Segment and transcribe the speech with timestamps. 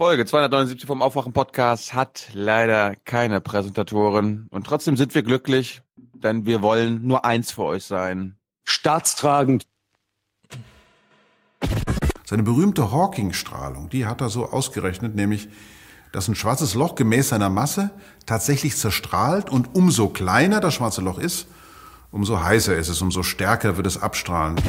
[0.00, 6.46] Folge 279 vom Aufwachen Podcast hat leider keine Präsentatoren und trotzdem sind wir glücklich, denn
[6.46, 8.38] wir wollen nur eins für euch sein.
[8.62, 9.66] Staatstragend.
[12.24, 15.48] Seine berühmte Hawking-Strahlung, die hat er so ausgerechnet, nämlich,
[16.12, 17.90] dass ein schwarzes Loch gemäß seiner Masse
[18.24, 21.48] tatsächlich zerstrahlt und umso kleiner das schwarze Loch ist,
[22.12, 24.60] umso heißer ist es, umso stärker wird es abstrahlen.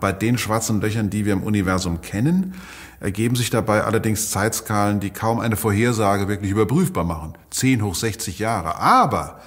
[0.00, 2.54] Bei den schwarzen Löchern, die wir im Universum kennen,
[3.00, 7.34] ergeben sich dabei allerdings Zeitskalen, die kaum eine Vorhersage wirklich überprüfbar machen.
[7.50, 8.78] 10 hoch 60 Jahre.
[8.78, 9.40] Aber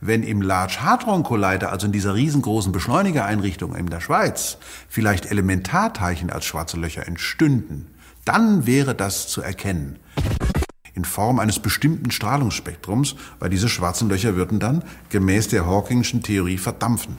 [0.00, 6.30] wenn im Large Hadron Collider, also in dieser riesengroßen Beschleunigereinrichtung in der Schweiz, vielleicht Elementarteilchen
[6.30, 7.86] als schwarze Löcher entstünden,
[8.24, 9.98] dann wäre das zu erkennen.
[10.94, 16.58] In Form eines bestimmten Strahlungsspektrums, weil diese schwarzen Löcher würden dann gemäß der Hawkingschen Theorie
[16.58, 17.18] verdampfen.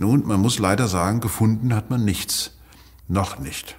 [0.00, 2.52] Nun, man muss leider sagen, gefunden hat man nichts.
[3.08, 3.76] Noch nicht.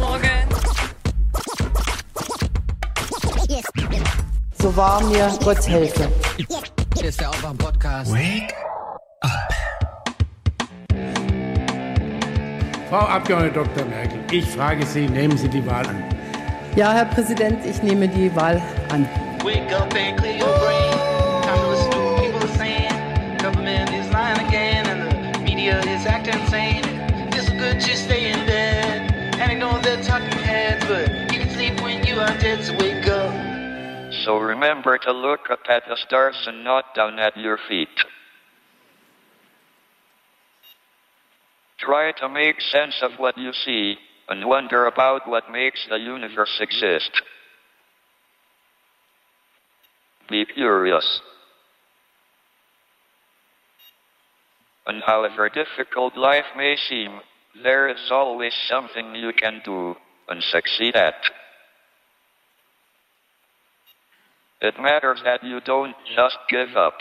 [0.00, 0.48] Morgen.
[4.58, 6.08] So wahr mir Gott helfe.
[6.96, 8.12] Hier ist der Aufwach-Podcast.
[8.12, 8.52] Wake
[12.88, 13.84] Frau Abgeordnete Dr.
[13.86, 16.02] Merkel, ich frage Sie, nehmen Sie die Wahl an.
[16.74, 18.60] Ja, Herr Präsident, ich nehme die Wahl
[18.90, 19.08] an.
[19.44, 20.82] Wake up and clear your brain.
[25.62, 26.82] Media is acting insane.
[27.32, 31.80] It's good to stay in bed and ignore the talking heads, but you can sleep
[31.80, 33.32] when you are dead, so wake up.
[34.24, 37.96] So remember to look up at the stars and not down at your feet.
[41.78, 43.96] Try to make sense of what you see
[44.28, 47.22] and wonder about what makes the universe exist.
[50.28, 51.20] Be curious.
[54.84, 57.20] And however difficult life may seem,
[57.62, 59.94] there is always something you can do
[60.28, 61.14] and succeed at.
[64.60, 66.98] It matters that you don't just give up.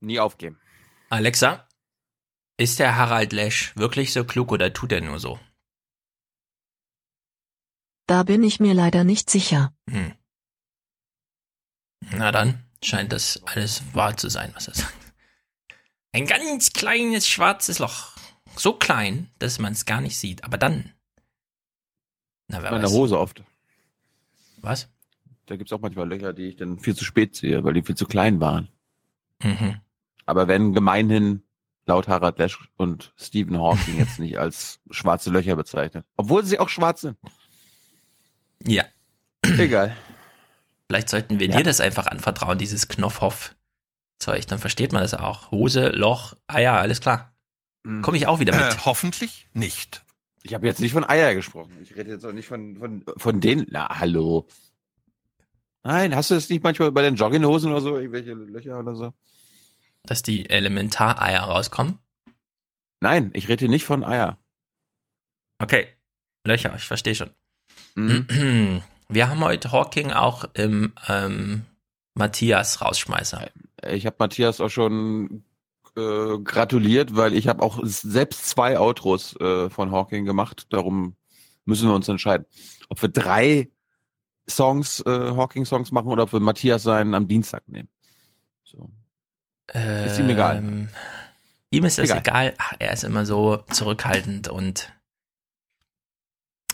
[0.00, 0.60] Nie aufgeben.
[1.10, 1.68] Alexa,
[2.56, 5.38] ist der Harald Lesch wirklich so klug oder tut er nur so?
[8.06, 9.72] Da bin ich mir leider nicht sicher.
[9.88, 10.14] Hm.
[12.10, 14.94] Na dann scheint das alles wahr zu sein, was er sagt.
[16.12, 18.12] Ein ganz kleines schwarzes Loch.
[18.56, 20.44] So klein, dass man es gar nicht sieht.
[20.44, 20.92] Aber dann.
[22.48, 22.92] Na, wer Meine weiß.
[22.92, 23.42] Hose oft.
[24.58, 24.88] Was?
[25.46, 27.96] Da gibt's auch manchmal Löcher, die ich dann viel zu spät sehe, weil die viel
[27.96, 28.68] zu klein waren.
[29.42, 29.80] Mhm.
[30.26, 31.42] Aber wenn gemeinhin
[31.86, 36.06] laut Harald Lesch und Stephen Hawking jetzt nicht als schwarze Löcher bezeichnet.
[36.16, 37.18] Obwohl sie auch schwarz sind.
[38.64, 38.84] Ja.
[39.42, 39.96] Egal.
[40.92, 41.56] Vielleicht sollten wir Ja.
[41.56, 44.46] dir das einfach anvertrauen, dieses Knopfhoff-Zeug.
[44.46, 45.50] Dann versteht man das auch.
[45.50, 47.34] Hose, Loch, Eier, alles klar.
[48.02, 48.74] Komme ich auch wieder mit.
[48.74, 50.04] Äh, hoffentlich nicht.
[50.42, 51.78] Ich habe jetzt nicht von Eier gesprochen.
[51.82, 53.66] Ich rede jetzt auch nicht von, von, von denen.
[53.70, 54.46] Na, hallo.
[55.82, 57.96] Nein, hast du das nicht manchmal bei den Jogginghosen oder so?
[57.96, 59.14] Irgendwelche Löcher oder so?
[60.02, 62.00] Dass die Elementareier rauskommen.
[63.00, 64.36] Nein, ich rede hier nicht von Eier.
[65.58, 65.86] Okay.
[66.46, 67.30] Löcher, ich verstehe schon.
[67.94, 68.82] Mhm.
[69.12, 71.66] Wir haben heute Hawking auch im ähm,
[72.14, 73.46] Matthias Rausschmeißer.
[73.90, 75.44] Ich habe Matthias auch schon
[75.96, 80.66] äh, gratuliert, weil ich habe auch selbst zwei Outros äh, von Hawking gemacht.
[80.70, 81.14] Darum
[81.66, 82.46] müssen wir uns entscheiden,
[82.88, 83.70] ob wir drei
[84.48, 87.88] Songs, äh, Hawking-Songs machen oder ob wir Matthias seinen am Dienstag nehmen.
[88.64, 88.90] So.
[89.72, 90.56] Ist ihm egal.
[90.58, 90.88] Ähm,
[91.70, 92.18] Ihm ist das Egal.
[92.18, 92.54] egal.
[92.58, 94.92] Ach, er ist immer so zurückhaltend und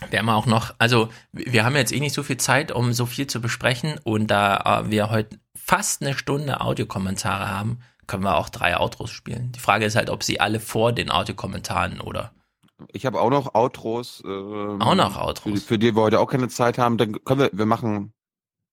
[0.09, 3.05] wir haben auch noch, also wir haben jetzt eh nicht so viel Zeit, um so
[3.05, 8.37] viel zu besprechen und da äh, wir heute fast eine Stunde Audiokommentare haben, können wir
[8.37, 9.51] auch drei Outros spielen.
[9.51, 12.31] Die Frage ist halt, ob sie alle vor den Audiokommentaren oder
[12.91, 14.23] Ich habe auch noch Outros.
[14.25, 15.63] Ähm, Auch noch Für, Outros.
[15.63, 16.97] für die wir heute auch keine Zeit haben.
[16.97, 18.13] Dann können wir, wir machen,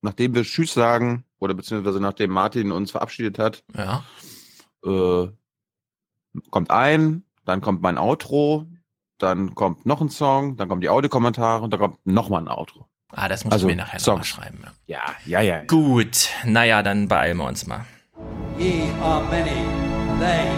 [0.00, 4.04] nachdem wir Tschüss sagen, oder beziehungsweise nachdem Martin uns verabschiedet hat, ja.
[4.84, 5.28] äh,
[6.50, 8.66] kommt ein, dann kommt mein Outro,
[9.18, 12.48] dann kommt noch ein Song, dann kommen die Audiokommentare und dann kommt noch mal ein
[12.48, 12.86] Outro.
[13.12, 14.64] Ah, das muss Also, ich mir nachher nochmal schreiben.
[14.86, 14.98] Ja.
[15.26, 15.64] Ja, ja, ja.
[15.64, 17.84] Gut, naja, dann beeilen wir uns mal.
[18.58, 19.64] Ye are many,
[20.18, 20.48] they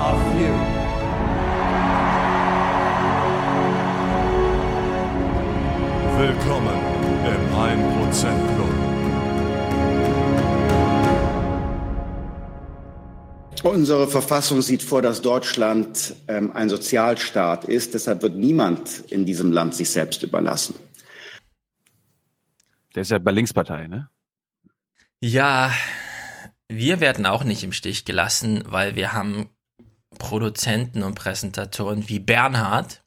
[0.00, 0.54] are few.
[6.16, 6.78] Willkommen
[7.24, 8.87] im 1% Club.
[13.68, 17.92] Unsere Verfassung sieht vor, dass Deutschland ähm, ein Sozialstaat ist.
[17.92, 20.74] Deshalb wird niemand in diesem Land sich selbst überlassen.
[22.94, 24.08] Der ist ja bei Linkspartei, ne?
[25.20, 25.70] Ja,
[26.70, 29.48] Wir werden auch nicht im Stich gelassen, weil wir haben
[30.18, 33.02] Produzenten und Präsentatoren wie Bernhard.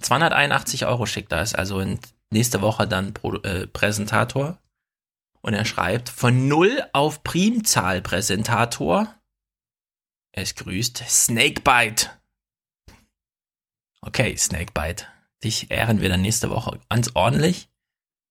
[0.00, 1.98] 281 Euro schickt er, ist also in
[2.30, 4.58] nächste Woche dann Pro äh, Präsentator.
[5.40, 9.14] Und er schreibt, von Null auf Primzahl Präsentator.
[10.40, 12.10] Es grüßt Snakebite.
[14.02, 15.04] Okay, Snakebite.
[15.42, 17.68] Dich ehren wir dann nächste Woche ganz ordentlich.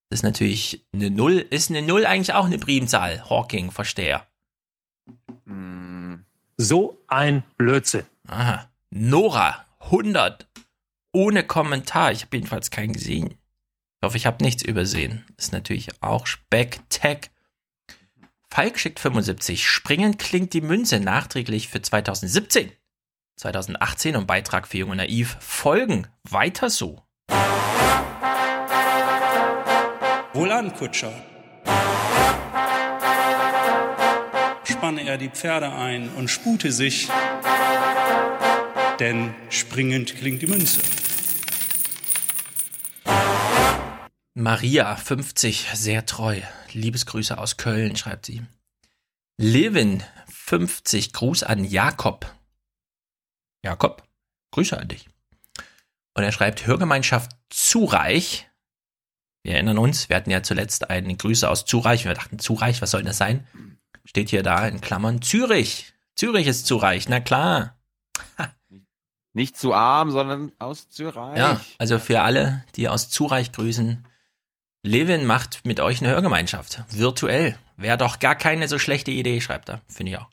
[0.10, 1.40] Das ist natürlich eine Null.
[1.40, 3.30] Ist eine Null eigentlich auch eine Primzahl?
[3.30, 4.26] Hawking, verstehe.
[6.56, 8.06] So ein Blödsinn.
[8.28, 8.72] Aha.
[8.90, 10.48] Nora, 100.
[11.12, 12.14] Ohne Kommentar.
[12.14, 13.32] Ich habe jedenfalls keinen gesehen.
[13.32, 15.26] Ich hoffe, ich habe nichts übersehen.
[15.36, 17.32] Ist natürlich auch Speck-Tech.
[18.50, 19.68] Falk schickt 75.
[19.68, 22.72] Springen klingt die Münze nachträglich für 2017.
[23.38, 26.08] 2018 und Beitrag für Jung und Naiv folgen.
[26.24, 27.04] Weiter so.
[30.34, 31.14] Wohlan, Kutscher.
[34.64, 37.10] Spanne er die Pferde ein und spute sich,
[39.00, 40.82] denn springend klingt die Münze.
[44.40, 46.40] Maria, 50, sehr treu.
[46.72, 48.46] Liebesgrüße aus Köln, schreibt sie.
[49.38, 52.32] Levin, 50, Gruß an Jakob.
[53.66, 54.04] Jakob,
[54.52, 55.10] Grüße an dich.
[56.14, 58.48] Und er schreibt, Hörgemeinschaft Zureich.
[59.42, 62.06] Wir erinnern uns, wir hatten ja zuletzt eine Grüße aus Zureich.
[62.06, 63.48] Wir dachten, Zureich, was soll das sein?
[64.06, 65.96] Steht hier da in Klammern Zürich.
[66.14, 67.76] Zürich ist Zureich, na klar.
[69.34, 71.16] Nicht zu arm, sondern aus Zürich.
[71.16, 74.06] Ja, also für alle, die aus Zureich grüßen,
[74.88, 76.84] Levin macht mit euch eine Hörgemeinschaft.
[76.90, 77.58] Virtuell.
[77.76, 79.82] Wäre doch gar keine so schlechte Idee, schreibt er.
[79.88, 80.30] Finde ich auch.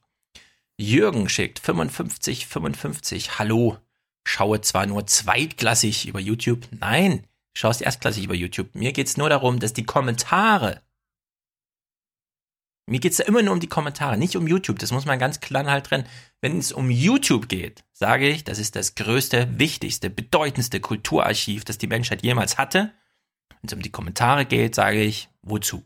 [0.78, 3.38] Jürgen schickt 55, 55.
[3.38, 3.78] Hallo.
[4.26, 6.66] Schaue zwar nur zweitklassig über YouTube.
[6.70, 8.74] Nein, schaust erstklassig über YouTube.
[8.74, 10.80] Mir geht's nur darum, dass die Kommentare.
[12.86, 14.78] Mir geht's da immer nur um die Kommentare, nicht um YouTube.
[14.78, 16.06] Das muss man ganz klar halt trennen.
[16.40, 21.78] Wenn es um YouTube geht, sage ich, das ist das größte, wichtigste, bedeutendste Kulturarchiv, das
[21.78, 22.92] die Menschheit jemals hatte.
[23.64, 25.82] Wenn es um die Kommentare geht, sage ich, wozu?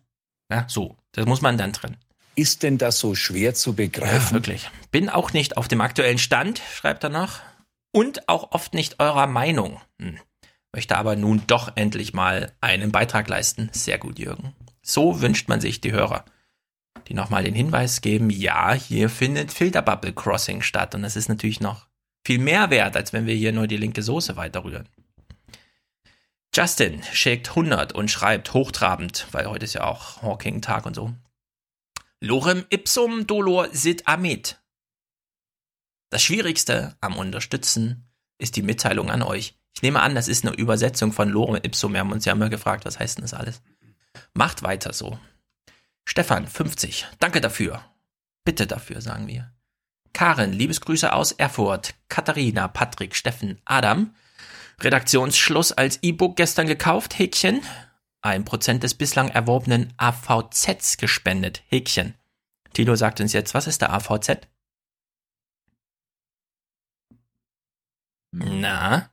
[0.51, 0.97] Ja, so.
[1.13, 1.97] Das muss man dann trennen.
[2.35, 4.35] Ist denn das so schwer zu Ja, begreifen?
[4.35, 4.69] wirklich.
[4.91, 7.39] Bin auch nicht auf dem aktuellen Stand, schreibt er noch.
[7.93, 9.81] Und auch oft nicht eurer Meinung.
[10.03, 10.19] Hm.
[10.75, 13.71] Möchte aber nun doch endlich mal einen Beitrag leisten.
[13.73, 14.57] Sehr gut, Jürgen.
[14.83, 16.25] So wünscht man sich die Hörer,
[17.07, 20.97] die nochmal den Hinweis geben, ja, hier findet Filterbubble Crossing statt.
[20.97, 21.87] Und das ist natürlich noch
[22.27, 24.89] viel mehr wert, als wenn wir hier nur die linke Soße weiterrühren.
[26.55, 31.15] Justin schickt 100 und schreibt hochtrabend, weil heute ist ja auch Hawking-Tag und so.
[32.21, 34.61] Lorem ipsum dolor sit amit.
[36.11, 38.09] Das Schwierigste am Unterstützen
[38.39, 39.59] ist die Mitteilung an euch.
[39.75, 41.93] Ich nehme an, das ist eine Übersetzung von Lorem ipsum.
[41.93, 43.63] Wir haben uns ja immer gefragt, was heißt denn das alles?
[44.35, 45.19] Macht weiter so.
[46.05, 47.07] Stefan, 50.
[47.19, 47.85] Danke dafür.
[48.45, 49.53] Bitte dafür, sagen wir.
[50.15, 51.95] Karen, Liebesgrüße aus Erfurt.
[52.09, 54.15] Katharina, Patrick, Steffen, Adam.
[54.81, 57.63] Redaktionsschluss als E-Book gestern gekauft, Häkchen.
[58.21, 62.15] Ein Prozent des bislang erworbenen AVZs gespendet, Häkchen.
[62.73, 64.47] Tilo sagt uns jetzt, was ist der AVZ?
[68.31, 69.11] Na?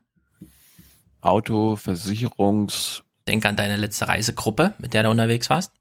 [1.22, 3.04] Auto, Versicherungs.
[3.28, 5.74] Denk an deine letzte Reisegruppe, mit der du unterwegs warst.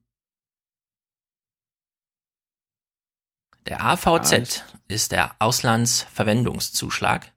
[3.66, 7.33] Der AVZ ist der Auslandsverwendungszuschlag.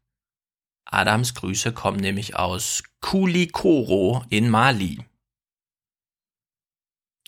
[0.89, 5.06] Adams Grüße kommen nämlich aus Kulikoro in Mali.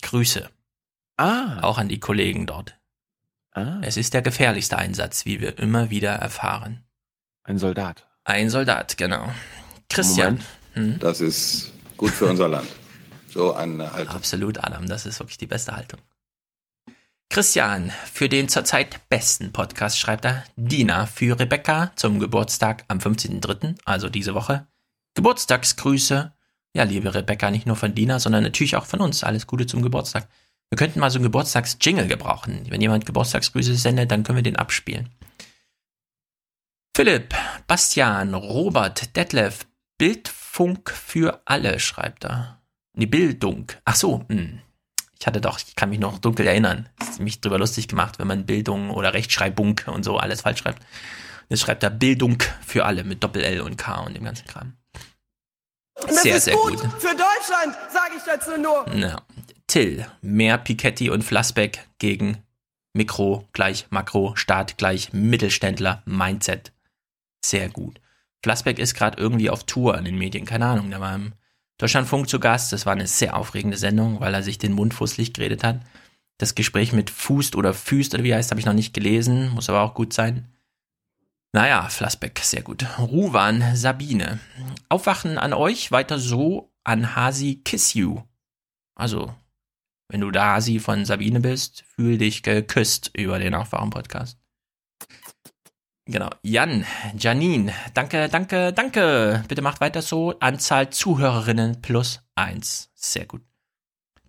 [0.02, 0.48] Grüße.
[1.16, 1.60] Ah.
[1.60, 2.78] Auch an die Kollegen dort.
[3.52, 3.80] Ah.
[3.82, 6.84] Es ist der gefährlichste Einsatz, wie wir immer wieder erfahren.
[7.42, 8.06] Ein Soldat.
[8.24, 9.28] Ein Soldat, genau.
[9.88, 10.42] Christian.
[10.74, 10.98] Hm?
[10.98, 12.68] Das ist gut für unser Land.
[13.28, 14.14] So eine Haltung.
[14.14, 14.86] Absolut, Adam.
[14.86, 16.00] Das ist wirklich die beste Haltung.
[17.32, 23.76] Christian, für den zurzeit besten Podcast schreibt er Dina für Rebecca zum Geburtstag am 15.03.,
[23.84, 24.66] also diese Woche.
[25.14, 26.32] Geburtstagsgrüße.
[26.74, 29.22] Ja, liebe Rebecca, nicht nur von Dina, sondern natürlich auch von uns.
[29.22, 30.28] Alles Gute zum Geburtstag.
[30.70, 32.66] Wir könnten mal so einen Geburtstagsjingle gebrauchen.
[32.68, 35.08] Wenn jemand Geburtstagsgrüße sendet, dann können wir den abspielen.
[36.96, 37.32] Philipp,
[37.68, 39.68] Bastian, Robert, Detlef,
[39.98, 42.60] Bildfunk für alle, schreibt er.
[42.94, 43.70] Die Bildung.
[43.84, 44.62] Ach so, hm.
[45.20, 48.26] Ich hatte doch, ich kann mich noch dunkel erinnern, ist mich drüber lustig gemacht, wenn
[48.26, 50.82] man Bildung oder Rechtschreibung und so alles falsch schreibt.
[51.50, 54.72] Jetzt schreibt er Bildung für alle mit Doppel-L und K und dem ganzen Kram.
[55.94, 56.92] Das Sehr, ist sehr gut, gut.
[56.98, 58.86] für Deutschland, sage ich dazu nur.
[58.96, 59.20] Ja.
[59.66, 62.38] Till, mehr Piketty und Flassbeck gegen
[62.94, 66.72] Mikro gleich Makro, Staat gleich Mittelständler, Mindset.
[67.44, 68.00] Sehr gut.
[68.42, 71.34] Flassbeck ist gerade irgendwie auf Tour in den Medien, keine Ahnung, der war im
[71.80, 72.74] Deutschlandfunk zu Gast.
[72.74, 75.80] Das war eine sehr aufregende Sendung, weil er sich den Mund fußlich geredet hat.
[76.36, 79.70] Das Gespräch mit Fußt oder Füßt oder wie heißt, habe ich noch nicht gelesen, muss
[79.70, 80.46] aber auch gut sein.
[81.52, 82.86] Naja, Flassbeck, sehr gut.
[82.98, 84.40] Ruwan, Sabine.
[84.88, 88.22] Aufwachen an euch, weiter so an Hasi Kiss You.
[88.94, 89.34] Also,
[90.08, 94.39] wenn du da Hasi von Sabine bist, fühl dich geküsst über den Aufwachen-Podcast.
[96.10, 96.28] Genau.
[96.42, 96.84] Jan,
[97.16, 99.44] Janine, danke, danke, danke.
[99.46, 100.36] Bitte macht weiter so.
[100.40, 102.90] Anzahl Zuhörerinnen plus eins.
[102.94, 103.42] Sehr gut.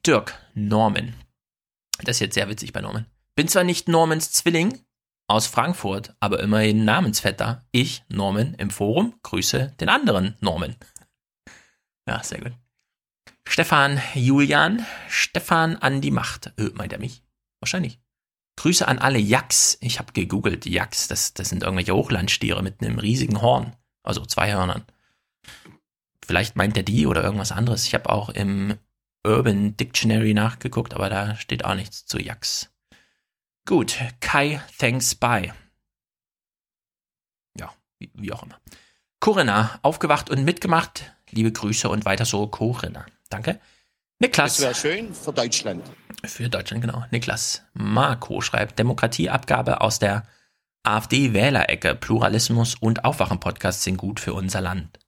[0.05, 1.15] Dirk, Norman.
[2.03, 3.07] Das ist jetzt sehr witzig bei Norman.
[3.35, 4.85] Bin zwar nicht Normans Zwilling
[5.27, 7.65] aus Frankfurt, aber immerhin Namensvetter.
[7.71, 10.75] Ich, Norman, im Forum, grüße den anderen Norman.
[12.07, 12.53] Ja, sehr gut.
[13.47, 16.53] Stefan, Julian, Stefan an die Macht.
[16.59, 17.23] Ö, meint er mich?
[17.59, 17.99] Wahrscheinlich.
[18.57, 19.77] Grüße an alle Yaks.
[19.81, 23.75] Ich habe gegoogelt, Yaks, das, das sind irgendwelche Hochlandstiere mit einem riesigen Horn.
[24.03, 24.83] Also zwei Hörnern.
[26.25, 27.85] Vielleicht meint er die oder irgendwas anderes.
[27.85, 28.77] Ich habe auch im
[29.25, 32.71] Urban Dictionary nachgeguckt, aber da steht auch nichts zu Yaks.
[33.65, 35.53] Gut, Kai, thanks, bye.
[37.57, 38.59] Ja, wie, wie auch immer.
[39.19, 41.13] Corinna, aufgewacht und mitgemacht.
[41.29, 43.05] Liebe Grüße und weiter so, Corinna.
[43.29, 43.59] Danke.
[44.21, 44.57] Niklas.
[44.57, 45.83] Das wäre schön für Deutschland.
[46.23, 47.03] Für Deutschland, genau.
[47.09, 50.27] Niklas Marco schreibt, Demokratieabgabe aus der
[50.83, 54.99] AfD-Wählerecke, Pluralismus und Aufwachen-Podcasts sind gut für unser Land.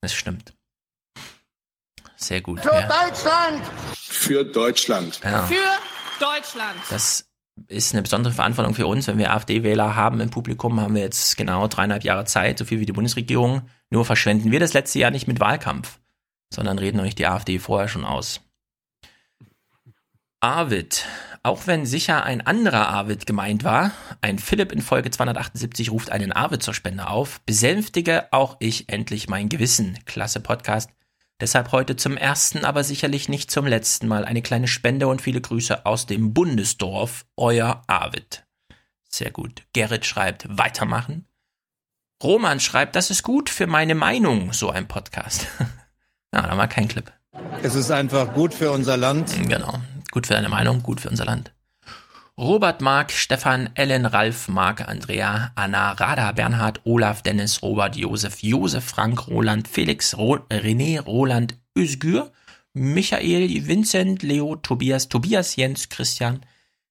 [0.00, 0.52] Das stimmt.
[2.16, 2.60] Sehr gut.
[2.60, 2.88] Für ja.
[2.88, 3.62] Deutschland!
[3.94, 5.20] Für Deutschland.
[5.22, 5.46] Ja.
[5.46, 5.54] Für
[6.18, 6.76] Deutschland.
[6.90, 7.28] Das
[7.68, 9.06] ist eine besondere Verantwortung für uns.
[9.06, 12.80] Wenn wir AfD-Wähler haben im Publikum, haben wir jetzt genau dreieinhalb Jahre Zeit, so viel
[12.80, 13.68] wie die Bundesregierung.
[13.90, 16.00] Nur verschwenden wir das letzte Jahr nicht mit Wahlkampf,
[16.52, 18.40] sondern reden euch die AfD vorher schon aus.
[20.46, 21.04] Arvid.
[21.42, 26.30] Auch wenn sicher ein anderer Arvid gemeint war, ein Philipp in Folge 278 ruft einen
[26.30, 29.98] Arvid zur Spende auf, besänftige auch ich endlich mein Gewissen.
[30.04, 30.90] Klasse Podcast.
[31.40, 35.40] Deshalb heute zum ersten, aber sicherlich nicht zum letzten Mal eine kleine Spende und viele
[35.40, 38.46] Grüße aus dem Bundesdorf, euer Arvid.
[39.08, 39.64] Sehr gut.
[39.72, 41.26] Gerrit schreibt, weitermachen.
[42.22, 45.48] Roman schreibt, das ist gut für meine Meinung, so ein Podcast.
[46.30, 47.12] Na, da war kein Clip.
[47.64, 49.34] Es ist einfach gut für unser Land.
[49.48, 49.80] Genau.
[50.16, 51.52] Gut für deine Meinung, gut für unser Land.
[52.38, 58.82] Robert Mark, Stefan, Ellen, Ralf, Marc, Andrea, Anna, Rada, Bernhard, Olaf, Dennis, Robert, Josef, Josef,
[58.82, 62.32] Frank, Roland, Felix, Ro René, Roland, Özgür,
[62.72, 66.40] Michael, Vincent, Leo, Tobias, Tobias, Jens, Christian,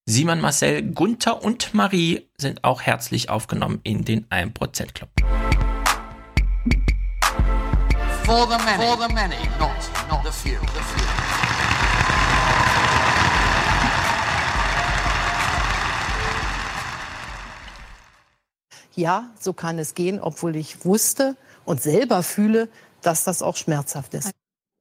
[0.05, 5.09] Simon, Marcel, Gunther und Marie sind auch herzlich aufgenommen in den 1% Club.
[8.23, 8.85] For the many.
[8.85, 9.71] For the many, not,
[10.11, 10.59] not the few.
[10.59, 11.14] The few.
[18.95, 21.35] Ja, so kann es gehen, obwohl ich wusste
[21.65, 22.69] und selber fühle,
[23.01, 24.31] dass das auch schmerzhaft ist.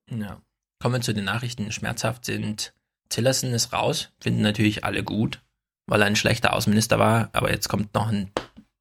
[0.09, 0.40] Ja.
[0.80, 1.73] Kommen wir zu den Nachrichten.
[1.73, 2.75] Schmerzhaft sind
[3.09, 5.42] Tillerson ist raus, finden natürlich alle gut,
[5.87, 8.30] weil er ein schlechter Außenminister war, aber jetzt kommt noch ein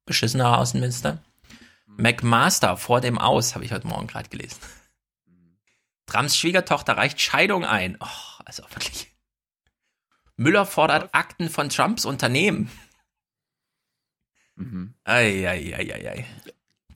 [0.06, 1.22] beschissener Außenminister.
[1.86, 4.58] McMaster vor dem Aus, habe ich heute Morgen gerade gelesen.
[6.06, 7.96] Trumps Schwiegertochter reicht Scheidung ein.
[8.00, 9.14] Oh, also wirklich.
[10.36, 12.70] Müller fordert Akten von Trumps Unternehmen.
[14.56, 14.94] Mhm.
[15.04, 16.24] Eieieiei.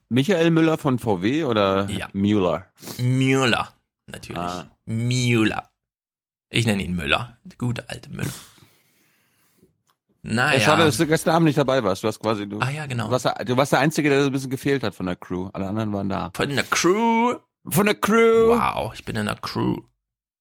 [0.08, 2.08] Michael Müller von VW oder Ja.
[2.12, 2.66] Müller?
[2.98, 3.72] Müller,
[4.06, 4.40] natürlich.
[4.40, 4.70] Ah.
[4.86, 5.70] Müller.
[6.50, 7.36] Ich nenne ihn Müller.
[7.44, 8.32] Der gute alte Müller.
[10.22, 10.58] Naja.
[10.58, 12.02] Ja, schade, dass du gestern Abend nicht dabei warst.
[12.02, 13.06] Du hast quasi, du, Ah ja, genau.
[13.06, 15.16] du, warst der, du warst der Einzige, der so ein bisschen gefehlt hat von der
[15.16, 15.48] Crew.
[15.52, 16.30] Alle anderen waren da.
[16.34, 17.34] Von der Crew.
[17.68, 18.48] Von der Crew.
[18.58, 19.76] Wow, ich bin in der Crew.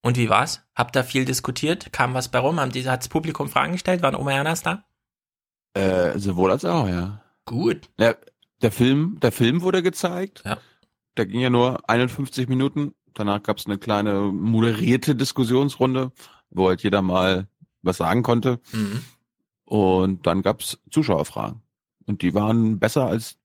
[0.02, 0.62] Und wie war's?
[0.76, 1.92] Habt ihr viel diskutiert?
[1.92, 2.60] Kam was bei rum?
[2.60, 4.02] Haben die, hat's Publikum Fragen gestellt?
[4.02, 4.84] Waren Oma Ernas da?
[5.78, 7.22] Äh, sowohl als auch, ja.
[7.46, 7.90] Gut.
[8.00, 8.16] Ja,
[8.62, 10.42] der Film, der Film wurde gezeigt.
[10.46, 10.58] Ja.
[11.16, 12.94] Der ging ja nur 51 Minuten.
[13.14, 16.12] Danach gab es eine kleine moderierte Diskussionsrunde,
[16.50, 17.48] wo halt jeder mal
[17.82, 18.60] was sagen konnte.
[18.72, 19.04] Mhm.
[19.66, 21.62] Und dann gab es Zuschauerfragen.
[22.06, 23.38] Und die waren besser als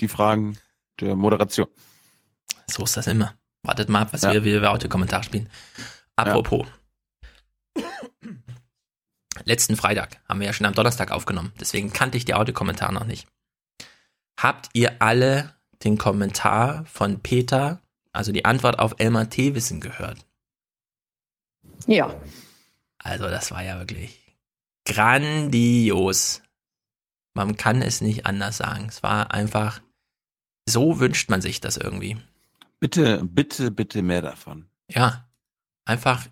[0.00, 0.56] die Fragen
[1.00, 1.66] der Moderation.
[2.70, 3.34] So ist das immer.
[3.62, 4.32] Wartet mal ab, was Ja.
[4.32, 5.48] wir, wie wir Audiokommentar spielen.
[6.16, 6.66] Apropos.
[9.44, 11.52] Letzten Freitag haben wir ja schon am Donnerstag aufgenommen.
[11.60, 13.26] Deswegen kannte ich die Audiokommentar noch nicht.
[14.38, 17.80] Habt ihr alle den Kommentar von Peter,
[18.12, 20.24] also die Antwort auf Elmar Thewissen gehört?
[21.86, 22.14] Ja.
[22.98, 24.34] Also das war ja wirklich
[24.86, 26.42] grandios.
[27.34, 28.86] Man kann es nicht anders sagen.
[28.88, 29.80] Es war einfach,
[30.66, 32.16] so wünscht man sich das irgendwie.
[32.80, 34.68] Bitte, bitte, bitte mehr davon.
[34.88, 35.28] Ja,
[35.84, 36.26] einfach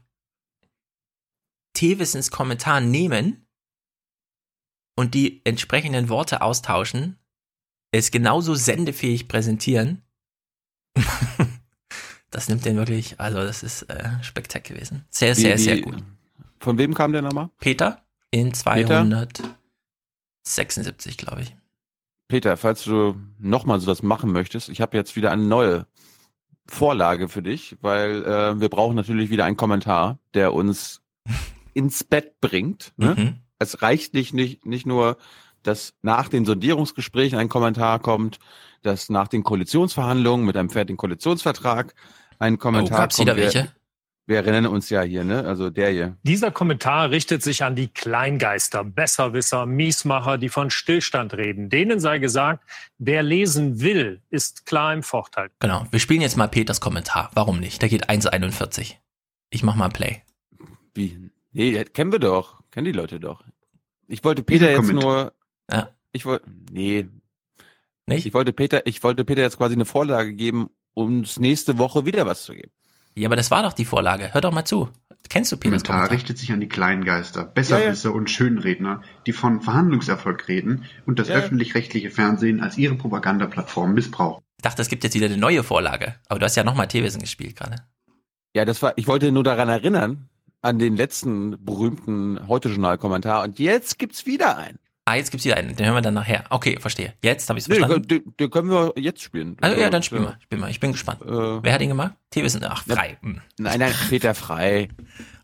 [1.74, 3.46] Tewissens Kommentar nehmen
[4.96, 7.18] und die entsprechenden Worte austauschen,
[7.92, 10.02] es genauso sendefähig präsentieren.
[12.30, 15.04] das nimmt den wirklich, also das ist äh, spektakulär gewesen.
[15.10, 16.02] Sehr, Wie- sehr, sehr wie- gut.
[16.60, 17.50] Von wem kam der nochmal?
[17.58, 21.56] Peter, in 276, glaube ich.
[22.28, 25.86] Peter, falls du nochmal sowas machen möchtest, ich habe jetzt wieder eine neue
[26.66, 31.02] Vorlage für dich, weil äh, wir brauchen natürlich wieder einen Kommentar, der uns
[31.74, 32.92] ins Bett bringt.
[32.96, 33.14] Ne?
[33.16, 33.36] Mhm.
[33.58, 35.16] Es reicht nicht, nicht, nicht nur,
[35.62, 38.38] dass nach den Sondierungsgesprächen ein Kommentar kommt,
[38.82, 41.94] dass nach den Koalitionsverhandlungen mit einem fertigen Koalitionsvertrag
[42.38, 43.28] ein Kommentar Oh, gab's kommt.
[43.28, 43.72] wieder welche?
[44.26, 45.44] Wir erinnern uns ja hier, ne?
[45.44, 46.16] Also der hier.
[46.22, 51.68] Dieser Kommentar richtet sich an die Kleingeister, Besserwisser, Miesmacher, die von Stillstand reden.
[51.70, 52.64] Denen sei gesagt,
[52.98, 55.50] wer lesen will, ist klar im Vorteil.
[55.58, 55.86] Genau.
[55.90, 57.30] Wir spielen jetzt mal Peters Kommentar.
[57.34, 57.82] Warum nicht?
[57.82, 58.94] Der geht 1,41.
[59.50, 60.22] Ich mach mal Play.
[60.94, 61.31] Wie?
[61.52, 62.62] Nee, kennen wir doch.
[62.70, 63.44] Kennen die Leute doch.
[64.06, 65.32] Ich wollte Peter jetzt nur.
[65.70, 65.90] Ja.
[66.12, 66.46] Ich wollte.
[66.70, 67.08] Nee.
[68.06, 68.26] Nicht?
[68.26, 72.04] Ich wollte Peter, ich wollte Peter jetzt quasi eine Vorlage geben, um uns nächste Woche
[72.04, 72.72] wieder was zu geben.
[73.14, 74.32] Ja, aber das war doch die Vorlage.
[74.32, 74.88] Hör doch mal zu.
[75.28, 76.16] Kennst du Peters Kommentar Kommentar?
[76.16, 81.38] richtet sich an die Kleingeister, Besserwisser und Schönredner, die von Verhandlungserfolg reden und das Ja,
[81.38, 81.44] ja.
[81.44, 84.42] öffentlich-rechtliche Fernsehen als ihre Propagandaplattform missbrauchen.
[84.58, 86.16] Ich dachte, es gibt jetzt wieder eine neue Vorlage.
[86.28, 87.76] Aber du hast ja nochmal Thewissen gespielt gerade.
[88.54, 90.28] Ja, das war, ich wollte nur daran erinnern,
[90.62, 94.78] an den letzten berühmten Heute-Journal-Kommentar und jetzt gibt's wieder einen.
[95.04, 95.74] Ah, jetzt gibt's wieder einen.
[95.74, 96.44] Den hören wir dann nachher.
[96.50, 97.12] Okay, verstehe.
[97.22, 98.06] Jetzt habe ich es Nee, verstanden.
[98.06, 99.56] den, den können wir jetzt spielen.
[99.60, 100.38] Also, ja, dann spiel mal.
[100.40, 100.70] Spiel mal.
[100.70, 101.20] Ich bin gespannt.
[101.22, 101.26] Äh,
[101.62, 102.14] Wer hat ihn gemacht?
[102.30, 102.62] Thewissen.
[102.64, 103.18] Ach, frei.
[103.20, 103.40] Hm.
[103.58, 104.88] Nein, nein, Peter Frei.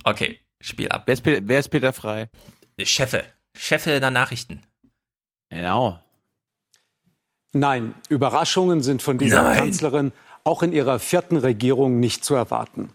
[0.04, 1.02] Okay, Spiel ab.
[1.06, 2.28] Wer ist, Peter, wer ist Peter Frei?
[2.80, 3.24] Chefe.
[3.56, 4.62] Chefe der Nachrichten.
[5.50, 5.98] Genau.
[7.52, 9.56] Nein, Überraschungen sind von dieser Nein.
[9.58, 10.12] Kanzlerin
[10.44, 12.90] auch in ihrer vierten Regierung nicht zu erwarten.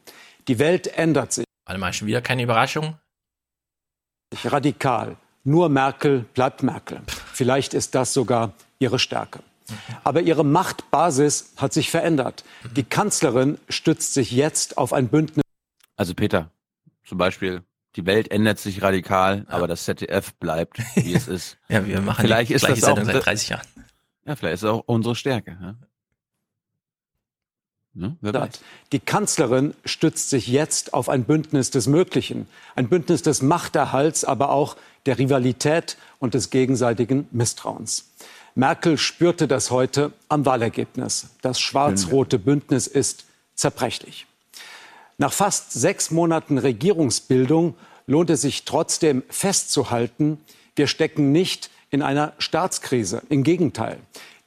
[0.47, 2.97] Die Welt ändert sich Warte mal, schon wieder keine Überraschung?
[4.45, 5.15] radikal.
[5.43, 7.01] Nur Merkel bleibt Merkel.
[7.33, 9.41] Vielleicht ist das sogar ihre Stärke.
[10.03, 12.43] Aber ihre Machtbasis hat sich verändert.
[12.75, 15.43] Die Kanzlerin stützt sich jetzt auf ein Bündnis.
[15.95, 16.49] Also Peter,
[17.05, 17.63] zum Beispiel,
[17.95, 21.57] die Welt ändert sich radikal, aber das ZDF bleibt, wie es ist.
[21.69, 23.67] Ja, wir machen vielleicht die ist gleiche das auch, seit 30 Jahren.
[24.25, 25.57] Ja, vielleicht ist das auch unsere Stärke.
[25.61, 25.75] Ja?
[27.93, 28.17] Ne?
[28.91, 32.47] Die Kanzlerin stützt sich jetzt auf ein Bündnis des Möglichen.
[32.75, 38.09] Ein Bündnis des Machterhalts, aber auch der Rivalität und des gegenseitigen Misstrauens.
[38.55, 41.27] Merkel spürte das heute am Wahlergebnis.
[41.41, 43.25] Das schwarz-rote Bündnis ist
[43.55, 44.25] zerbrechlich.
[45.17, 47.75] Nach fast sechs Monaten Regierungsbildung
[48.07, 50.39] lohnt es sich trotzdem festzuhalten,
[50.75, 53.21] wir stecken nicht in einer Staatskrise.
[53.29, 53.99] Im Gegenteil.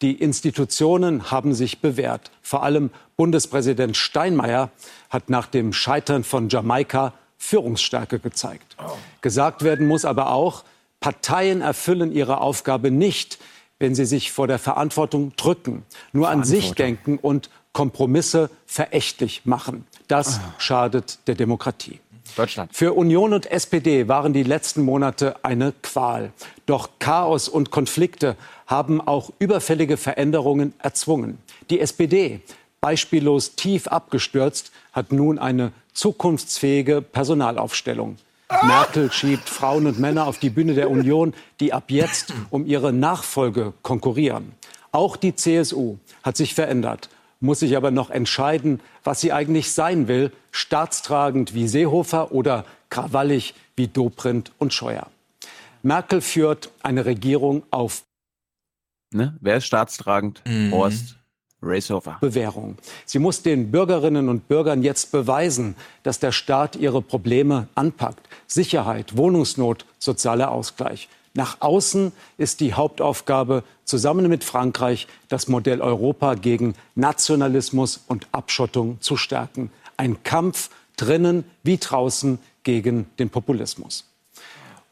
[0.03, 2.31] Die Institutionen haben sich bewährt.
[2.43, 4.71] Vor allem Bundespräsident Steinmeier
[5.09, 8.77] hat nach dem Scheitern von Jamaika Führungsstärke gezeigt.
[9.23, 10.65] Gesagt werden muss aber auch,
[11.01, 13.39] Parteien erfüllen ihre Aufgabe nicht,
[13.79, 19.87] wenn sie sich vor der Verantwortung drücken, nur an sich denken und Kompromisse verächtlich machen.
[20.09, 22.01] Das schadet der Demokratie.
[22.37, 22.75] Deutschland.
[22.75, 26.33] Für Union und SPD waren die letzten Monate eine Qual.
[26.67, 31.39] Doch Chaos und Konflikte haben auch überfällige Veränderungen erzwungen.
[31.71, 32.41] Die SPD,
[32.81, 38.17] beispiellos tief abgestürzt, hat nun eine zukunftsfähige Personalaufstellung.
[38.63, 42.93] Merkel schiebt Frauen und Männer auf die Bühne der Union, die ab jetzt um ihre
[42.93, 44.53] Nachfolge konkurrieren.
[44.93, 47.09] Auch die CSU hat sich verändert,
[47.41, 53.55] muss sich aber noch entscheiden, was sie eigentlich sein will, staatstragend wie Seehofer oder krawallig
[53.75, 55.09] wie Dobrindt und Scheuer.
[55.83, 58.05] Merkel führt eine Regierung auf
[59.17, 59.37] Ne?
[59.41, 60.43] Wer ist staatstragend?
[60.71, 61.17] Horst
[61.63, 62.19] Racehofer.
[62.21, 62.77] Bewährung.
[63.07, 68.29] Sie muss den Bürgerinnen und Bürgern jetzt beweisen, dass der Staat ihre Probleme anpackt.
[68.47, 71.09] Sicherheit, Wohnungsnot, sozialer Ausgleich.
[71.35, 79.01] Nach außen ist die Hauptaufgabe, zusammen mit Frankreich das Modell Europa gegen Nationalismus und Abschottung
[79.01, 79.71] zu stärken.
[79.97, 84.05] Ein Kampf drinnen wie draußen gegen den Populismus.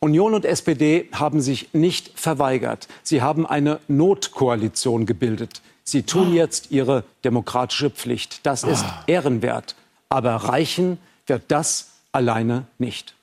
[0.05, 2.89] Union und SPD haben sich nicht verweigert.
[3.03, 5.63] Sie haben eine Notkoalition gebildet.
[5.83, 8.45] Sie tun jetzt ihre demokratische Pflicht.
[8.45, 9.75] Das ist ehrenwert.
[10.11, 13.15] Aber reichen wird das alleine nicht.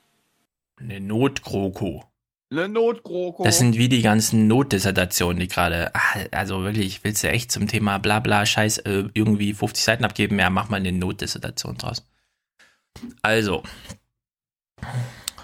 [0.76, 2.04] Eine Notkroko.
[2.50, 3.44] Eine Notkroko.
[3.44, 6.00] Das sind wie die ganzen Notdissertationen, die gerade, ah,
[6.32, 10.36] also wirklich, willst du echt zum Thema Blabla, Scheiß, äh, irgendwie 50 Seiten abgeben?
[10.38, 12.04] Ja, mach mal eine Notdissertation draus.
[13.22, 13.62] Also,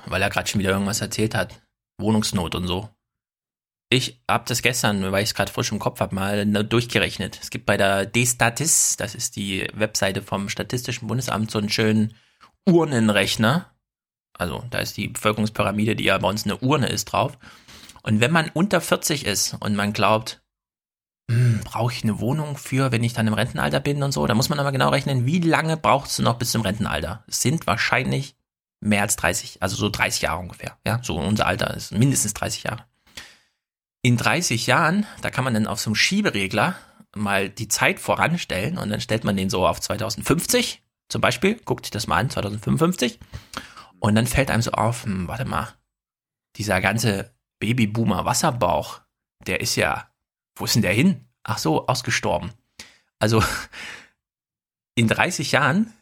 [0.06, 1.60] weil er gerade schon wieder irgendwas erzählt hat,
[2.00, 2.88] Wohnungsnot und so.
[3.90, 7.38] Ich habe das gestern, weil ich es gerade frisch im Kopf habe, mal durchgerechnet.
[7.40, 12.14] Es gibt bei der D-Statis, das ist die Webseite vom Statistischen Bundesamt, so einen schönen
[12.66, 13.74] Urnenrechner.
[14.38, 17.38] Also da ist die Bevölkerungspyramide, die ja bei uns eine Urne ist, drauf.
[18.02, 20.42] Und wenn man unter 40 ist und man glaubt,
[21.30, 24.34] hm, brauche ich eine Wohnung für, wenn ich dann im Rentenalter bin und so, da
[24.34, 27.24] muss man aber genau rechnen, wie lange brauchst du noch bis zum Rentenalter?
[27.26, 28.36] Es sind wahrscheinlich
[28.80, 30.76] mehr als 30, also so 30 Jahre ungefähr.
[30.86, 32.84] Ja, so unser Alter ist mindestens 30 Jahre.
[34.02, 36.76] In 30 Jahren, da kann man dann auf so einem Schieberegler
[37.16, 41.86] mal die Zeit voranstellen und dann stellt man den so auf 2050 zum Beispiel, guckt
[41.86, 43.18] sich das mal an, 2055
[43.98, 45.74] und dann fällt einem so auf, hm, warte mal,
[46.56, 49.00] dieser ganze Babyboomer Wasserbauch,
[49.46, 50.10] der ist ja,
[50.54, 51.26] wo ist denn der hin?
[51.42, 52.52] Ach so, ausgestorben.
[53.18, 53.42] Also
[54.94, 55.92] in 30 Jahren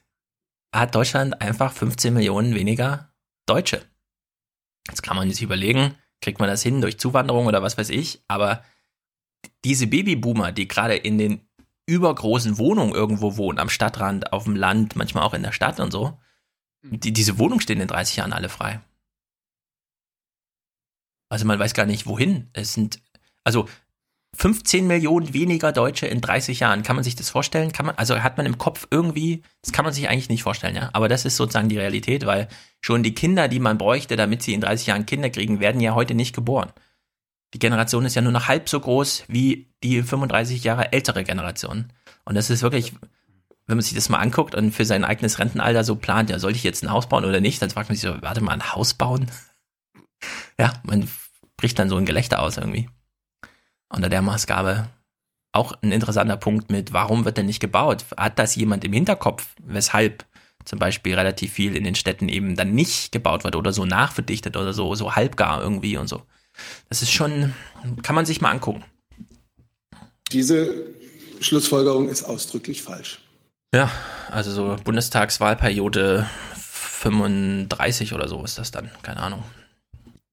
[0.79, 3.13] hat Deutschland einfach 15 Millionen weniger
[3.47, 3.83] Deutsche.
[4.89, 8.23] Jetzt kann man sich überlegen, kriegt man das hin durch Zuwanderung oder was weiß ich,
[8.29, 8.65] aber
[9.65, 11.49] diese Babyboomer, die gerade in den
[11.87, 15.93] übergroßen Wohnungen irgendwo wohnen, am Stadtrand, auf dem Land, manchmal auch in der Stadt und
[15.93, 16.19] so,
[16.83, 18.81] die, diese Wohnungen stehen in 30 Jahren alle frei.
[21.29, 22.51] Also man weiß gar nicht, wohin.
[22.53, 23.03] Es sind,
[23.45, 23.69] also
[24.37, 26.83] 15 Millionen weniger Deutsche in 30 Jahren.
[26.83, 27.73] Kann man sich das vorstellen?
[27.73, 30.77] Kann man, also hat man im Kopf irgendwie, das kann man sich eigentlich nicht vorstellen,
[30.77, 30.91] ja.
[30.93, 32.49] Aber das ist sozusagen die Realität, weil
[32.81, 35.95] schon die Kinder, die man bräuchte, damit sie in 30 Jahren Kinder kriegen, werden ja
[35.95, 36.73] heute nicht geboren.
[37.55, 41.93] Die Generation ist ja nur noch halb so groß wie die 35 Jahre ältere Generation.
[42.25, 42.93] Und das ist wirklich,
[43.67, 46.57] wenn man sich das mal anguckt und für sein eigenes Rentenalter so plant, ja, sollte
[46.57, 48.75] ich jetzt ein Haus bauen oder nicht, dann fragt man sich so, warte mal, ein
[48.75, 49.31] Haus bauen?
[50.59, 51.07] Ja, man
[51.59, 52.89] bricht dann so ein Gelächter aus irgendwie.
[53.89, 54.89] Unter der Maßgabe
[55.53, 58.05] auch ein interessanter Punkt mit, warum wird denn nicht gebaut?
[58.17, 60.25] Hat das jemand im Hinterkopf, weshalb
[60.65, 64.57] zum Beispiel relativ viel in den Städten eben dann nicht gebaut wird oder so nachverdichtet
[64.57, 66.23] oder so, so halbgar irgendwie und so.
[66.89, 67.55] Das ist schon,
[68.03, 68.85] kann man sich mal angucken.
[70.33, 70.75] Diese
[71.41, 73.21] Schlussfolgerung ist ausdrücklich falsch.
[73.75, 73.91] Ja,
[74.31, 79.43] also so Bundestagswahlperiode 35 oder so ist das dann, keine Ahnung.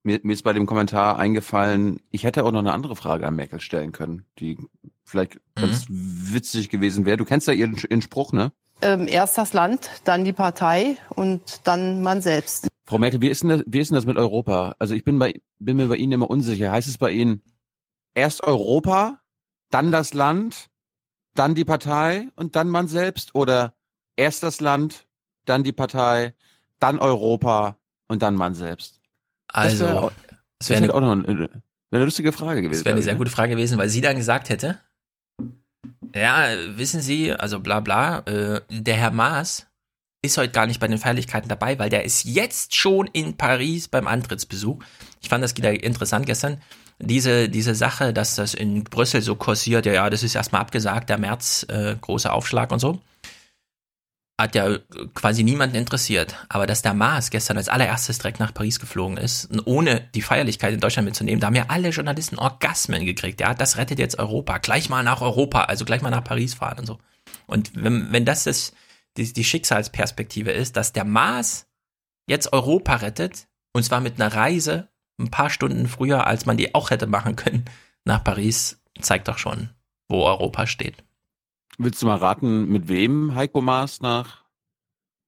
[0.04, 3.36] Mir, mir ist bei dem Kommentar eingefallen, ich hätte auch noch eine andere Frage an
[3.36, 4.58] Merkel stellen können, die
[5.06, 7.16] vielleicht ganz witzig gewesen wäre.
[7.18, 8.52] Du kennst ja ihren, ihren Spruch, ne?
[8.82, 12.68] Ähm, erst das Land, dann die Partei und dann man selbst.
[12.86, 14.76] Frau Merkel, wie ist denn das, wie ist denn das mit Europa?
[14.78, 16.72] Also ich bin, bei, bin mir bei Ihnen immer unsicher.
[16.72, 17.42] Heißt es bei Ihnen
[18.14, 19.22] erst Europa,
[19.70, 20.70] dann das Land,
[21.34, 23.36] dann die Partei und dann man selbst?
[23.36, 23.74] Oder
[24.18, 25.08] erst das Land,
[25.46, 26.34] dann die Partei,
[26.80, 27.78] dann Europa
[28.10, 29.03] und dann man selbst?
[29.54, 30.12] Also,
[30.60, 31.50] das wäre wär auch noch eine,
[31.92, 32.80] eine lustige Frage gewesen.
[32.80, 34.80] Das wäre eine sehr gute Frage gewesen, weil sie dann gesagt hätte,
[36.16, 39.68] ja, wissen Sie, also bla bla, äh, der Herr Maas
[40.24, 43.88] ist heute gar nicht bei den Feierlichkeiten dabei, weil der ist jetzt schon in Paris
[43.88, 44.82] beim Antrittsbesuch.
[45.22, 46.62] Ich fand das wieder interessant gestern.
[47.00, 51.10] Diese, diese Sache, dass das in Brüssel so kursiert, ja, ja, das ist erstmal abgesagt,
[51.10, 53.02] der März, äh, großer Aufschlag und so.
[54.40, 54.80] Hat ja
[55.14, 56.36] quasi niemanden interessiert.
[56.50, 60.74] Aber dass der Maas gestern als allererstes direkt nach Paris geflogen ist, ohne die Feierlichkeit
[60.74, 63.42] in Deutschland mitzunehmen, da haben ja alle Journalisten Orgasmen gekriegt.
[63.42, 64.58] Ja, das rettet jetzt Europa.
[64.58, 67.00] Gleich mal nach Europa, also gleich mal nach Paris fahren und so.
[67.46, 68.74] Und wenn, wenn das das,
[69.18, 71.68] die, die Schicksalsperspektive ist, dass der Maas
[72.28, 76.74] jetzt Europa rettet, und zwar mit einer Reise ein paar Stunden früher, als man die
[76.74, 77.66] auch hätte machen können,
[78.06, 79.70] nach Paris, zeigt doch schon,
[80.10, 81.04] wo Europa steht.
[81.78, 84.44] Willst du mal raten, mit wem Heiko Maas nach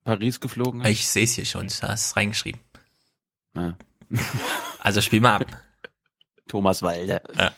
[0.03, 0.89] Paris geflogen ist?
[0.89, 2.61] Ich sehe es hier schon, du hast es reingeschrieben.
[3.55, 3.77] Ja.
[4.79, 5.47] Also spiel mal ab.
[6.47, 7.19] Thomas Walde.
[7.35, 7.51] Ja.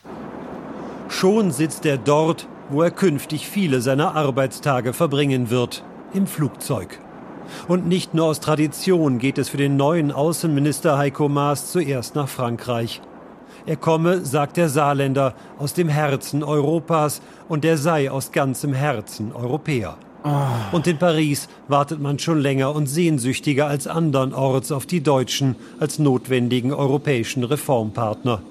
[1.10, 7.00] Schon sitzt er dort, wo er künftig viele seiner Arbeitstage verbringen wird, im Flugzeug.
[7.68, 12.30] Und nicht nur aus Tradition geht es für den neuen Außenminister Heiko Maas zuerst nach
[12.30, 13.02] Frankreich.
[13.68, 19.34] Er komme, sagt der Saarländer, aus dem Herzen Europas und er sei aus ganzem Herzen
[19.34, 19.98] Europäer.
[20.72, 26.00] Und in Paris wartet man schon länger und sehnsüchtiger als andernorts auf die Deutschen als
[26.00, 28.42] notwendigen europäischen Reformpartner.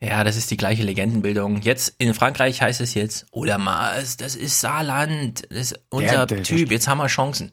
[0.00, 1.60] Ja, das ist die gleiche Legendenbildung.
[1.62, 6.26] Jetzt in Frankreich heißt es jetzt, oder Maas, das ist Saarland, das ist unser Ja,
[6.26, 7.52] der- Typ, jetzt haben wir Chancen.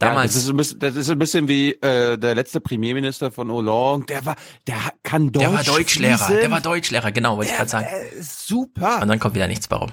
[0.00, 3.32] Ja, Damals, das, ist ein bisschen, das ist ein bisschen wie äh, der letzte Premierminister
[3.32, 4.06] von Hollande.
[4.06, 4.36] Der war,
[4.68, 6.42] der kann Deutsch der war Deutschlehrer, fließend.
[6.42, 7.86] der war Deutschlehrer, genau, wollte ich gerade sagen.
[8.20, 9.02] super.
[9.02, 9.90] Und dann kommt wieder nichts warum.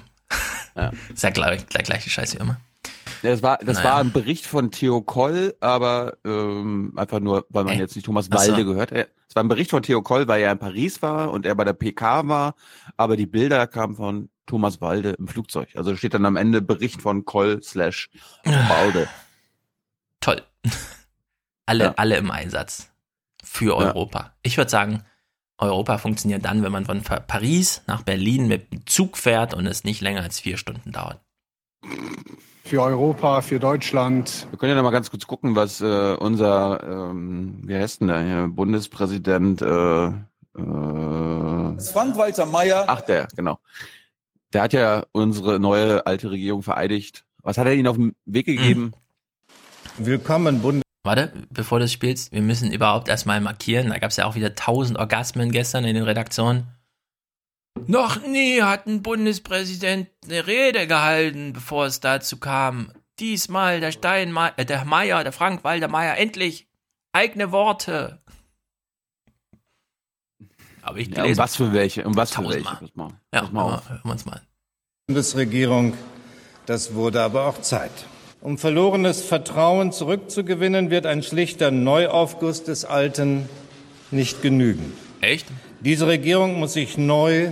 [0.76, 0.92] Ja.
[1.12, 2.60] Ist ja gleich, gleich gleiche Scheiße wie immer.
[3.22, 3.90] Ja, Das war, das Naja.
[3.90, 8.04] war ein Bericht von Theo Koll, aber ähm, einfach nur, weil man Äh, jetzt nicht
[8.04, 8.52] Thomas ach so.
[8.52, 8.92] Walde gehört.
[8.92, 11.64] Es war ein Bericht von Theo Koll, weil er in Paris war und er bei
[11.64, 12.54] der PK war,
[12.96, 15.68] aber die Bilder kamen von Thomas Walde im Flugzeug.
[15.74, 18.08] Also steht dann am Ende Bericht von Koll slash
[18.44, 19.08] Walde.
[20.26, 20.42] Toll.
[21.66, 21.94] Alle, Ja.
[21.96, 22.90] alle im Einsatz.
[23.44, 23.86] Für Ja.
[23.88, 24.32] Europa.
[24.42, 25.02] Ich würde sagen,
[25.58, 29.66] Europa funktioniert dann, wenn man von Pa- Paris nach Berlin mit dem Zug fährt und
[29.66, 31.20] es nicht länger als vier Stunden dauert.
[32.64, 34.46] Für Europa, für Deutschland.
[34.50, 38.08] Wir können ja noch mal ganz kurz gucken, was äh, unser, ähm, wie heißt denn
[38.08, 40.12] der hier, Bundespräsident, äh, äh,
[41.80, 42.84] Frank-Walter Meyer.
[42.88, 43.58] ach der, genau.
[44.52, 47.24] Der hat ja unsere neue alte Regierung vereidigt.
[47.42, 48.92] Was hat er ihnen auf den Weg gegeben?
[49.98, 53.90] Willkommen, Bund Warte, bevor du spielst, wir müssen überhaupt erstmal markieren.
[53.90, 56.66] Da gab es ja auch wieder tausend Orgasmen gestern in den Redaktionen.
[57.86, 62.92] Noch nie hat ein Bundespräsident eine Rede gehalten, bevor es dazu kam.
[63.20, 66.66] Diesmal der Steinmeier, äh, der Meier, der Frank Walter Meier, endlich
[67.12, 68.20] eigene Worte.
[70.82, 72.04] Aber ich Ja, um was für welche?
[72.04, 72.90] Um was für welche?
[72.94, 74.46] Mal, Ja, pass mal hören wir- hören wir uns mal an.
[75.06, 75.94] Bundesregierung,
[76.66, 77.92] das wurde aber auch Zeit.
[78.46, 83.48] Um verlorenes Vertrauen zurückzugewinnen, wird ein schlichter Neuaufguss des Alten
[84.12, 84.92] nicht genügen.
[85.20, 85.48] Echt?
[85.80, 87.50] Diese Regierung muss sich neu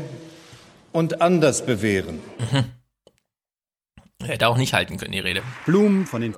[0.92, 2.20] und anders bewähren.
[4.22, 5.42] Hätte auch nicht halten können, die Rede.
[5.66, 6.36] Blumen von den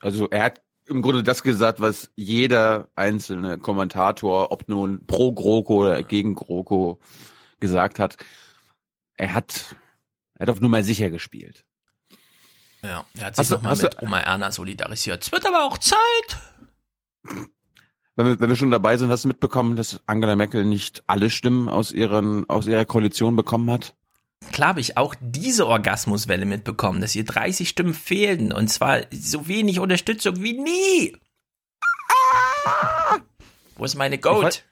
[0.00, 5.82] Also er hat im Grunde das gesagt, was jeder einzelne Kommentator, ob nun pro GroKo
[5.82, 6.98] oder gegen GroKo,
[7.60, 8.16] gesagt hat.
[9.18, 9.76] Er hat,
[10.36, 11.66] er hat auf Nummer sicher gespielt.
[12.82, 15.22] Ja, er hat sich nochmal mit du- Oma Erna solidarisiert.
[15.22, 15.98] Es wird aber auch Zeit.
[18.16, 21.30] Wenn wir, wenn wir schon dabei sind, hast du mitbekommen, dass Angela Merkel nicht alle
[21.30, 23.94] Stimmen aus, ihren, aus ihrer Koalition bekommen hat?
[24.52, 29.46] Klar habe ich auch diese Orgasmuswelle mitbekommen, dass ihr 30 Stimmen fehlten und zwar so
[29.48, 31.16] wenig Unterstützung wie nie.
[33.76, 34.64] Wo ist meine Goat?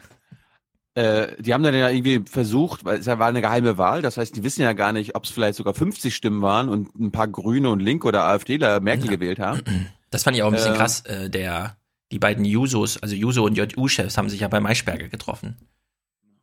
[0.94, 4.16] Äh, die haben dann ja irgendwie versucht, weil es ja war eine geheime Wahl, das
[4.16, 7.12] heißt, die wissen ja gar nicht, ob es vielleicht sogar 50 Stimmen waren und ein
[7.12, 9.62] paar Grüne und Linke oder AfDler Merkel gewählt haben.
[10.10, 11.00] Das fand ich auch ein bisschen Äh, krass.
[11.02, 11.76] Äh, der,
[12.10, 15.56] die beiden Jusos, also Juso und JU-Chefs, haben sich ja bei Maischberger getroffen.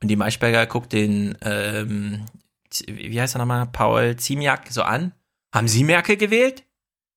[0.01, 2.25] Und die Maischberger guckt den, ähm,
[2.87, 5.13] wie heißt er nochmal, Paul Ziemiak so an.
[5.53, 6.63] Haben Sie Merkel gewählt?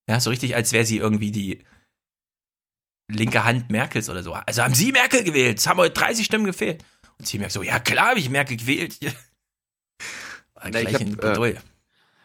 [0.08, 1.64] Ja, so richtig, als wäre sie irgendwie die
[3.10, 4.32] linke Hand Merkels oder so.
[4.32, 5.58] Also haben Sie Merkel gewählt?
[5.58, 6.84] Es haben heute 30 Stimmen gefehlt.
[7.18, 8.98] Und Ziemiak so, ja klar habe ich Merkel gewählt.
[10.54, 11.54] Na, ich hab, äh.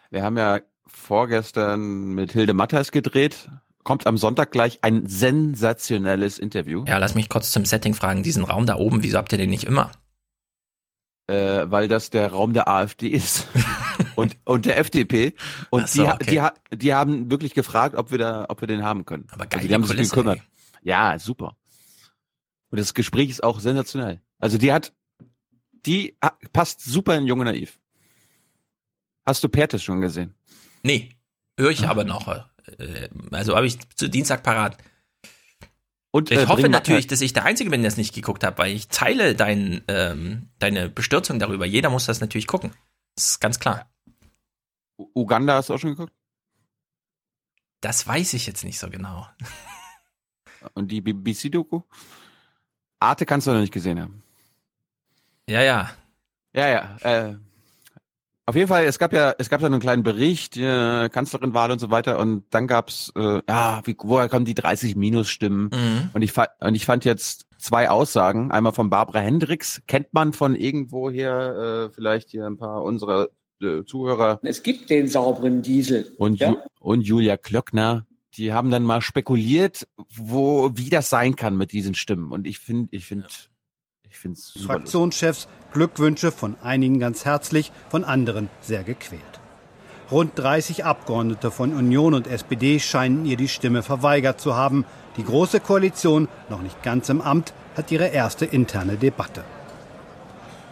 [0.09, 3.49] Wir haben ja vorgestern mit Hilde Matters gedreht.
[3.83, 6.85] Kommt am Sonntag gleich ein sensationelles Interview.
[6.87, 8.23] Ja, lass mich kurz zum Setting fragen.
[8.23, 9.91] Diesen Raum da oben, wieso habt ihr den nicht immer?
[11.27, 13.47] äh, weil das der Raum der AfD ist
[14.15, 15.33] und, und der FDP.
[15.69, 16.49] Und so, die, okay.
[16.71, 19.27] die, die haben wirklich gefragt, ob wir da, ob wir den haben können.
[19.31, 20.39] Aber also geile die haben sich Kulisse, gekümmert.
[20.39, 20.89] ey.
[20.89, 21.55] Ja, super.
[22.73, 24.19] Und das Gespräch ist auch sensationell.
[24.39, 24.93] Also die hat,
[25.85, 26.17] die
[26.53, 27.77] passt super in Junge Naiv.
[29.27, 30.33] Hast du Pertes schon gesehen?
[30.81, 31.11] Nee,
[31.55, 32.27] höre ich aber noch.
[32.79, 34.79] Äh, Also habe ich zu Dienstag parat.
[36.09, 38.57] Und Ich äh, hoffe natürlich, dass ich der Einzige bin, der es nicht geguckt hat,
[38.57, 41.67] weil ich teile dein, ähm, deine Bestürzung darüber.
[41.67, 42.73] Jeder muss das natürlich gucken.
[43.15, 43.87] Das ist ganz klar.
[44.97, 46.13] U- Uganda hast du auch schon geguckt?
[47.81, 49.27] Das weiß ich jetzt nicht so genau.
[50.73, 51.83] Und die BBC-Doku?
[53.03, 54.23] Arte kannst du noch nicht gesehen haben.
[55.49, 55.91] Ja, ja.
[56.55, 56.97] Ja, ja.
[57.01, 57.35] Äh,
[58.45, 61.79] auf jeden Fall, es gab ja, es gab ja einen kleinen Bericht, äh, Kanzlerinwahl und
[61.79, 65.69] so weiter, und dann gab's, äh, ja, wie, woher kommen die 30 Minusstimmen?
[65.73, 66.09] Mhm.
[66.13, 68.51] Und ich fand, und ich fand jetzt zwei Aussagen.
[68.51, 73.29] Einmal von Barbara Hendricks, kennt man von irgendwo hier, äh, vielleicht hier ein paar unserer
[73.61, 74.39] äh, Zuhörer.
[74.43, 76.11] Es gibt den sauberen Diesel.
[76.17, 76.49] Und, ja?
[76.49, 78.05] Ju und Julia Klöckner,
[78.37, 82.31] die haben dann mal spekuliert, wo, wie das sein kann mit diesen Stimmen.
[82.31, 83.27] Und ich finde, ich finde,
[84.09, 84.73] ich finde es super.
[84.73, 89.21] Fraktionschefs Glückwünsche von einigen ganz herzlich, von anderen sehr gequält.
[90.11, 94.85] Rund 30 Abgeordnete von Union und SPD scheinen ihr die Stimme verweigert zu haben.
[95.17, 99.43] Die Große Koalition, noch nicht ganz im Amt, hat ihre erste interne Debatte.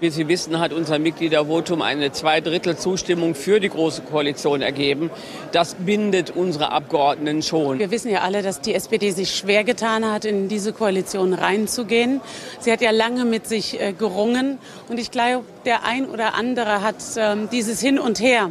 [0.01, 5.11] Wie Sie wissen, hat unser Mitgliedervotum eine Zweidrittel-Zustimmung für die Große Koalition ergeben.
[5.51, 7.77] Das bindet unsere Abgeordneten schon.
[7.77, 12.19] Wir wissen ja alle, dass die SPD sich schwer getan hat, in diese Koalition reinzugehen.
[12.59, 14.57] Sie hat ja lange mit sich äh, gerungen.
[14.89, 18.49] Und ich glaube, der ein oder andere hat ähm, dieses Hin und Her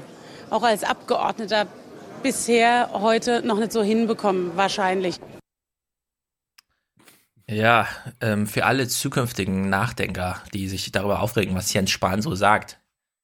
[0.50, 1.66] auch als Abgeordneter
[2.22, 5.16] bisher heute noch nicht so hinbekommen, wahrscheinlich.
[7.50, 7.88] Ja,
[8.20, 12.80] ähm, für alle zukünftigen Nachdenker, die sich darüber aufregen, was Jens Spahn so sagt.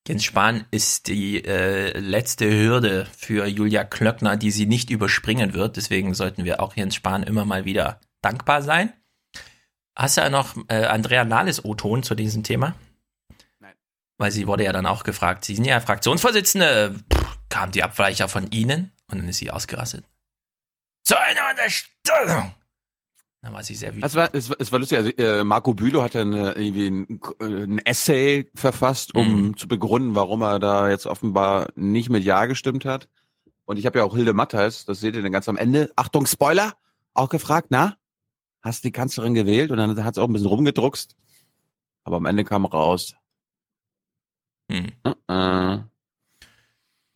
[0.08, 5.76] Jens Spahn ist die äh, letzte Hürde für Julia Klöckner, die sie nicht überspringen wird.
[5.76, 8.92] Deswegen sollten wir auch Jens Spahn immer mal wieder dankbar sein.
[9.96, 12.74] Hast du ja noch äh, Andrea Nahles O-Ton zu diesem Thema?
[13.60, 13.74] Nein.
[14.18, 18.28] Weil sie wurde ja dann auch gefragt, Sie sind ja Fraktionsvorsitzende, Pff, kam die Abweicher
[18.28, 18.92] von Ihnen?
[19.08, 20.04] Und dann ist sie ausgerastet.
[21.04, 22.52] Zu einer Unterstützung!
[23.46, 24.04] Dann war sie sehr wütend.
[24.04, 26.88] Es war, es war, es war lustig, also äh, Marco Bülow hat dann äh, irgendwie
[26.88, 29.56] ein, äh, ein Essay verfasst, um Mhm.
[29.56, 33.08] zu begründen, warum er da jetzt offenbar nicht mit Ja gestimmt hat.
[33.64, 36.26] Und ich habe ja auch Hilde Matthias, das seht ihr dann ganz am Ende, Achtung,
[36.26, 36.74] Spoiler,
[37.14, 37.96] auch gefragt, na,
[38.62, 39.70] hast die Kanzlerin gewählt?
[39.70, 41.14] Und dann hat sie auch ein bisschen rumgedruckst.
[42.02, 43.14] Aber am Ende kam raus.
[44.72, 44.90] Hm.
[45.28, 45.78] Äh.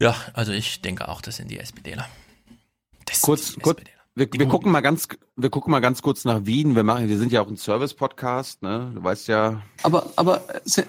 [0.01, 2.09] Ja, also ich denke auch, das sind die SPDler.
[3.07, 4.00] Das Kurz, die kurz, SPDler.
[4.17, 6.75] Wir, wir gucken mal ganz, wir gucken mal ganz kurz nach Wien.
[6.75, 8.91] Wir machen, wir sind ja auch ein Service-Podcast, ne?
[8.95, 9.63] Du weißt ja.
[9.85, 10.85] Aber, aber, se,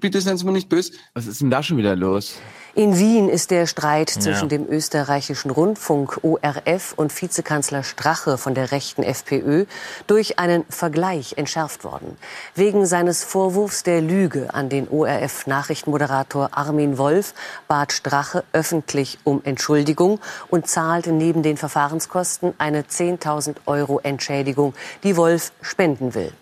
[0.00, 0.92] bitte seien Sie mir nicht böse.
[1.12, 2.40] Was ist denn da schon wieder los?
[2.76, 4.20] In Wien ist der Streit Ja.
[4.20, 9.66] zwischen dem österreichischen Rundfunk ORF und Vizekanzler Strache von der rechten FPÖ
[10.08, 12.16] durch einen Vergleich entschärft worden.
[12.56, 17.34] Wegen seines Vorwurfs der Lüge an den ORF-Nachrichtenmoderator Armin Wolf
[17.68, 25.16] bat Strache öffentlich um Entschuldigung und zahlte neben den Verfahrenskosten eine 10.000 Euro Entschädigung, die
[25.16, 26.32] Wolf spenden will.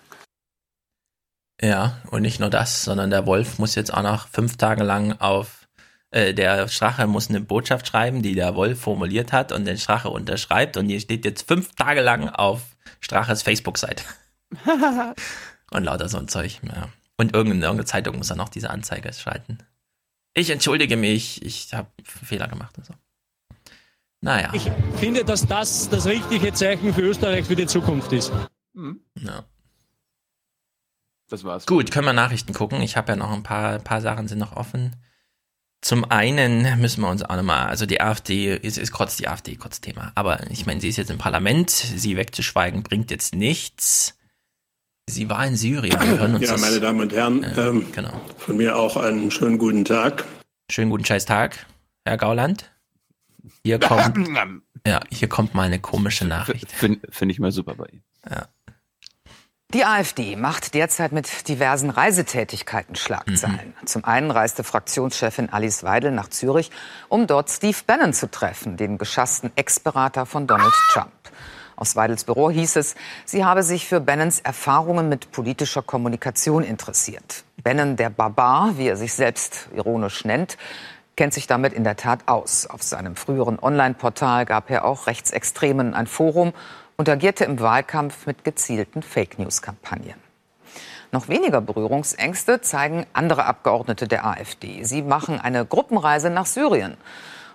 [1.61, 5.21] Ja, und nicht nur das, sondern der Wolf muss jetzt auch noch fünf Tage lang
[5.21, 5.62] auf,
[6.13, 10.11] äh, der Strache muss eine Botschaft schreiben, die der Wolf formuliert hat und den Strache
[10.11, 12.61] unterschreibt und die steht jetzt fünf Tage lang auf
[13.01, 14.05] Straches Facebook-Seite.
[15.71, 16.89] und lauter so ein Zeug, ja.
[17.17, 19.59] Und irgendeine, irgendeine Zeitung muss dann noch diese Anzeige schalten.
[20.35, 22.95] Ich entschuldige mich, ich habe Fehler gemacht und so.
[24.21, 24.51] Naja.
[24.53, 28.33] Ich finde, dass das das richtige Zeichen für Österreich für die Zukunft ist.
[29.19, 29.45] Ja.
[31.29, 31.67] Das war's.
[31.67, 32.83] Gut, können wir Nachrichten gucken.
[32.83, 34.97] Ich habe ja noch ein paar, paar Sachen sind noch offen.
[35.83, 39.57] Zum einen müssen wir uns auch nochmal, also die AfD, ist, ist kurz die AfD,
[39.57, 40.13] kurz Thema.
[40.15, 44.17] Aber ich meine, sie ist jetzt im Parlament, sie wegzuschweigen bringt jetzt nichts.
[45.11, 46.01] Sie war in Syrien.
[46.01, 48.21] Wir hören uns Ja, das- meine Damen und Herren, ähm, genau.
[48.39, 50.25] von mir auch einen schönen guten Tag.
[50.71, 51.67] Schönen guten scheiß Tag,
[52.07, 52.71] Herr Gauland.
[53.65, 54.17] Hier kommt,
[54.87, 56.71] ja, hier kommt mal eine komische Nachricht.
[56.71, 58.05] Finde find ich mal super bei Ihnen.
[58.31, 58.47] Ja.
[59.75, 63.73] Die AfD macht derzeit mit diversen Reisetätigkeiten Schlagzeilen.
[63.87, 66.71] Zum einen reiste Fraktionschefin Alice Weidel nach Zürich,
[67.09, 71.11] um dort Steve Bannon zu treffen, den geschassten Ex-Berater von Donald Trump.
[71.75, 77.45] Aus Weidels Büro hieß es, sie habe sich für Bannons Erfahrungen mit politischer Kommunikation interessiert.
[77.65, 80.59] Bannon, der Barbar, wie er sich selbst ironisch nennt,
[81.17, 82.67] kennt sich damit in der Tat aus.
[82.67, 86.53] Auf seinem früheren Online-Portal gab er auch Rechtsextremen ein Forum
[86.97, 90.15] und agierte im Wahlkampf mit gezielten Fake-News-Kampagnen.
[91.11, 94.83] Noch weniger Berührungsängste zeigen andere Abgeordnete der AfD.
[94.85, 96.97] Sie machen eine Gruppenreise nach Syrien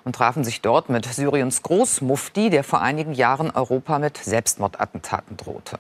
[0.04, 5.80] und trafen sich dort mit Syriens Großmufti, der vor einigen Jahren Europa mit Selbstmordattentaten drohte.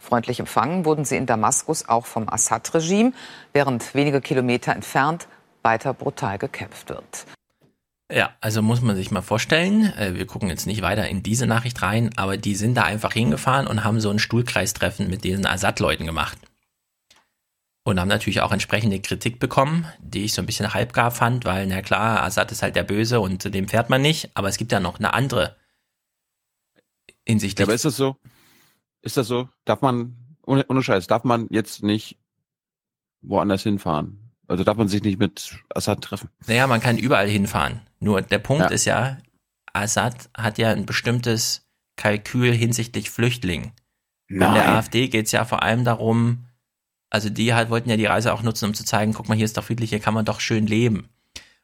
[0.00, 3.12] Freundlich empfangen wurden sie in Damaskus auch vom Assad-Regime,
[3.52, 5.26] während wenige Kilometer entfernt
[5.62, 7.26] weiter brutal gekämpft wird.
[8.12, 11.46] Ja, also muss man sich mal vorstellen, äh, wir gucken jetzt nicht weiter in diese
[11.46, 15.46] Nachricht rein, aber die sind da einfach hingefahren und haben so ein Stuhlkreistreffen mit diesen
[15.46, 16.36] Assad-Leuten gemacht.
[17.84, 21.66] Und haben natürlich auch entsprechende Kritik bekommen, die ich so ein bisschen halbgar fand, weil,
[21.66, 24.58] na klar, Assad ist halt der Böse und zu dem fährt man nicht, aber es
[24.58, 25.56] gibt ja noch eine andere
[27.26, 27.60] hinsichtlich.
[27.60, 28.16] Ja, aber ist das so?
[29.00, 29.48] Ist das so?
[29.64, 32.18] Darf man, ohne, ohne Scheiß, darf man jetzt nicht
[33.22, 34.21] woanders hinfahren?
[34.52, 36.28] Also darf man sich nicht mit Assad treffen?
[36.46, 37.80] Naja, man kann überall hinfahren.
[38.00, 38.68] Nur der Punkt Ja.
[38.70, 39.18] ist ja,
[39.72, 43.72] Assad hat ja ein bestimmtes Kalkül hinsichtlich Flüchtlingen.
[44.28, 44.68] Bei der Nein.
[44.68, 46.46] AfD geht es ja vor allem darum,
[47.10, 49.44] also die halt wollten ja die Reise auch nutzen, um zu zeigen, guck mal, hier
[49.44, 51.08] ist doch friedlich, hier kann man doch schön leben.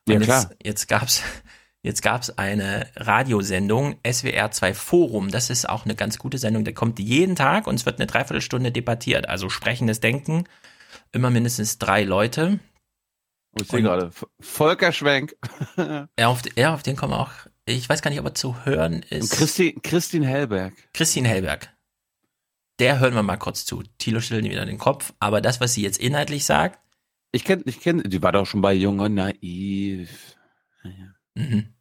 [0.07, 0.51] Und Ja, jetzt, klar.
[0.62, 1.22] jetzt gab's
[1.83, 6.74] jetzt gab's eine Radiosendung, SWR 2 Forum, das ist auch eine ganz gute Sendung, der
[6.74, 10.44] kommt jeden Tag und es wird eine Dreiviertelstunde debattiert, also sprechendes Denken,
[11.12, 12.59] immer mindestens drei Leute.
[13.52, 15.34] Oh, ich sehe gerade, Volker Schwenk.
[16.18, 17.30] Ja, auf, ja, auf den kommen auch,
[17.64, 19.32] ich weiß gar nicht, ob er zu hören ist.
[19.32, 20.74] Und Christi, Christine Hellberg.
[20.92, 21.74] Christine Hellberg.
[22.78, 23.82] Der hören wir mal kurz zu.
[23.98, 26.78] Thilo schüttelt wieder den Kopf, aber das, was sie jetzt inhaltlich sagt,
[27.32, 30.37] Ich kenne, ich kenne, die war doch schon bei Jung und Naiv.
[31.34, 31.74] mhm.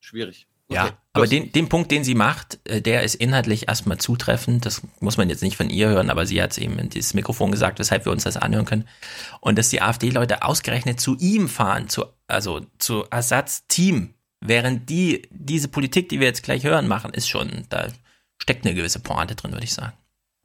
[0.00, 0.46] Schwierig.
[0.68, 1.30] Ja, Okay, aber los.
[1.30, 4.66] den, den Punkt, den sie macht, äh, der ist inhaltlich erstmal zutreffend.
[4.66, 7.14] Das muss man jetzt nicht von ihr hören, aber sie hat es eben in dieses
[7.14, 8.88] Mikrofon gesagt, weshalb wir uns das anhören können.
[9.40, 15.28] Und dass die AfD-Leute ausgerechnet zu ihm fahren, zu, also zu Assads Team, während die
[15.30, 17.88] diese Politik, die wir jetzt gleich hören, machen, ist schon, da
[18.38, 19.92] steckt eine gewisse Pointe drin, würde ich sagen.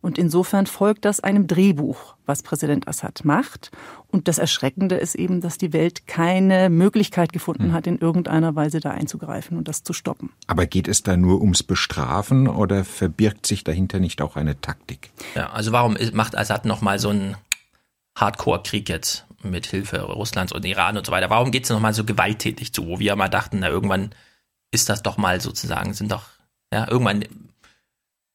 [0.01, 3.71] Und insofern folgt das einem Drehbuch, was Präsident Assad macht.
[4.07, 8.79] Und das Erschreckende ist eben, dass die Welt keine Möglichkeit gefunden hat, in irgendeiner Weise
[8.79, 10.31] da einzugreifen und das zu stoppen.
[10.47, 15.11] Aber geht es da nur ums Bestrafen oder verbirgt sich dahinter nicht auch eine Taktik?
[15.35, 17.37] Ja, also warum macht Assad nochmal so einen
[18.17, 21.29] Hardcore-Krieg jetzt mit Hilfe Russlands und Iran und so weiter?
[21.29, 24.09] Warum geht es nochmal so gewalttätig zu, wo wir mal dachten, na irgendwann
[24.71, 26.23] ist das doch mal sozusagen, sind doch,
[26.73, 27.23] ja, irgendwann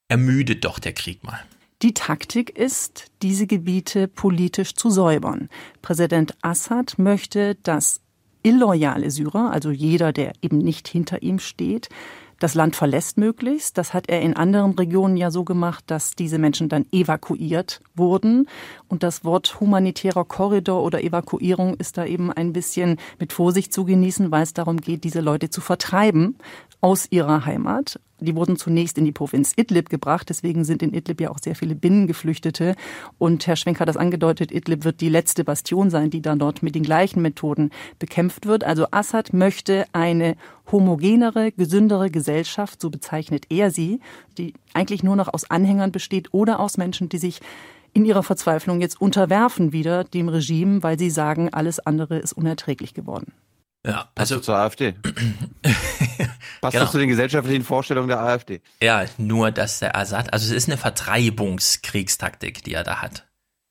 [0.07, 1.39] ermüdet doch der Krieg mal.
[1.83, 5.47] Die Taktik ist, diese Gebiete politisch zu säubern.
[5.83, 8.01] Präsident Assad möchte, dass
[8.41, 11.89] illoyale Syrer, also jeder, der eben nicht hinter ihm steht,
[12.39, 13.77] das Land verlässt möglichst.
[13.77, 18.47] Das hat er in anderen Regionen ja so gemacht, dass diese Menschen dann evakuiert wurden.
[18.87, 23.85] Und das Wort humanitärer Korridor oder Evakuierung ist da eben ein bisschen mit Vorsicht zu
[23.85, 26.37] genießen, weil es darum geht, diese Leute zu vertreiben
[26.81, 27.99] aus ihrer Heimat.
[28.19, 30.29] Die wurden zunächst in die Provinz Idlib gebracht.
[30.29, 32.75] Deswegen sind in Idlib ja auch sehr viele Binnengeflüchtete.
[33.19, 36.63] Und Herr Schwenk hat das angedeutet, Idlib wird die letzte Bastion sein, die dann dort
[36.63, 37.69] mit den gleichen Methoden
[37.99, 38.63] bekämpft wird.
[38.63, 40.35] Also Assad möchte eine
[40.71, 43.99] homogenere, gesündere Gesellschaft, so bezeichnet er sie,
[44.37, 47.39] die eigentlich nur noch aus Anhängern besteht oder aus Menschen, die sich
[47.93, 52.93] in ihrer Verzweiflung jetzt unterwerfen wieder dem Regime, weil sie sagen, alles andere ist unerträglich
[52.93, 53.33] geworden.
[53.85, 54.93] Ja, also zur AfD.
[56.61, 56.83] Passt Genau.
[56.85, 58.61] das zu den gesellschaftlichen Vorstellungen der AfD?
[58.81, 63.25] Ja, nur dass der Assad, also es ist eine Vertreibungskriegstatik, die er da hat.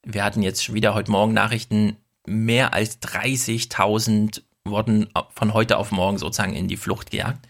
[0.04, 1.96] Wir hatten jetzt schon wieder heute Morgen Nachrichten,
[2.26, 7.46] mehr als 30.000 wurden von heute auf morgen sozusagen in die Flucht gejagt.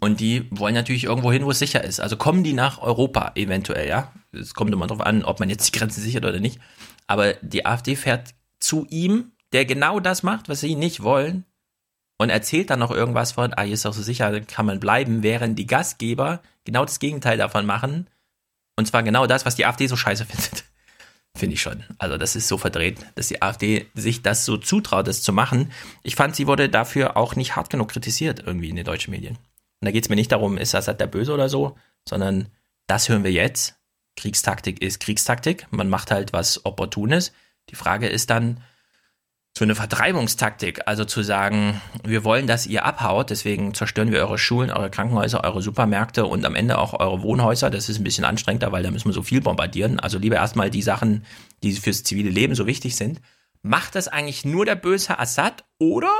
[0.00, 2.00] Und die wollen natürlich irgendwo hin, wo es sicher ist.
[2.00, 4.12] Also kommen die nach Europa eventuell, ja.
[4.32, 6.58] Es kommt immer darauf an, ob man jetzt die Grenzen sichert oder nicht.
[7.06, 11.44] Aber die AfD fährt zu ihm, der genau das macht, was sie nicht wollen,
[12.20, 15.22] und erzählt dann noch irgendwas von, ah, hier ist doch so sicher, kann man bleiben,
[15.22, 18.10] während die Gastgeber genau das Gegenteil davon machen.
[18.76, 20.64] Und zwar genau das, was die AfD so scheiße findet.
[21.34, 21.82] Finde ich schon.
[21.96, 25.72] Also das ist so verdreht, dass die AfD sich das so zutraut, das zu machen.
[26.02, 29.36] Ich fand, sie wurde dafür auch nicht hart genug kritisiert irgendwie in den deutschen Medien.
[29.36, 32.48] Und da geht es mir nicht darum, ist Assad der Böse oder so, sondern
[32.86, 33.76] das hören wir jetzt.
[34.16, 35.68] Kriegstaktik ist Kriegstaktik.
[35.70, 37.32] Man macht halt was Opportunes.
[37.70, 38.62] Die Frage ist dann,
[39.60, 44.38] so eine Vertreibungstaktik, also zu sagen, wir wollen, dass ihr abhaut, deswegen zerstören wir eure
[44.38, 47.68] Schulen, eure Krankenhäuser, eure Supermärkte und am Ende auch eure Wohnhäuser.
[47.68, 50.00] Das ist ein bisschen anstrengender, weil da müssen wir so viel bombardieren.
[50.00, 51.26] Also lieber erstmal die Sachen,
[51.62, 53.20] die fürs zivile Leben so wichtig sind.
[53.60, 56.16] Macht das eigentlich nur der böse Assad oder?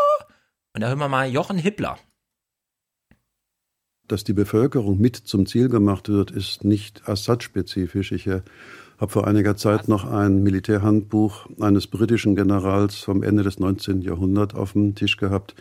[0.74, 1.98] Und da hören wir mal Jochen Hippler.
[4.06, 8.12] Dass die Bevölkerung mit zum Ziel gemacht wird, ist nicht Assad-spezifisch.
[8.12, 8.42] Ich äh,
[9.00, 14.02] habe vor einiger Zeit noch ein Militärhandbuch eines britischen Generals vom Ende des 19.
[14.02, 15.54] Jahrhunderts auf dem Tisch gehabt,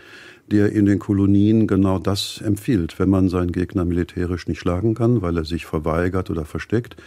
[0.51, 2.99] der in den Kolonien genau das empfiehlt.
[2.99, 6.97] Wenn man seinen Gegner militärisch nicht schlagen kann, weil er sich verweigert oder versteckt,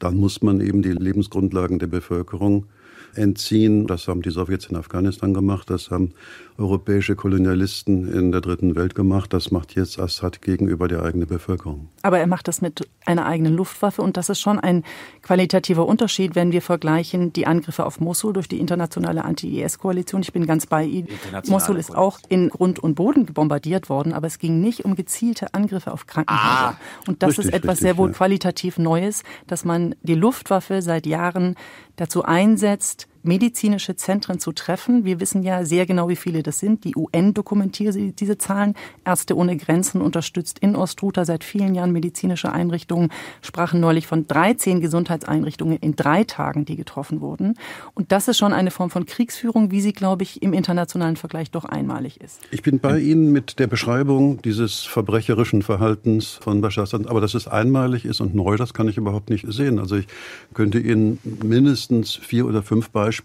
[0.00, 2.66] dann muss man eben die Lebensgrundlagen der Bevölkerung
[3.14, 3.86] entziehen.
[3.86, 6.14] Das haben die Sowjets in Afghanistan gemacht, das haben
[6.58, 11.88] europäische Kolonialisten in der dritten Welt gemacht, das macht jetzt Assad gegenüber der eigenen Bevölkerung.
[12.02, 14.82] Aber er macht das mit einer eigenen Luftwaffe und das ist schon ein
[15.22, 20.22] qualitativer Unterschied, wenn wir vergleichen die Angriffe auf Mosul durch die internationale Anti-IS-Koalition.
[20.22, 21.08] Ich bin ganz bei Ihnen.
[21.46, 25.54] Mosul ist auch in Grund und Boden bombardiert worden, aber es ging nicht um gezielte
[25.54, 26.78] Angriffe auf Krankenhäuser.
[27.06, 28.14] und das richtig, ist etwas richtig, sehr wohl ja.
[28.14, 31.54] qualitativ Neues, dass man die Luftwaffe seit Jahren
[31.96, 35.04] dazu einsetzt, medizinische Zentren zu treffen.
[35.04, 36.84] Wir wissen ja sehr genau, wie viele das sind.
[36.84, 38.74] Die UN dokumentiert diese Zahlen.
[39.04, 43.10] Ärzte ohne Grenzen unterstützt in Ostruta seit vielen Jahren medizinische Einrichtungen,
[43.42, 47.54] sprachen neulich von 13 Gesundheitseinrichtungen in drei Tagen, die getroffen wurden.
[47.94, 51.50] Und das ist schon eine Form von Kriegsführung, wie sie, glaube ich, im internationalen Vergleich
[51.50, 52.40] doch einmalig ist.
[52.50, 57.34] Ich bin bei Ihnen mit der Beschreibung dieses verbrecherischen Verhaltens von Bashar Assad, aber dass
[57.34, 59.78] es einmalig ist und neu, das kann ich überhaupt nicht sehen.
[59.78, 60.06] Also ich
[60.54, 63.15] könnte Ihnen mindestens vier oder fünf Beispiele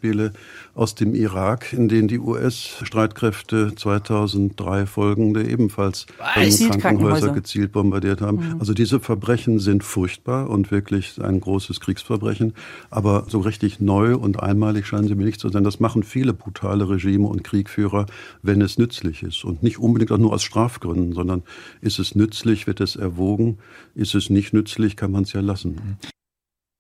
[0.74, 7.34] aus dem Irak, in denen die US-Streitkräfte 2003 folgende ebenfalls Krankenhäuser Krankenhäuser.
[7.34, 8.38] gezielt bombardiert haben.
[8.38, 8.60] Mhm.
[8.60, 12.54] Also diese Verbrechen sind furchtbar und wirklich ein großes Kriegsverbrechen.
[12.90, 15.64] Aber so richtig neu und einmalig scheinen sie mir nicht zu sein.
[15.64, 18.06] Das machen viele brutale Regime und Kriegführer,
[18.42, 19.44] wenn es nützlich ist.
[19.44, 21.44] Und nicht unbedingt auch nur aus Strafgründen, sondern
[21.82, 23.58] ist es nützlich, wird es erwogen.
[23.96, 25.98] Ist es nicht nützlich, kann man es ja lassen.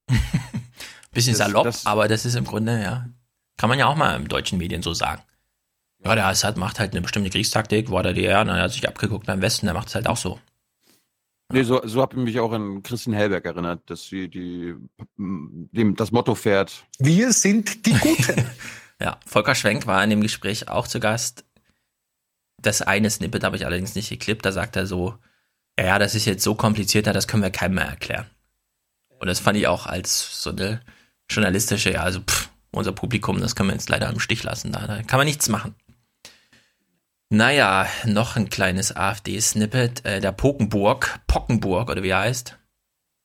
[1.14, 3.08] Bisschen Das- salopp, das- aber das ist im Grunde, ja,
[3.58, 5.22] kann man ja auch mal im deutschen Medien so sagen.
[6.04, 8.88] Ja, der Assad macht halt eine bestimmte Kriegstatik, war der DDR, na, er hat sich
[8.88, 10.40] abgeguckt beim Westen, der macht es halt auch so.
[11.54, 14.74] Nee, so, so habe ich mich auch an Christian Hellberg erinnert, dass sie die,
[15.18, 16.86] dem, das Motto fährt.
[16.98, 18.46] Wir sind die Guten.
[19.02, 21.44] Ja, Volker Schwenk war in dem Gespräch auch zu Gast.
[22.62, 25.16] Das eine Snippet habe ich allerdings nicht geklippt, da sagt er so,
[25.78, 28.28] ja, ja, das ist jetzt so komplizierter, das können wir keinem mehr erklären.
[29.18, 30.82] Und das fand ich auch als so eine
[31.32, 34.88] journalistische, ja, also pff, unser Publikum, das können wir jetzt leider im Stich lassen, da,
[34.88, 35.76] da kann man nichts machen.
[37.34, 42.58] Naja, noch ein kleines AfD-Snippet, äh, der Pokenburg, Pockenburg, oder wie er heißt.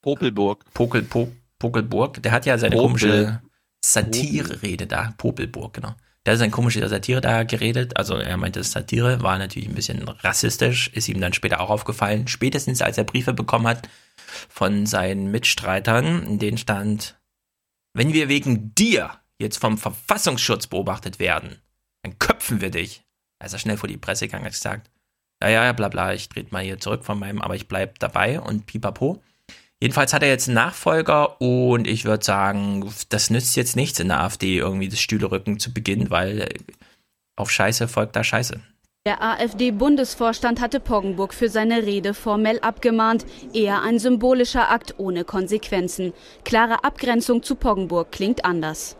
[0.00, 0.64] Popelburg.
[0.72, 2.86] Pokel, po, Pokelburg, der hat ja seine Popel.
[2.86, 3.42] komische
[3.84, 5.94] Satire-Rede da, Popelburg, genau.
[6.24, 10.06] Der hat seine komische Satire da geredet, also er meinte, Satire war natürlich ein bisschen
[10.06, 13.88] rassistisch, ist ihm dann später auch aufgefallen, spätestens als er Briefe bekommen hat
[14.48, 17.15] von seinen Mitstreitern, in denen stand,
[17.96, 21.60] wenn wir wegen dir jetzt vom Verfassungsschutz beobachtet werden,
[22.02, 23.02] dann köpfen wir dich.
[23.38, 24.90] Da ist er schnell vor die Presse gegangen, hat gesagt,
[25.42, 28.40] ja, ja, bla bla, ich trete mal hier zurück von meinem, aber ich bleib dabei
[28.40, 29.22] und pipapo.
[29.80, 34.08] Jedenfalls hat er jetzt einen Nachfolger und ich würde sagen, das nützt jetzt nichts in
[34.08, 36.48] der AfD, irgendwie das Stühlerücken zu beginnen, weil
[37.36, 38.60] auf Scheiße folgt da Scheiße.
[39.06, 43.24] Der AfD-Bundesvorstand hatte Poggenburg für seine Rede formell abgemahnt.
[43.54, 46.12] Eher ein symbolischer Akt ohne Konsequenzen.
[46.44, 48.96] Klare Abgrenzung zu Poggenburg klingt anders.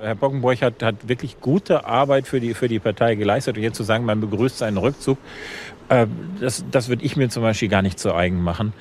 [0.00, 3.56] Herr Bockenburg hat, hat wirklich gute Arbeit für die, für die Partei geleistet.
[3.56, 5.18] Und jetzt zu sagen, man begrüßt seinen Rückzug,
[5.88, 6.06] äh,
[6.40, 8.72] das, das würde ich mir zum Beispiel gar nicht zu eigen machen.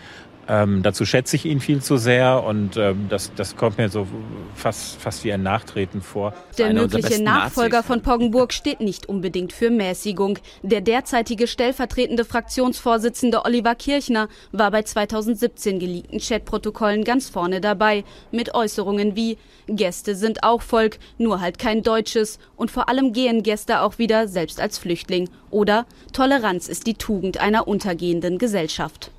[0.50, 4.08] Ähm, dazu schätze ich ihn viel zu sehr und ähm, das, das kommt mir so
[4.56, 6.34] fast, fast wie ein Nachtreten vor.
[6.58, 10.40] Der mögliche Nachfolger von Poggenburg steht nicht unbedingt für Mäßigung.
[10.64, 18.54] Der derzeitige stellvertretende Fraktionsvorsitzende Oliver Kirchner war bei 2017 geleakten Chatprotokollen ganz vorne dabei mit
[18.54, 19.38] Äußerungen wie
[19.68, 24.30] Gäste sind auch Volk, nur halt kein deutsches und vor allem gehen Gäste auch wieder
[24.30, 29.12] selbst als Flüchtling oder Toleranz ist die Tugend einer untergehenden Gesellschaft.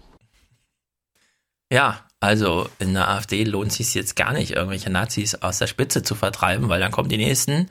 [1.70, 5.66] Ja, also in der AfD lohnt es sich jetzt gar nicht, irgendwelche Nazis aus der
[5.66, 7.70] Spitze zu vertreiben, weil dann kommen die nächsten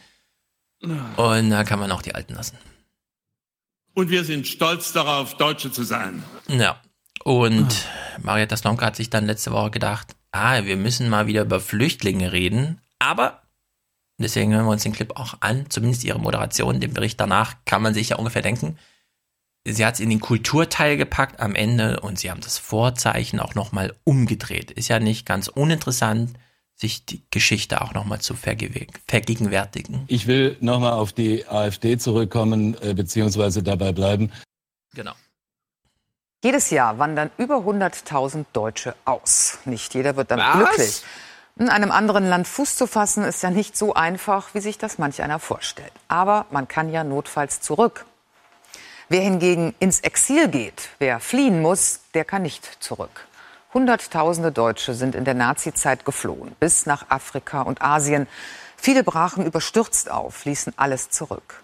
[0.82, 2.58] und da kann man auch die Alten lassen.
[3.94, 6.24] Und wir sind stolz darauf, Deutsche zu sein.
[6.48, 6.80] Ja.
[7.24, 7.88] Und
[8.22, 12.32] Marietta Slomka hat sich dann letzte Woche gedacht, ah, wir müssen mal wieder über Flüchtlinge
[12.32, 12.80] reden.
[13.00, 13.42] Aber,
[14.20, 17.82] deswegen hören wir uns den Clip auch an, zumindest ihre Moderation, den Bericht danach, kann
[17.82, 18.78] man sich ja ungefähr denken.
[19.70, 23.54] Sie hat es in den Kulturteil gepackt am Ende und sie haben das Vorzeichen auch
[23.54, 24.72] nochmal umgedreht.
[24.72, 26.38] Ist ja nicht ganz uninteressant,
[26.74, 30.06] sich die Geschichte auch nochmal zu vergegenwärtigen.
[30.08, 34.32] Ich will nochmal auf die AfD zurückkommen, äh, beziehungsweise dabei bleiben.
[34.94, 35.14] Genau.
[36.44, 39.58] Jedes Jahr wandern über 100.000 Deutsche aus.
[39.66, 40.54] Nicht jeder wird damit Was?
[40.56, 41.04] glücklich.
[41.60, 45.00] In einem anderen Land Fuß zu fassen, ist ja nicht so einfach, wie sich das
[45.00, 45.92] manch einer vorstellt.
[46.08, 48.06] Aber man kann ja notfalls zurück.
[49.10, 53.26] Wer hingegen ins Exil geht, wer fliehen muss, der kann nicht zurück.
[53.74, 58.28] Hunderttausende Deutsche sind in der Nazizeit geflohen, bis nach Afrika und Asien.
[58.76, 61.64] Viele brachen überstürzt auf, ließen alles zurück.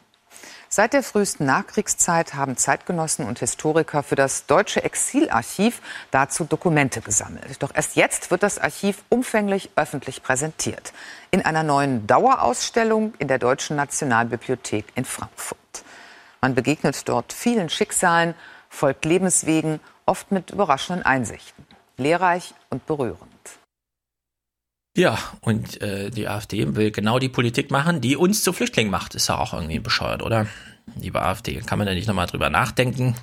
[0.70, 5.82] Seit der frühesten Nachkriegszeit haben Zeitgenossen und Historiker für das Deutsche Exilarchiv
[6.12, 7.62] dazu Dokumente gesammelt.
[7.62, 10.94] Doch erst jetzt wird das Archiv umfänglich öffentlich präsentiert.
[11.30, 15.63] In einer neuen Dauerausstellung in der Deutschen Nationalbibliothek in Frankfurt.
[16.44, 18.34] Man begegnet dort vielen Schicksalen,
[18.68, 21.66] folgt Lebenswegen, oft mit überraschenden Einsichten.
[21.96, 23.22] Lehrreich und berührend.
[24.98, 29.16] Ja, und äh, die AfD will genau die Politik machen, die uns zu Flüchtlingen macht.
[29.16, 30.48] Ist ja auch irgendwie bescheuert, oder?
[30.98, 33.16] Liebe AfD, kann man da nicht nochmal drüber nachdenken?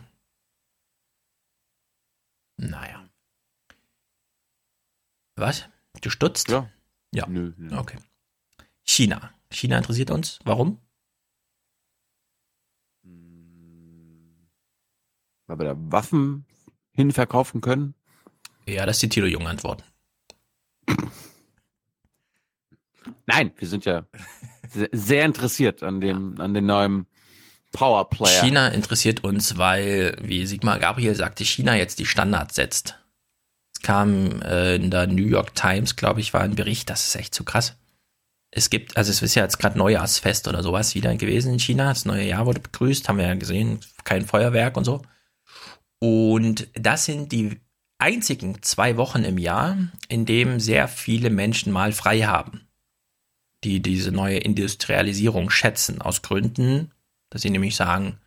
[2.57, 3.07] Naja.
[5.37, 5.67] Was?
[6.01, 6.49] Du stutzt?
[6.49, 6.71] Ja.
[7.13, 7.27] Ja.
[7.27, 7.77] Nö, nö.
[7.77, 7.99] Okay.
[8.87, 9.31] China.
[9.51, 10.39] China interessiert uns.
[10.45, 10.81] Warum?
[15.51, 16.45] Weil wir da Waffen
[16.93, 17.95] hinverkaufen können.
[18.67, 19.83] Ja, das ist die Thilo Jung Antwort.
[23.27, 24.07] Nein, wir sind ja
[24.73, 27.07] se- sehr interessiert an dem, an den neuen
[27.73, 28.43] Powerplayer.
[28.45, 32.99] China interessiert uns, weil, wie Sigmar Gabriel sagte, China jetzt die Standards setzt.
[33.75, 37.17] Es kam äh, in der New York Times, glaube ich, war ein Bericht, das ist
[37.17, 37.77] echt zu krass.
[38.53, 41.89] Es gibt, also es ist ja jetzt gerade Neujahrsfest oder sowas wieder gewesen in China.
[41.89, 45.03] Das neue Jahr wurde begrüßt, haben wir ja gesehen, kein Feuerwerk und so.
[46.01, 47.61] Und das sind die
[47.99, 49.77] einzigen zwei Wochen im Jahr,
[50.09, 52.67] in dem sehr viele Menschen mal frei haben,
[53.63, 56.91] die diese neue Industrialisierung schätzen, aus Gründen,
[57.29, 58.19] dass sie nämlich sagen,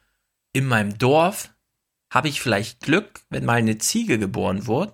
[0.54, 1.54] in meinem Dorf
[2.14, 4.94] habe ich vielleicht Glück, wenn mal eine Ziege geboren wird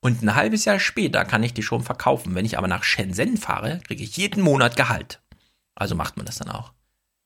[0.00, 2.34] und ein halbes Jahr später kann ich die schon verkaufen.
[2.34, 5.22] Wenn ich aber nach Shenzhen fahre, kriege ich jeden Monat Gehalt.
[5.74, 6.72] Also macht man das dann auch.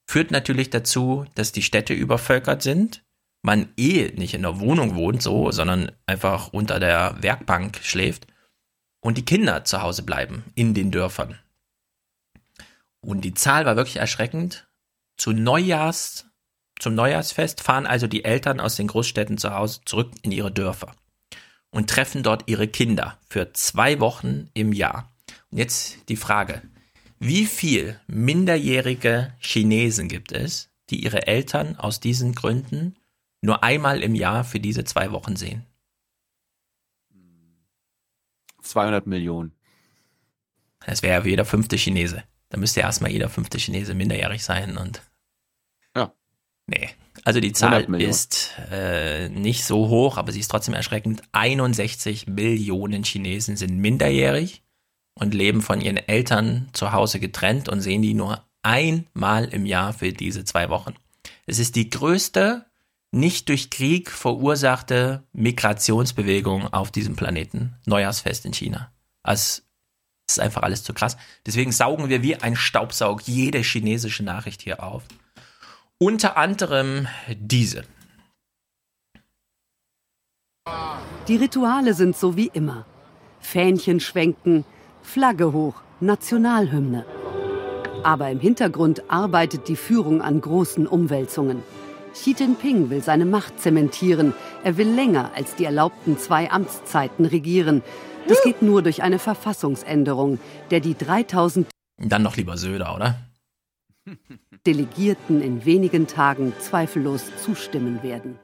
[0.07, 3.05] Führt natürlich dazu, dass die Städte übervölkert sind,
[3.43, 8.27] man eh nicht in der Wohnung wohnt, so, sondern einfach unter der Werkbank schläft
[9.01, 11.39] und die Kinder zu Hause bleiben in den Dörfern.
[13.01, 14.69] Und die Zahl war wirklich erschreckend.
[15.17, 16.27] Zu Neujahrs,
[16.79, 20.95] zum Neujahrsfest fahren also die Eltern aus den Großstädten zu Hause zurück in ihre Dörfer
[21.71, 25.13] und treffen dort ihre Kinder für zwei Wochen im Jahr.
[25.51, 26.63] Und jetzt die Frage,
[27.19, 32.97] wie viel minderjährige Chinesen gibt es, die ihre Eltern aus diesen Gründen
[33.41, 35.67] nur einmal im Jahr für diese zwei Wochen sehen?
[38.63, 39.53] 200 Millionen.
[40.87, 42.23] Das wäre ja jeder fünfte Chinese.
[42.51, 45.03] Da müsste ja erstmal jeder fünfte Chinese minderjährig sein und.
[45.97, 46.13] Ja.
[46.67, 46.91] Nee.
[47.25, 48.11] Also die Zahl 100 Millionen.
[48.11, 51.23] ist äh, nicht so hoch, aber sie ist trotzdem erschreckend.
[51.33, 54.63] 61 Millionen Chinesen sind minderjährig
[55.15, 59.93] und leben von ihren Eltern zu Hause getrennt und sehen die nur einmal im Jahr
[59.93, 60.95] für diese zwei Wochen.
[61.47, 62.68] Es ist die größte
[63.11, 67.75] nicht durch Krieg verursachte Migrationsbewegung auf diesem Planeten.
[67.87, 68.93] Neujahrsfest in China.
[69.23, 69.63] Also
[70.27, 71.17] es ist einfach alles zu krass.
[71.47, 75.05] Deswegen saugen wir wie ein Staubsaug jede chinesische Nachricht hier auf.
[75.99, 77.85] Unter anderem diese.
[81.29, 82.85] Die Rituale sind so wie immer.
[83.41, 84.65] Fähnchen schwenken,
[85.03, 87.07] Flagge hoch, Nationalhymne.
[88.05, 91.63] Aber im Hintergrund arbeitet die Führung an großen Umwälzungen.
[92.13, 94.35] Xi Jinping will seine Macht zementieren.
[94.65, 97.83] Er will länger als die erlaubten zwei Amtszeiten regieren.
[98.27, 100.39] Das geht nur durch eine Verfassungsänderung,
[100.71, 101.67] der die 3000
[101.99, 103.17] Dann noch lieber Söder, oder?
[104.67, 108.39] Delegierten in wenigen Tagen zweifellos zustimmen werden.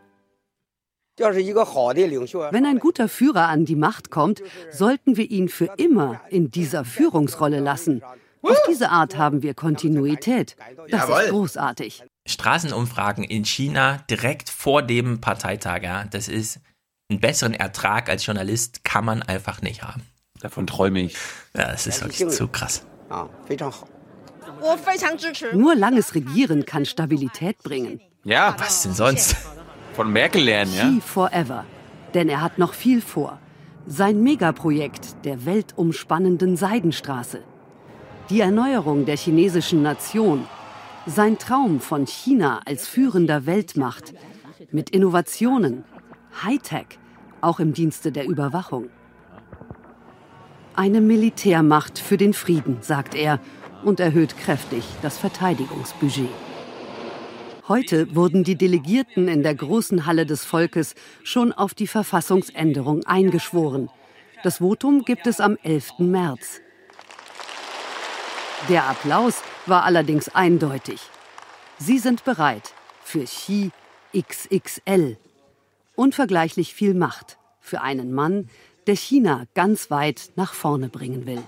[1.17, 6.85] Wenn ein guter Führer an die Macht kommt, sollten wir ihn für immer in dieser
[6.85, 8.03] Führungsrolle lassen.
[8.45, 10.57] Auf diese Art haben wir Kontinuität.
[10.88, 12.03] Das ist großartig.
[12.26, 16.61] Straßenumfragen in China direkt vor dem Parteitag, ja, das ist
[17.11, 20.03] einen besseren Ertrag als Journalist kann man einfach nicht haben.
[20.40, 21.16] Davon träume ich.
[21.57, 22.86] Ja, das ist wirklich zu krass.
[25.53, 28.01] Nur langes Regieren kann Stabilität bringen.
[28.24, 28.57] Ja.
[28.59, 29.36] Was denn sonst?
[29.95, 30.88] Von Merkel lernen, ja?
[30.88, 31.64] Xi forever.
[32.14, 33.38] Denn er hat noch viel vor.
[33.86, 37.42] Sein Megaprojekt der weltumspannenden Seidenstraße.
[38.31, 40.47] Die Erneuerung der chinesischen Nation.
[41.05, 44.14] Sein Traum von China als führender Weltmacht.
[44.72, 45.85] Mit Innovationen,
[46.43, 46.99] Hightech,
[47.43, 48.89] auch im Dienste der Überwachung.
[50.75, 53.41] Eine Militärmacht für den Frieden, sagt er
[53.85, 56.31] und erhöht kräftig das Verteidigungsbudget.
[57.68, 60.95] Heute wurden die Delegierten in der großen Halle des Volkes
[61.25, 63.91] schon auf die Verfassungsänderung eingeschworen.
[64.43, 65.99] Das Votum gibt es am 11.
[65.99, 66.64] März.
[68.68, 71.00] Der Applaus war allerdings eindeutig.
[71.78, 73.70] Sie sind bereit für Xi
[74.16, 75.18] XXL.
[75.96, 78.48] Unvergleichlich viel Macht für einen Mann,
[78.86, 81.42] der China ganz weit nach vorne bringen will.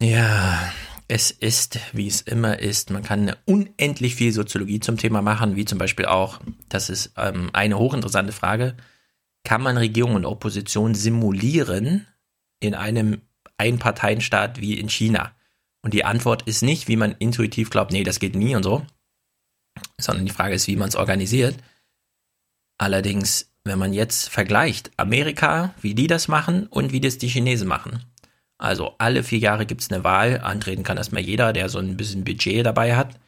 [0.00, 0.72] Ja,
[1.08, 2.90] es ist, wie es immer ist.
[2.90, 7.50] Man kann unendlich viel Soziologie zum Thema machen, wie zum Beispiel auch, das ist ähm,
[7.52, 8.76] eine hochinteressante Frage,
[9.44, 12.06] kann man Regierung und Opposition simulieren
[12.60, 13.20] in einem
[13.58, 15.32] Einparteienstaat wie in China?
[15.82, 18.86] Und die Antwort ist nicht, wie man intuitiv glaubt, nee, das geht nie und so,
[20.00, 21.56] sondern die Frage ist, wie man es organisiert.
[22.78, 27.68] Allerdings, wenn man jetzt vergleicht, Amerika, wie die das machen und wie das die Chinesen
[27.68, 28.02] machen.
[28.58, 31.96] Also alle vier Jahre gibt es eine Wahl, antreten kann erstmal jeder, der so ein
[31.96, 33.20] bisschen Budget dabei hat.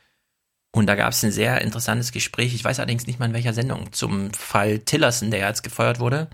[0.73, 3.55] Und da gab es ein sehr interessantes Gespräch, ich weiß allerdings nicht mal in welcher
[3.55, 6.29] Sendung, zum Fall Tillerson, der jetzt gefeuert wurde.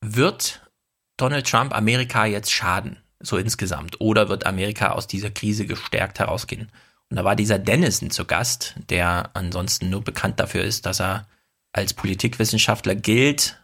[0.00, 0.67] Wird
[1.18, 4.00] Donald Trump Amerika jetzt schaden, so insgesamt?
[4.00, 6.70] Oder wird Amerika aus dieser Krise gestärkt herausgehen?
[7.10, 11.26] Und da war dieser Dennison zu Gast, der ansonsten nur bekannt dafür ist, dass er
[11.72, 13.58] als Politikwissenschaftler gilt,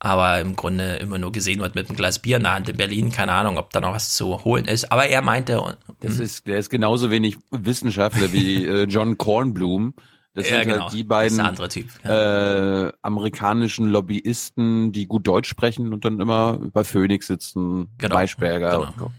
[0.00, 2.76] aber im Grunde immer nur gesehen wird mit einem Glas Bier in der Hand in
[2.76, 3.10] Berlin.
[3.10, 4.92] Keine Ahnung, ob da noch was zu holen ist.
[4.92, 9.94] Aber er meinte, das ist, der ist genauso wenig Wissenschaftler wie äh, John Kornblum.
[10.38, 10.84] Das Ja, sind genau.
[10.84, 16.84] halt die beiden Typ, äh, amerikanischen Lobbyisten, die gut Deutsch sprechen und dann immer bei
[16.84, 18.70] Phoenix sitzen, Genau, Maischberger.
[18.70, 18.82] genau.
[18.86, 19.10] und so.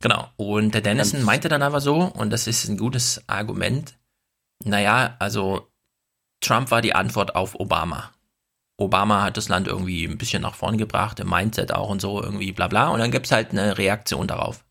[0.00, 0.28] Genau.
[0.36, 3.96] Und der Dennison meinte dann aber so, und das ist ein gutes Argument,
[4.62, 5.68] naja, also
[6.40, 8.10] Trump war die Antwort auf Obama.
[8.78, 12.22] Obama hat das Land irgendwie ein bisschen nach vorne gebracht, im Mindset auch und so,
[12.22, 12.88] irgendwie bla bla.
[12.88, 14.65] Und dann gibt's halt eine Reaktion darauf.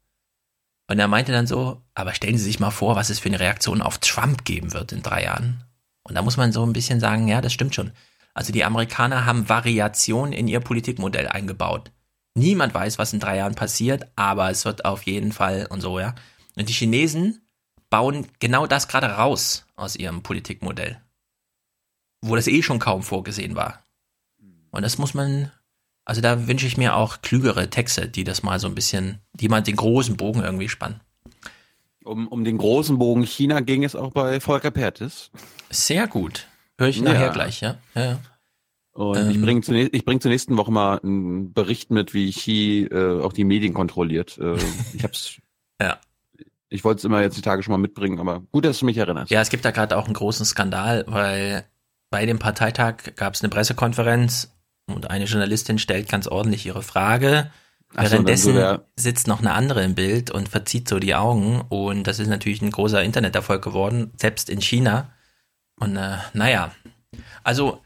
[0.88, 3.40] Und er meinte dann so, aber stellen Sie sich mal vor, was es für eine
[3.40, 5.64] Reaktion auf Trump geben wird in drei Jahren.
[6.04, 7.92] Und da muss man so ein bisschen sagen, ja, das stimmt schon.
[8.36, 11.92] Also die Amerikaner haben Variationen in ihr Politikmodell eingebaut.
[12.36, 16.00] Niemand weiß, was in drei Jahren passiert, aber es wird auf jeden Fall und so,
[16.00, 16.14] ja.
[16.56, 17.42] Und die Chinesen
[17.90, 21.02] bauen genau das gerade raus aus ihrem Politikmodell.
[22.22, 23.84] Wo das eh schon kaum vorgesehen war.
[24.72, 25.52] Und das muss man,
[26.06, 29.50] also da wünsche ich mir auch klügere Texte, die das mal so ein bisschen, die
[29.50, 31.02] mal den großen Bogen irgendwie spannen.
[32.04, 35.32] Um, um den großen Bogen China ging es auch bei Volker Pertes.
[35.72, 36.48] Sehr gut.
[36.78, 37.78] Höre ich nachher gleich, ja.
[37.96, 38.20] ja, ja.
[38.94, 39.42] Und ich Ähm.
[39.42, 43.34] bringe zunächst, ich bring zur nächsten Woche mal einen Bericht mit, wie Xi äh, auch
[43.34, 44.38] die Medien kontrolliert.
[44.38, 44.56] Äh,
[44.94, 45.38] ich hab's.
[45.82, 45.98] ja.
[46.70, 48.98] Ich wollte es immer jetzt die Tage schon mal mitbringen, aber gut, dass du mich
[48.98, 49.32] erinnerst.
[49.32, 51.66] Ja, es gibt da gerade auch einen großen Skandal, weil
[52.10, 54.55] bei dem Parteitag gab es eine Pressekonferenz
[54.88, 57.52] und eine Journalistin stellt ganz ordentlich ihre Frage.
[57.96, 61.16] Ach so, Währenddessen so der- sitzt noch eine andere im Bild und verzieht so die
[61.16, 61.62] Augen.
[61.70, 65.10] Und das ist natürlich ein großer Interneterfolg geworden, selbst in China.
[65.80, 66.72] Und äh, naja,
[67.44, 67.82] also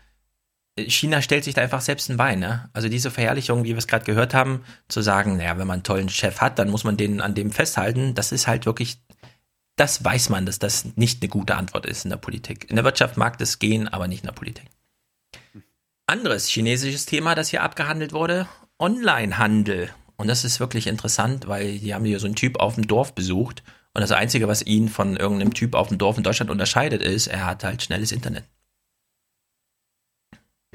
[0.88, 2.40] China stellt sich da einfach selbst ein Bein.
[2.40, 2.70] Ne?
[2.74, 5.84] Also diese Verherrlichung, wie wir es gerade gehört haben, zu sagen, naja, wenn man einen
[5.84, 9.02] tollen Chef hat, dann muss man den an dem festhalten, das ist halt wirklich,
[9.76, 12.70] das weiß man, dass das nicht eine gute Antwort ist in der Politik.
[12.70, 14.66] In der Wirtschaft mag das gehen, aber nicht in der Politik.
[16.10, 18.48] Anderes chinesisches Thema, das hier abgehandelt wurde,
[18.80, 19.92] Onlinehandel.
[20.18, 23.14] Und das ist wirklich interessant, weil die haben hier so einen Typ auf dem Dorf
[23.14, 23.62] besucht
[23.94, 27.28] Und das Einzige, was ihn von irgendeinem Typ auf dem Dorf in Deutschland unterscheidet, ist,
[27.28, 28.44] er hat halt schnelles Internet.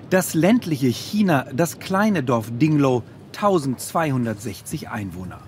[0.08, 5.40] Das ländliche China, das kleine Dorf Dinglo, 1260 Einwohner.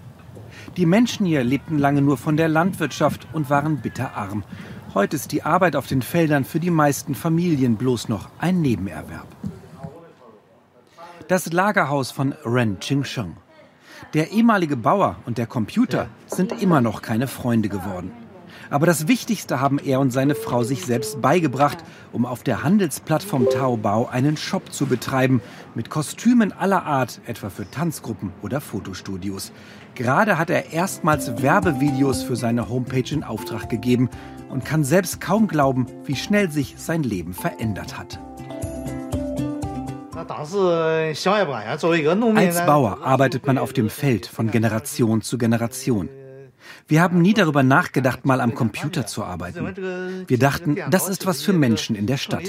[0.76, 4.42] Die Menschen hier lebten lange nur von der Landwirtschaft und waren bitterarm.
[4.94, 9.28] Heute ist die Arbeit auf den Feldern für die meisten Familien bloß noch ein Nebenerwerb.
[11.28, 13.36] Das Lagerhaus von Ren Qingsheng.
[14.14, 18.12] Der ehemalige Bauer und der Computer sind immer noch keine Freunde geworden.
[18.70, 21.78] Aber das Wichtigste haben er und seine Frau sich selbst beigebracht,
[22.12, 25.42] um auf der Handelsplattform Taobao einen Shop zu betreiben,
[25.74, 29.50] mit Kostümen aller Art, etwa für Tanzgruppen oder Fotostudios.
[29.96, 34.10] Gerade hat er erstmals Werbevideos für seine Homepage in Auftrag gegeben
[34.48, 38.20] und kann selbst kaum glauben, wie schnell sich sein Leben verändert hat.
[42.36, 46.08] Als Bauer arbeitet man auf dem Feld von Generation zu Generation.
[46.88, 50.24] Wir haben nie darüber nachgedacht, mal am Computer zu arbeiten.
[50.26, 52.44] Wir dachten, das ist was für Menschen in der Stadt.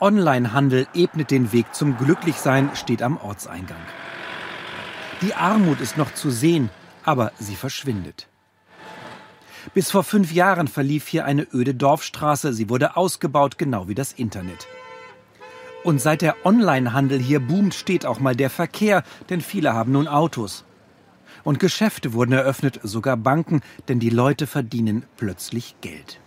[0.00, 3.80] Onlinehandel ebnet den Weg zum Glücklichsein, steht am Ortseingang.
[5.22, 6.70] Die Armut ist noch zu sehen,
[7.04, 8.28] aber sie verschwindet.
[9.74, 12.52] Bis vor fünf Jahren verlief hier eine öde Dorfstraße.
[12.52, 14.66] Sie wurde ausgebaut, genau wie das Internet.
[15.84, 20.08] Und seit der Onlinehandel hier boomt, steht auch mal der Verkehr, denn viele haben nun
[20.08, 20.64] Autos.
[21.44, 26.20] Und Geschäfte wurden eröffnet, sogar Banken, denn die Leute verdienen plötzlich Geld.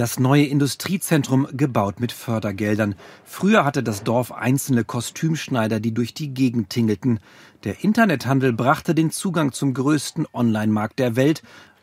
[0.00, 2.94] Das neue Industriezentrum gebaut mit Fördergeldern.
[3.26, 7.20] Früher hatte das Dorf einzelne Kostümschneider, die durch die Gegend tingelten.
[7.64, 11.42] Der Internethandel brachte den Zugang zum größten Online-Markt der Welt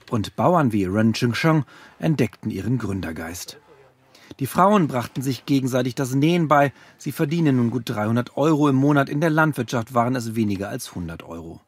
[0.09, 1.63] und Bauern wie Ren Chengsheng
[1.99, 3.59] entdeckten ihren Gründergeist.
[4.39, 6.73] Die Frauen brachten sich gegenseitig das Nähen bei.
[6.97, 9.09] Sie verdienen nun gut 300 Euro im Monat.
[9.09, 11.61] In der Landwirtschaft waren es weniger als 100 Euro.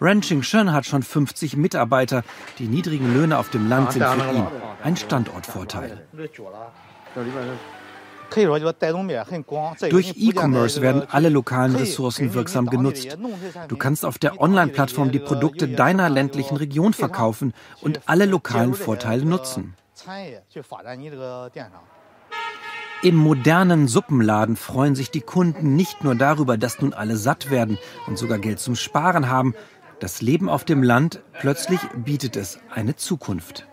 [0.00, 2.22] Ranching Shen hat schon 50 Mitarbeiter.
[2.58, 4.46] Die niedrigen Löhne auf dem Land sind für ihn
[4.82, 6.06] ein Standortvorteil.
[9.90, 13.16] Durch E-Commerce werden alle lokalen Ressourcen wirksam genutzt.
[13.68, 19.24] Du kannst auf der Online-Plattform die Produkte deiner ländlichen Region verkaufen und alle lokalen Vorteile
[19.24, 19.74] nutzen.
[23.00, 27.78] Im modernen Suppenladen freuen sich die Kunden nicht nur darüber, dass nun alle satt werden
[28.08, 29.54] und sogar Geld zum Sparen haben.
[30.00, 33.66] Das Leben auf dem Land, plötzlich bietet es eine Zukunft.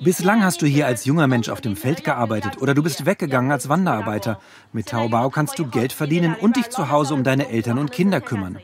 [0.00, 3.50] Bislang hast du hier als junger Mensch auf dem Feld gearbeitet oder du bist weggegangen
[3.50, 4.40] als Wanderarbeiter.
[4.72, 8.20] Mit Taobao kannst du Geld verdienen und dich zu Hause um deine Eltern und Kinder
[8.20, 8.58] kümmern.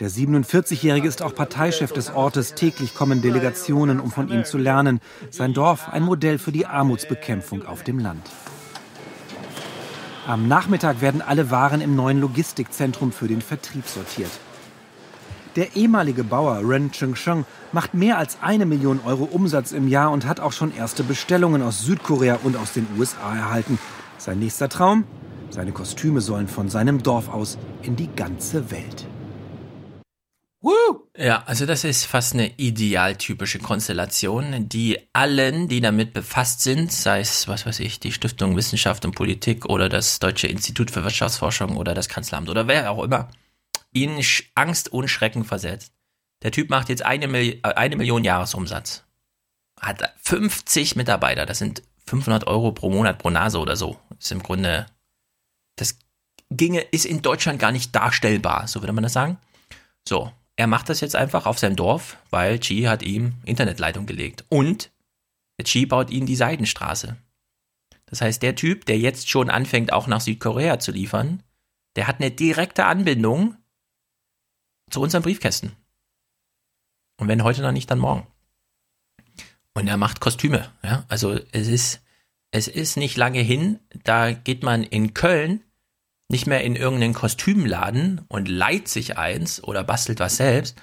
[0.00, 2.54] Der 47-Jährige ist auch Parteichef des Ortes.
[2.54, 5.00] Täglich kommen Delegationen, um von ihm zu lernen.
[5.30, 8.22] Sein Dorf ein Modell für die Armutsbekämpfung auf dem Land.
[10.26, 14.32] Am Nachmittag werden alle Waren im neuen Logistikzentrum für den Vertrieb sortiert.
[15.54, 20.26] Der ehemalige Bauer Ren Chengsheng macht mehr als eine Million Euro Umsatz im Jahr und
[20.26, 23.78] hat auch schon erste Bestellungen aus Südkorea und aus den USA erhalten.
[24.18, 25.04] Sein nächster Traum?
[25.50, 29.06] Seine Kostüme sollen von seinem Dorf aus in die ganze Welt.
[30.66, 31.06] Woo!
[31.16, 37.20] Ja, also das ist fast eine idealtypische Konstellation, die allen, die damit befasst sind, sei
[37.20, 41.76] es, was weiß ich, die Stiftung Wissenschaft und Politik oder das Deutsche Institut für Wirtschaftsforschung
[41.76, 43.28] oder das Kanzleramt oder wer auch immer,
[43.92, 44.20] ihnen
[44.56, 45.92] Angst und Schrecken versetzt.
[46.42, 49.04] Der Typ macht jetzt eine, Mil äh, eine Million Jahresumsatz.
[49.80, 54.00] Hat 50 Mitarbeiter, das sind 500 Euro pro Monat pro Nase oder so.
[54.18, 54.86] Ist im Grunde,
[55.76, 55.96] das
[56.50, 59.38] ginge, ist in Deutschland gar nicht darstellbar, so würde man das sagen.
[60.08, 64.44] So, er macht das jetzt einfach auf seinem Dorf, weil Chi hat ihm Internetleitung gelegt.
[64.48, 64.90] Und
[65.62, 67.16] Chi baut ihnen die Seidenstraße.
[68.06, 71.42] Das heißt, der Typ, der jetzt schon anfängt, auch nach Südkorea zu liefern,
[71.96, 73.56] der hat eine direkte Anbindung
[74.90, 75.72] zu unseren Briefkästen.
[77.18, 78.26] Und wenn heute noch nicht, dann morgen.
[79.74, 80.70] Und er macht Kostüme.
[80.82, 81.04] Ja?
[81.08, 82.02] Also es ist,
[82.50, 85.62] es ist nicht lange hin, da geht man in Köln
[86.28, 90.76] nicht mehr in irgendeinen Kostümladen und leiht sich eins oder bastelt was selbst,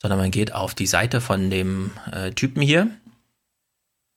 [0.00, 2.90] sondern man geht auf die Seite von dem äh, Typen hier,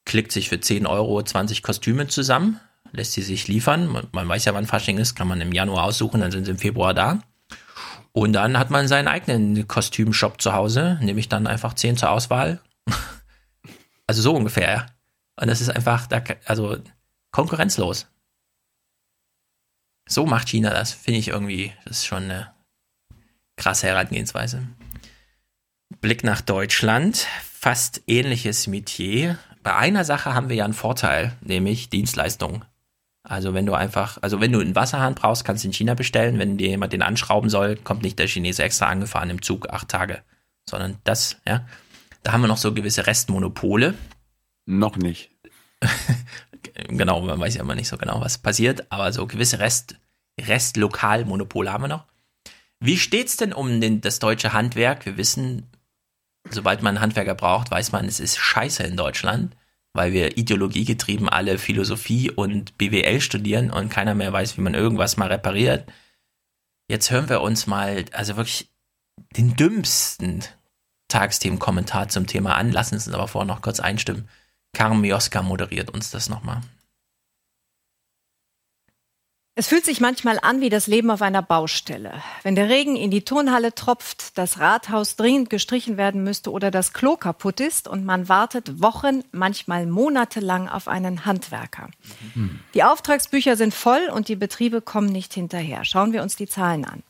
[0.05, 2.59] klickt sich für 10 Euro 20 Kostüme zusammen,
[2.91, 3.87] lässt sie sich liefern.
[3.87, 6.51] Man, man weiß ja, wann Fasching ist, kann man im Januar aussuchen, dann sind sie
[6.51, 7.19] im Februar da.
[8.11, 12.11] Und dann hat man seinen eigenen Kostümshop zu Hause, nehme ich dann einfach zehn zur
[12.11, 12.61] Auswahl.
[14.07, 14.85] also so ungefähr.
[15.39, 16.07] Und das ist einfach,
[16.45, 16.77] also
[17.31, 18.07] konkurrenzlos.
[20.07, 22.51] So macht China das, finde ich irgendwie, das ist schon eine
[23.55, 24.67] krasse Herangehensweise.
[26.01, 29.37] Blick nach Deutschland, fast ähnliches Metier.
[29.61, 32.65] Bei einer Sache haben wir ja einen Vorteil, nämlich Dienstleistungen.
[33.23, 36.39] Also wenn du einfach, also wenn du einen Wasserhahn brauchst, kannst du in China bestellen.
[36.39, 39.87] Wenn dir jemand den anschrauben soll, kommt nicht der Chinese extra angefahren im Zug acht
[39.87, 40.23] Tage,
[40.69, 41.65] sondern das, ja.
[42.23, 43.93] Da haben wir noch so gewisse Restmonopole.
[44.65, 45.31] Noch nicht.
[46.73, 49.95] genau, man weiß ja immer nicht so genau, was passiert, aber so gewisse Rest,
[50.39, 52.05] Restlokalmonopole haben wir noch.
[52.79, 55.05] Wie steht's denn um den, das deutsche Handwerk?
[55.05, 55.69] Wir wissen,
[56.49, 59.55] sobald man einen Handwerker braucht, weiß man, es ist scheiße in Deutschland,
[59.93, 65.17] weil wir ideologiegetrieben alle Philosophie und BWL studieren und keiner mehr weiß, wie man irgendwas
[65.17, 65.89] mal repariert.
[66.89, 68.69] Jetzt hören wir uns mal, also wirklich
[69.37, 70.43] den dümmsten
[71.07, 72.71] Tagsthemenkommentar zum Thema an.
[72.71, 74.27] Lassen Sie uns aber vorher noch kurz einstimmen.
[74.73, 76.61] Carmen Mioska moderiert uns das nochmal.
[79.55, 82.23] Es fühlt sich manchmal an wie das Leben auf einer Baustelle.
[82.41, 86.91] Wenn der Regen in die Turnhalle tropft, das Rathaus dringend gestrichen werden müsste oder das
[86.91, 91.91] Klo kaputt ist und man wartet Wochen, manchmal monatelang auf einen Handwerker.
[92.73, 95.85] Die Auftragsbücher sind voll und die Betriebe kommen nicht hinterher.
[95.85, 97.03] Schauen wir uns die Zahlen an.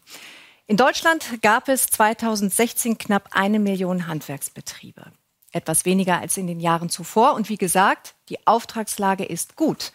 [0.68, 5.14] In Deutschland gab es 2016 knapp eine Million Handwerksbetriebe.
[5.54, 7.36] Etwas weniger als in den Jahren zuvor.
[7.36, 9.94] Und wie gesagt, die Auftragslage ist gut.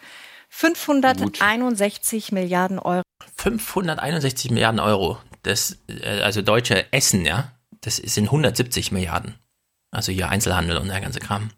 [0.49, 2.31] 561 gut.
[2.31, 3.03] Milliarden Euro.
[3.35, 5.17] 561 Milliarden Euro.
[5.43, 7.51] Das, äh, also deutsche Essen, ja,
[7.81, 9.35] das sind 170 Milliarden.
[9.91, 11.51] Also hier Einzelhandel und der ganze Kram.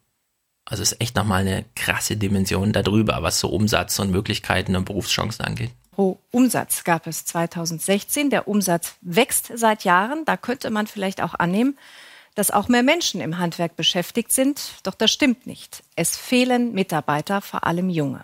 [0.65, 5.45] Also ist echt nochmal eine krasse Dimension darüber, was so Umsatz und Möglichkeiten und Berufschancen
[5.45, 5.71] angeht
[6.01, 8.31] pro Umsatz gab es 2016.
[8.31, 10.25] Der Umsatz wächst seit Jahren.
[10.25, 11.77] Da könnte man vielleicht auch annehmen,
[12.35, 14.73] dass auch mehr Menschen im Handwerk beschäftigt sind.
[14.83, 15.83] Doch das stimmt nicht.
[15.95, 18.23] Es fehlen Mitarbeiter, vor allem junge.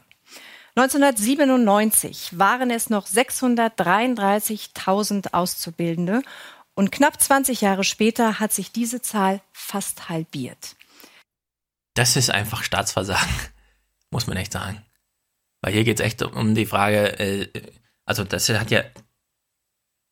[0.76, 6.22] 1997 waren es noch 633.000 Auszubildende
[6.76, 10.76] und knapp 20 Jahre später hat sich diese Zahl fast halbiert.
[11.96, 13.34] Das ist einfach Staatsversagen,
[14.12, 14.86] muss man echt sagen.
[15.62, 17.50] Weil hier geht es echt um die Frage, äh,
[18.06, 18.84] also das hat ja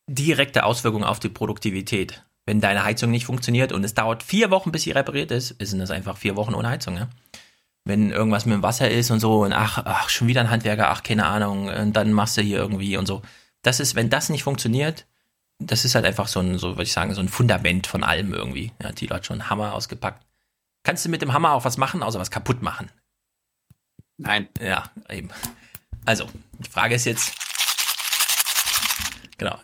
[0.09, 2.25] direkte Auswirkungen auf die Produktivität.
[2.45, 5.79] Wenn deine Heizung nicht funktioniert und es dauert vier Wochen, bis sie repariert ist, sind
[5.79, 6.95] das einfach vier Wochen ohne Heizung.
[6.97, 7.09] Ja?
[7.85, 10.89] Wenn irgendwas mit dem Wasser ist und so und ach, ach, schon wieder ein Handwerker,
[10.89, 13.21] ach, keine Ahnung, und dann machst du hier irgendwie und so.
[13.63, 15.05] Das ist, wenn das nicht funktioniert,
[15.59, 18.33] das ist halt einfach so ein, so würde ich sagen, so ein Fundament von allem
[18.33, 18.71] irgendwie.
[18.81, 20.23] Ja, Tilo hat schon einen Hammer ausgepackt.
[20.83, 22.91] Kannst du mit dem Hammer auch was machen, außer was kaputt machen?
[24.17, 24.47] Nein.
[24.61, 25.29] Ja, eben.
[26.05, 26.29] Also,
[26.59, 27.33] die Frage ist jetzt,
[29.37, 29.57] genau,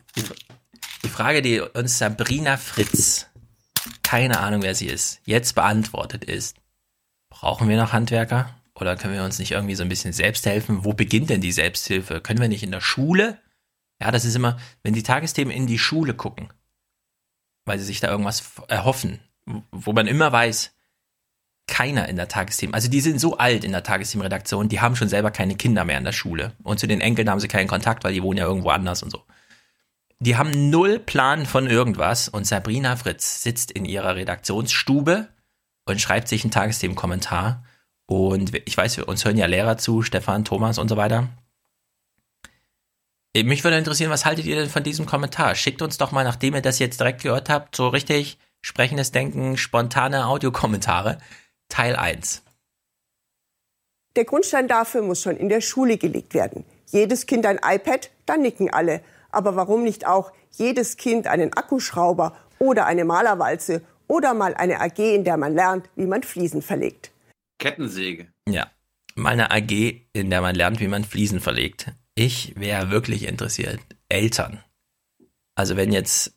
[1.04, 3.28] die Frage, die uns Sabrina Fritz,
[4.04, 6.56] keine Ahnung wer sie ist, jetzt beantwortet ist,
[7.30, 8.56] brauchen wir noch Handwerker?
[8.76, 10.84] Oder können wir uns nicht irgendwie so ein bisschen selbst helfen?
[10.84, 12.22] Wo beginnt denn die Selbsthilfe?
[12.22, 13.40] Können wir nicht in der Schule?
[14.02, 16.50] Ja, das ist immer, wenn die Tagesthemen in die Schule gucken,
[17.66, 19.20] weil sie sich da irgendwas erhoffen,
[19.72, 20.72] wo man immer weiß,
[21.68, 22.74] keiner in der Tagesthemen.
[22.74, 26.00] Also die sind so alt in der Tagesthemenredaktion, die haben schon selber keine Kinder mehr
[26.00, 26.54] in der Schule.
[26.64, 29.12] Und zu den Enkeln haben sie keinen Kontakt, weil die wohnen ja irgendwo anders und
[29.12, 29.24] so.
[30.22, 35.30] Die haben null Plan von irgendwas und Sabrina Fritz sitzt in ihrer Redaktionsstube
[35.86, 37.66] und schreibt sich einen Tagesthemenkommentar.
[38.06, 41.30] Und ich weiß, uns hören ja Lehrer zu, Stefan, Thomas und so weiter.
[43.36, 45.56] Mich würde interessieren, was haltet ihr denn von diesem Kommentar?
[45.56, 49.58] Schickt uns doch mal, nachdem ihr das jetzt direkt gehört habt, so richtig sprechendes Denken,
[49.58, 51.18] spontane Audiokommentare.
[51.68, 52.44] Teil 1.
[54.16, 56.64] Der Grundstein dafür muss schon in der Schule gelegt werden.
[56.92, 59.02] Jedes Kind ein iPad, dann nicken alle.
[59.32, 65.00] Aber warum nicht auch jedes Kind einen Akkuschrauber oder eine Malerwalze oder mal eine AG,
[65.00, 67.12] in der man lernt, wie man Fliesen verlegt?
[67.60, 68.28] Kettensäge.
[68.48, 68.70] Ja,
[69.16, 69.72] mal eine AG,
[70.14, 71.92] in der man lernt, wie man Fliesen verlegt.
[72.16, 73.80] Ich wäre wirklich interessiert.
[74.10, 74.64] Eltern.
[75.56, 76.34] Also wenn jetzt,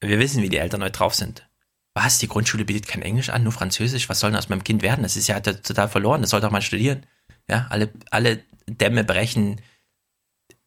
[0.00, 1.50] wir wissen, wie die Eltern heute drauf sind
[1.94, 4.82] was, die Grundschule bietet kein Englisch an, nur Französisch, was soll denn aus meinem Kind
[4.82, 5.02] werden?
[5.02, 7.04] Das ist ja total verloren, das soll doch mal studieren.
[7.48, 9.60] Ja, alle, alle Dämme brechen,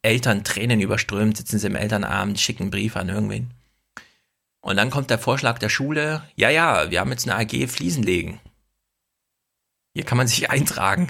[0.04, 3.52] Eltern Tränen überströmt, sitzen sie im Elternabend, schicken Brief an irgendwen.
[4.62, 8.04] Und dann kommt der Vorschlag der Schule, ja, ja, wir haben jetzt eine AG Fliesen
[8.04, 8.40] legen.
[9.94, 11.10] Hier kann man sich eintragen.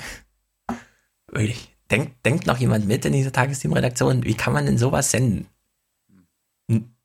[1.91, 4.23] Denkt, denkt noch jemand mit in dieser Tagesthemenredaktion?
[4.23, 5.47] Wie kann man denn sowas senden?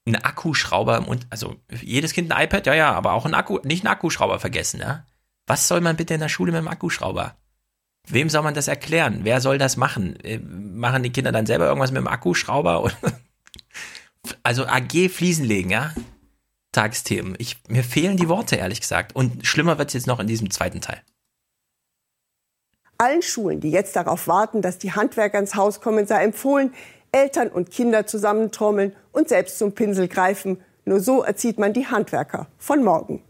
[0.08, 3.58] ein Akkuschrauber im und also jedes Kind ein iPad, ja, ja, aber auch ein Akku,
[3.64, 5.04] nicht ein Akkuschrauber vergessen, ja.
[5.46, 7.36] Was soll man bitte in der Schule mit dem Akkuschrauber?
[8.10, 9.20] Wem soll man das erklären?
[9.22, 10.18] Wer soll das machen?
[10.20, 12.90] Äh, machen die Kinder dann selber irgendwas mit dem Akkuschrauber?
[14.42, 15.92] also AG Fliesen legen, ja?
[16.72, 17.34] Tagesthemen.
[17.38, 19.14] Ich, mir fehlen die Worte, ehrlich gesagt.
[19.14, 21.00] Und schlimmer wird es jetzt noch in diesem zweiten Teil.
[22.98, 26.74] Allen Schulen, die jetzt darauf warten, dass die Handwerker ins Haus kommen, sei empfohlen,
[27.12, 30.60] Eltern und Kinder zusammentrommeln und selbst zum Pinsel greifen.
[30.84, 33.22] Nur so erzieht man die Handwerker von morgen.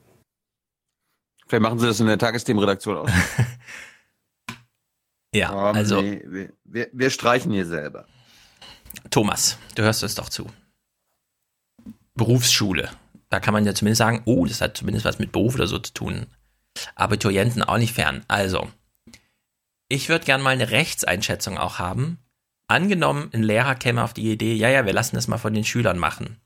[1.47, 3.11] Vielleicht machen Sie das in der Tagesthemenredaktion aus.
[5.39, 6.01] Ja, Komm, also.
[6.01, 8.07] Nee, wir, wir, wir streichen hier selber.
[9.11, 10.47] Thomas, du hörst es doch zu.
[12.15, 12.91] Berufsschule.
[13.31, 15.79] Da kann man ja zumindest sagen, oh, das hat zumindest was mit Beruf oder so
[15.79, 16.27] zu tun.
[16.95, 18.25] Abiturienten auch nicht fern.
[18.29, 18.69] Also,
[19.89, 22.19] ich würde gern mal eine Rechtseinschätzung auch haben.
[22.67, 25.65] Angenommen, ein Lehrer käme auf die Idee, ja, ja, wir lassen das mal von den
[25.65, 26.41] Schülern machen.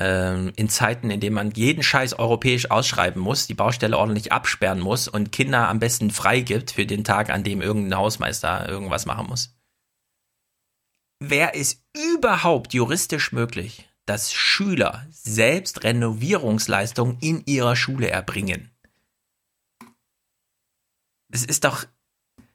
[0.00, 4.80] Ähm, in Zeiten, in denen man jeden Scheiß europäisch ausschreiben muss, die Baustelle ordentlich absperren
[4.80, 9.28] muss und Kinder am besten freigibt für den Tag, an dem irgendein Hausmeister irgendwas machen
[9.28, 9.54] muss.
[11.20, 11.84] Wäre es
[12.14, 18.72] überhaupt juristisch möglich, dass Schüler selbst Renovierungsleistungen in ihrer Schule erbringen?
[21.32, 21.86] Es ist doch,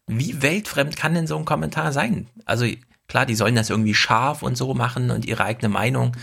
[0.08, 2.28] wie weltfremd kann denn so ein Kommentar sein?
[2.44, 2.66] Also
[3.08, 6.16] klar, die sollen das irgendwie scharf und so machen und ihre eigene Meinung,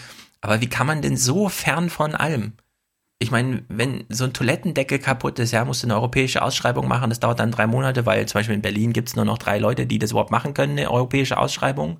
[0.46, 2.54] aber wie kann man denn so fern von allem?
[3.18, 7.10] Ich meine, wenn so ein Toilettendeckel kaputt ist, ja, musst du eine europäische Ausschreibung machen,
[7.10, 9.58] das dauert dann drei Monate, weil zum Beispiel in Berlin gibt es nur noch drei
[9.58, 11.98] Leute, die das überhaupt machen können, eine europäische Ausschreibung.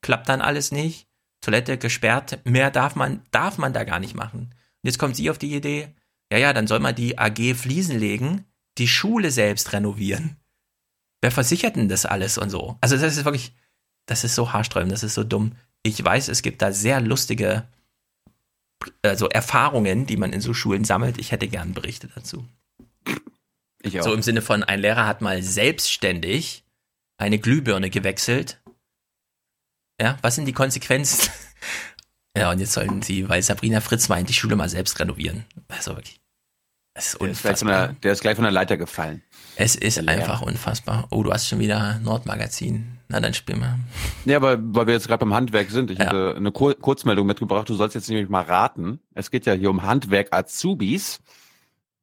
[0.00, 1.08] Klappt dann alles nicht.
[1.40, 4.40] Toilette gesperrt, mehr darf man, darf man da gar nicht machen.
[4.48, 4.54] Und
[4.84, 5.88] jetzt kommt sie auf die Idee,
[6.32, 8.46] ja, ja, dann soll man die AG Fliesen legen,
[8.78, 10.36] die Schule selbst renovieren.
[11.20, 12.78] Wer versichert denn das alles und so?
[12.80, 13.54] Also das ist wirklich,
[14.06, 15.52] das ist so haarsträubend, das ist so dumm.
[15.82, 17.68] Ich weiß, es gibt da sehr lustige
[19.02, 21.18] also Erfahrungen, die man in so Schulen sammelt.
[21.18, 22.46] Ich hätte gern Berichte dazu.
[23.82, 24.04] Ich auch.
[24.04, 26.64] So im Sinne von, ein Lehrer hat mal selbstständig
[27.18, 28.60] eine Glühbirne gewechselt.
[30.00, 31.30] Ja, was sind die Konsequenzen?
[32.36, 35.44] ja, und jetzt sollen sie, weil Sabrina Fritz meint, die Schule mal selbst renovieren.
[35.68, 36.20] Also wirklich.
[36.94, 37.88] Das ist Der ist, gleich von unfassbar.
[37.88, 39.22] der, der ist gleich von der Leiter gefallen.
[39.56, 41.06] Es ist einfach unfassbar.
[41.10, 42.98] Oh, du hast schon wieder Nordmagazin.
[43.08, 43.78] Na, dann spiel mal.
[44.24, 47.68] Ja, aber weil wir jetzt gerade beim Handwerk sind, ich hatte eine Kur Kurzmeldung mitgebracht,
[47.68, 49.00] du sollst jetzt nämlich mal raten.
[49.14, 51.20] Es geht ja hier um Handwerk Azubis.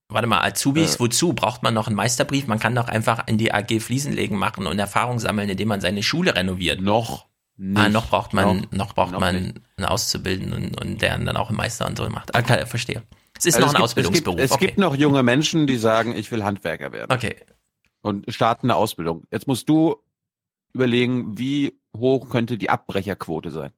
[0.10, 1.00] Warte mal, Azubis, Äh.
[1.00, 1.34] wozu?
[1.34, 2.46] Braucht man noch einen Meisterbrief?
[2.48, 6.04] Man kann doch einfach in die AG Fliesenlegen machen und Erfahrung sammeln, indem man seine
[6.04, 6.82] Schule renoviert.
[6.82, 7.28] Noch.
[7.76, 9.62] ah, noch braucht man, noch, Noch- braucht noch man nicht.
[9.78, 12.36] einen Auszubildenden und, und der dann auch einen Meister und so macht.
[12.38, 13.04] Okay, verstehe.
[13.38, 14.36] Es ist Also noch ein gibt- Ausbildungsberuf.
[14.40, 14.66] Es gibt, es okay.
[14.68, 17.12] gibt noch junge Menschen, die sagen, ich will Handwerker werden.
[17.12, 17.36] Okay.
[18.02, 19.24] Und starten eine Ausbildung.
[19.32, 19.96] Jetzt musst du
[20.74, 23.72] überlegen, wie hoch könnte die Abbrecherquote sein.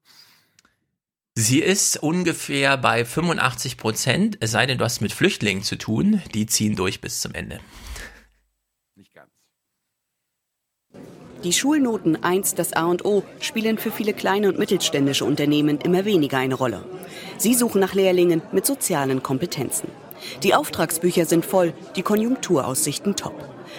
[1.36, 6.22] Sie ist ungefähr bei 85 Prozent, es sei denn, du hast mit Flüchtlingen zu tun,
[6.32, 7.58] die ziehen durch bis zum Ende.
[11.42, 16.06] Die Schulnoten 1, das A und O, spielen für viele kleine und mittelständische Unternehmen immer
[16.06, 16.86] weniger eine Rolle.
[17.36, 19.88] Sie suchen nach Lehrlingen mit sozialen Kompetenzen.
[20.42, 23.34] Die Auftragsbücher sind voll, die Konjunkturaussichten top.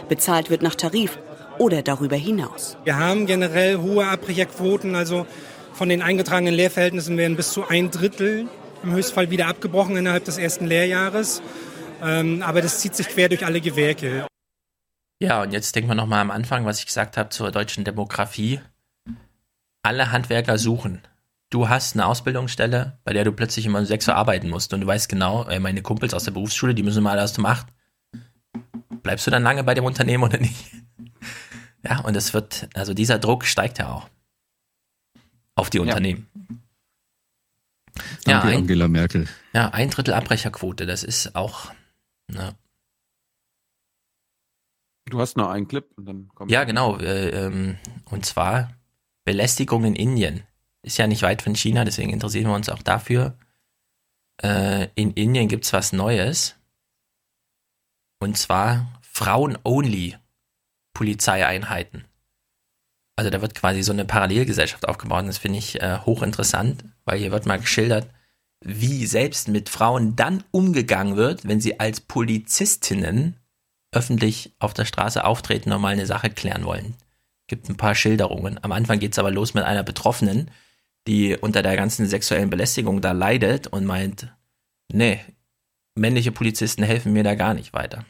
[0.09, 1.17] Bezahlt wird nach Tarif
[1.59, 2.77] oder darüber hinaus.
[2.83, 5.25] Wir haben generell hohe Abbrecherquoten, also
[5.73, 8.47] von den eingetragenen Lehrverhältnissen werden bis zu ein Drittel
[8.83, 11.41] im Höchstfall wieder abgebrochen innerhalb des ersten Lehrjahres.
[12.01, 14.27] Ähm, aber das zieht sich quer durch alle Gewerke.
[15.19, 18.59] Ja, und jetzt denken wir nochmal am Anfang, was ich gesagt habe zur deutschen Demografie.
[19.81, 21.01] Alle Handwerker suchen.
[21.49, 24.81] Du hast eine Ausbildungsstelle, bei der du plötzlich immer um 6 Uhr arbeiten musst und
[24.81, 27.67] du weißt genau, äh, meine Kumpels aus der Berufsschule, die müssen mal aus dem 8.
[29.03, 30.71] Bleibst du dann lange bei dem Unternehmen oder nicht?
[31.85, 34.09] Ja, und es wird, also dieser Druck steigt ja auch.
[35.55, 36.27] Auf die Unternehmen.
[38.25, 39.27] Ja, Danke, ein, Angela Merkel.
[39.53, 41.71] ja, ein Drittel Abbrecherquote, das ist auch,
[42.27, 42.55] ne,
[45.07, 46.51] Du hast noch einen Clip und dann kommt.
[46.51, 46.97] Ja, genau.
[46.97, 48.73] Äh, ähm, und zwar
[49.23, 50.43] Belästigung in Indien.
[50.81, 53.37] Ist ja nicht weit von China, deswegen interessieren wir uns auch dafür.
[54.41, 56.55] Äh, in Indien gibt's was Neues.
[58.19, 60.17] Und zwar Frauen-only
[60.95, 62.05] Polizeieinheiten.
[63.15, 65.21] Also da wird quasi so eine Parallelgesellschaft aufgebaut.
[65.21, 68.07] Und das finde ich äh, hochinteressant, weil hier wird mal geschildert,
[68.65, 73.37] wie selbst mit Frauen dann umgegangen wird, wenn sie als Polizistinnen
[73.91, 76.95] öffentlich auf der Straße auftreten und mal eine Sache klären wollen.
[77.47, 78.59] Gibt ein paar Schilderungen.
[78.63, 80.49] Am Anfang geht's aber los mit einer Betroffenen,
[81.07, 84.33] die unter der ganzen sexuellen Belästigung da leidet und meint,
[84.91, 85.19] nee,
[85.93, 88.03] männliche Polizisten helfen mir da gar nicht weiter.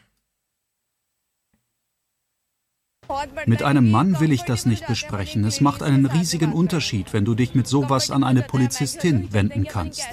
[3.46, 5.44] Mit einem Mann will ich das nicht besprechen.
[5.44, 10.06] Es macht einen riesigen Unterschied, wenn du dich mit sowas an eine Polizistin wenden kannst.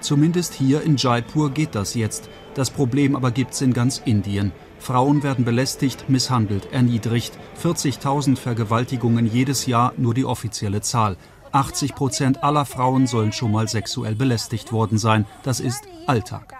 [0.00, 2.28] Zumindest hier in Jaipur geht das jetzt.
[2.54, 4.52] Das Problem aber gibt's in ganz Indien.
[4.78, 7.36] Frauen werden belästigt, misshandelt, erniedrigt.
[7.62, 11.16] 40.000 Vergewaltigungen jedes Jahr, nur die offizielle Zahl.
[11.52, 15.26] 80 Prozent aller Frauen sollen schon mal sexuell belästigt worden sein.
[15.42, 16.57] Das ist Alltag.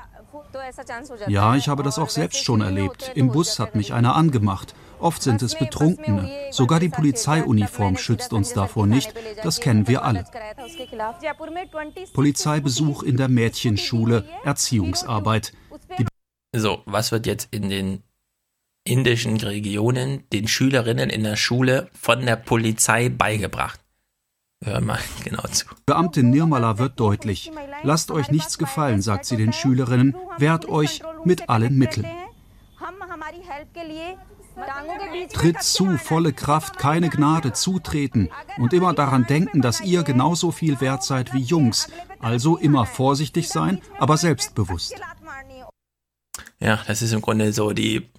[1.28, 3.12] Ja, ich habe das auch selbst schon erlebt.
[3.14, 4.74] Im Bus hat mich einer angemacht.
[5.00, 6.30] Oft sind es Betrunkene.
[6.50, 9.14] Sogar die Polizeiuniform schützt uns davor nicht.
[9.42, 10.24] Das kennen wir alle.
[12.12, 15.52] Polizeibesuch in der Mädchenschule, Erziehungsarbeit.
[15.98, 16.06] Die
[16.56, 18.02] So, was wird jetzt in den
[18.84, 23.80] indischen Regionen den Schülerinnen in der Schule von der Polizei beigebracht.
[24.64, 25.66] Hör mal genau zu.
[25.86, 27.50] Beamtin Nirmala wird deutlich.
[27.82, 30.16] Lasst euch nichts gefallen, sagt sie den Schülerinnen.
[30.38, 32.06] Wehrt euch mit allen Mitteln.
[35.32, 40.80] Tritt zu, volle Kraft, keine Gnade, zutreten und immer daran denken, dass ihr genauso viel
[40.80, 41.88] wert seid wie Jungs.
[42.18, 44.94] Also immer vorsichtig sein, aber selbstbewusst.
[46.58, 48.10] Ja, das ist im Grunde so die,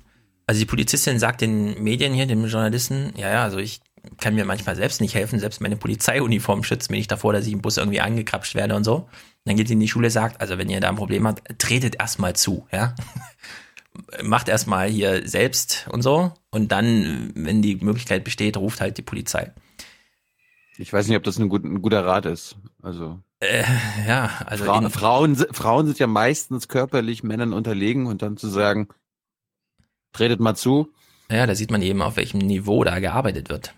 [0.48, 3.82] also die Polizistin sagt den Medien hier, den Journalisten, ja, ja, also ich
[4.18, 7.54] kann mir manchmal selbst nicht helfen, selbst meine Polizeiuniform schützt mich nicht davor, dass ich
[7.54, 9.10] im Bus irgendwie angekrapscht werde und so.
[9.45, 11.95] dann geht sie in die Schule, sagt, also wenn ihr da ein Problem habt, tretet
[12.00, 12.95] erstmal zu, ja.
[14.24, 16.32] Macht erstmal hier selbst und so.
[16.52, 19.52] Und dann, wenn die Möglichkeit besteht, ruft halt die Polizei.
[20.78, 22.56] Ich weiß nicht, ob das ein, gut, ein guter Rat ist.
[22.82, 23.20] Also.
[23.39, 23.66] Äh,
[24.08, 24.64] ja, also.
[24.64, 28.88] Fra Frauen, Frauen sind ja meistens körperlich Männern unterlegen und dann zu sagen,
[30.14, 30.93] tretet mal zu.
[31.30, 33.74] Ja, da sieht man eben, auf welchem Niveau da gearbeitet wird.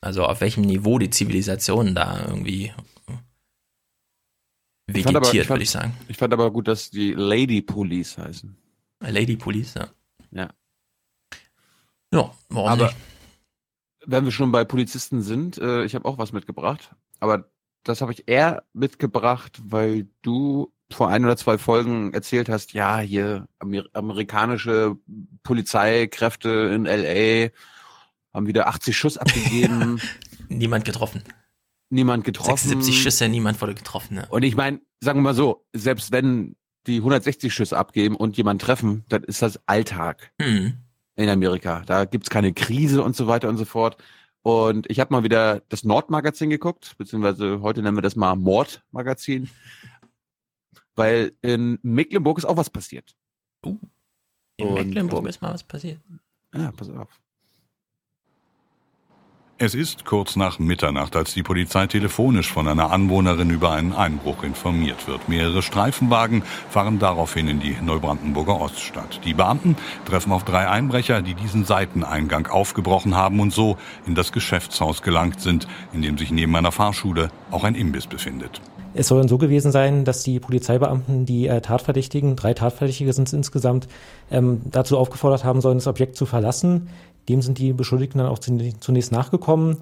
[0.00, 2.72] Also auf welchem Niveau die Zivilisation da irgendwie
[4.86, 5.96] vegetiert, würde ich sagen.
[6.08, 8.56] Ich fand aber gut, dass die Lady Police heißen.
[9.00, 9.88] Lady Police, ja.
[10.32, 10.50] Ja.
[12.12, 12.96] Ja, warum aber nicht?
[14.06, 16.90] wenn wir schon bei Polizisten sind, äh, ich habe auch was mitgebracht,
[17.20, 17.50] aber
[17.84, 22.98] das habe ich eher mitgebracht, weil du vor ein oder zwei Folgen erzählt hast, ja,
[22.98, 24.96] hier Amer amerikanische
[25.42, 27.50] Polizeikräfte in LA
[28.32, 30.00] haben wieder 80 Schuss abgegeben.
[30.48, 31.22] niemand getroffen.
[31.90, 32.68] Niemand getroffen.
[32.68, 34.14] 76 Schüsse, niemand wurde getroffen.
[34.14, 34.26] Ne?
[34.30, 36.56] Und ich meine, sagen wir mal so, selbst wenn
[36.86, 40.74] die 160 Schüsse abgeben und jemand treffen, dann ist das Alltag mhm.
[41.16, 41.82] in Amerika.
[41.86, 43.96] Da gibt's keine Krise und so weiter und so fort.
[44.42, 49.50] Und ich habe mal wieder das Nordmagazin geguckt, beziehungsweise heute nennen wir das mal Mordmagazin,
[50.94, 53.14] weil in Mecklenburg ist auch was passiert.
[53.64, 53.76] Uh,
[54.56, 56.00] in und, Mecklenburg ist mal was passiert.
[56.54, 57.20] Ja, pass auf.
[59.62, 64.42] Es ist kurz nach Mitternacht, als die Polizei telefonisch von einer Anwohnerin über einen Einbruch
[64.42, 65.28] informiert wird.
[65.28, 69.20] Mehrere Streifenwagen fahren daraufhin in die Neubrandenburger Oststadt.
[69.26, 74.32] Die Beamten treffen auf drei Einbrecher, die diesen Seiteneingang aufgebrochen haben und so in das
[74.32, 78.62] Geschäftshaus gelangt sind, in dem sich neben einer Fahrschule auch ein Imbiss befindet.
[78.92, 83.28] Es soll dann so gewesen sein, dass die Polizeibeamten, die äh, Tatverdächtigen, drei Tatverdächtige sind
[83.28, 83.86] es insgesamt,
[84.32, 86.88] ähm, dazu aufgefordert haben sollen, das Objekt zu verlassen.
[87.28, 89.78] Dem sind die Beschuldigten dann auch zunächst nachgekommen.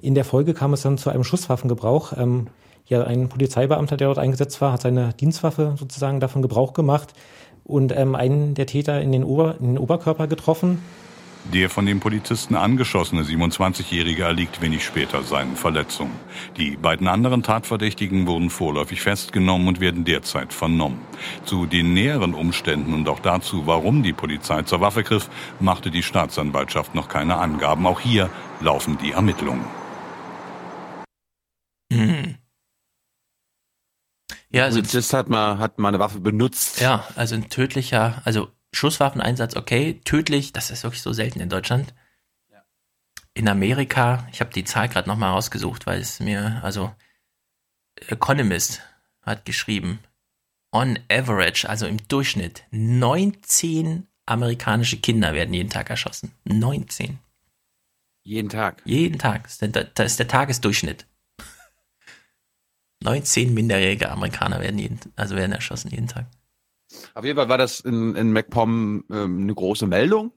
[0.00, 2.12] In der Folge kam es dann zu einem Schusswaffengebrauch.
[2.16, 2.48] Ähm,
[2.86, 7.14] ja, ein Polizeibeamter, der dort eingesetzt war, hat seine Dienstwaffe sozusagen davon Gebrauch gemacht
[7.64, 10.82] und ähm, einen der Täter in den, Ober-, in den Oberkörper getroffen.
[11.44, 16.14] Der von dem Polizisten angeschossene 27-Jährige erliegt wenig später seinen Verletzungen.
[16.56, 21.00] Die beiden anderen Tatverdächtigen wurden vorläufig festgenommen und werden derzeit vernommen.
[21.44, 25.28] Zu den näheren Umständen und auch dazu, warum die Polizei zur Waffe griff,
[25.58, 27.86] machte die Staatsanwaltschaft noch keine Angaben.
[27.86, 28.30] Auch hier
[28.60, 29.64] laufen die Ermittlungen.
[31.90, 32.36] Mhm.
[34.50, 36.80] Ja, also Polizist hat mal, hat mal eine Waffe benutzt.
[36.80, 41.94] Ja, also ein tödlicher, also Schusswaffeneinsatz, okay, tödlich, das ist wirklich so selten in Deutschland.
[42.50, 42.64] Ja.
[43.34, 46.94] In Amerika, ich habe die Zahl gerade nochmal rausgesucht, weil es mir, also
[48.08, 48.82] Economist
[49.20, 50.00] hat geschrieben,
[50.72, 56.32] on average, also im Durchschnitt, 19 amerikanische Kinder werden jeden Tag erschossen.
[56.44, 57.18] 19.
[58.24, 58.80] Jeden Tag?
[58.84, 59.44] Jeden Tag.
[59.44, 61.06] Das ist der, das ist der Tagesdurchschnitt.
[63.02, 66.26] 19 minderjährige Amerikaner werden jeden, also werden erschossen jeden Tag.
[67.14, 70.32] Auf jeden Fall war das in, in MacPom ähm, eine große Meldung.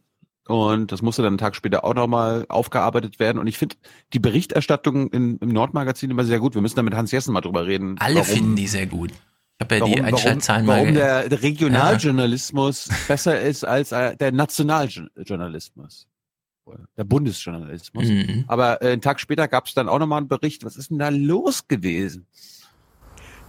[0.47, 3.39] Und das musste dann einen Tag später auch nochmal aufgearbeitet werden.
[3.39, 3.75] Und ich finde
[4.13, 6.53] die Berichterstattung in, im Nordmagazin immer sehr gut.
[6.53, 7.95] Wir müssen da mit Hans Jessen mal drüber reden.
[7.99, 9.11] Alle warum, finden die sehr gut.
[9.11, 12.95] Ich habe ja warum, die Einschaltzahlen warum, warum der, der Regionaljournalismus ja.
[13.07, 16.07] besser ist als äh, der Nationaljournalismus.
[16.97, 18.05] Der Bundesjournalismus.
[18.07, 18.45] Mhm.
[18.47, 20.65] Aber äh, einen Tag später gab es dann auch nochmal einen Bericht.
[20.65, 22.27] Was ist denn da los gewesen?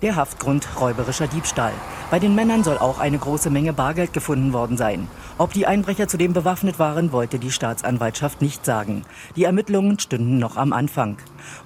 [0.02, 1.72] Der Haftgrund räuberischer Diebstahl.
[2.10, 5.08] Bei den Männern soll auch eine große Menge Bargeld gefunden worden sein.
[5.38, 9.04] Ob die Einbrecher zudem bewaffnet waren, wollte die Staatsanwaltschaft nicht sagen.
[9.36, 11.16] Die Ermittlungen stünden noch am Anfang.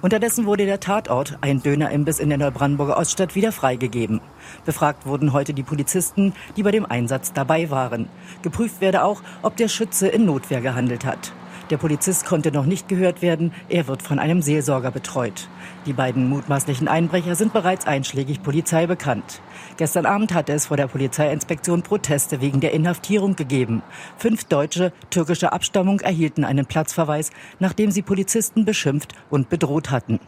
[0.01, 4.21] Unterdessen wurde der Tatort, ein Dönerimbiss in der Neubrandenburger Oststadt, wieder freigegeben.
[4.63, 8.07] Befragt wurden heute die Polizisten, die bei dem Einsatz dabei waren.
[8.43, 11.33] Geprüft werde auch, ob der Schütze in Notwehr gehandelt hat.
[11.71, 13.53] Der Polizist konnte noch nicht gehört werden.
[13.69, 15.47] Er wird von einem Seelsorger betreut.
[15.85, 19.41] Die beiden mutmaßlichen Einbrecher sind bereits einschlägig Polizei bekannt.
[19.77, 23.83] Gestern Abend hatte es vor der Polizeiinspektion Proteste wegen der Inhaftierung gegeben.
[24.17, 30.19] Fünf Deutsche türkischer Abstammung erhielten einen Platzverweis, nachdem sie Polizisten beschimpft und bedroht hatten.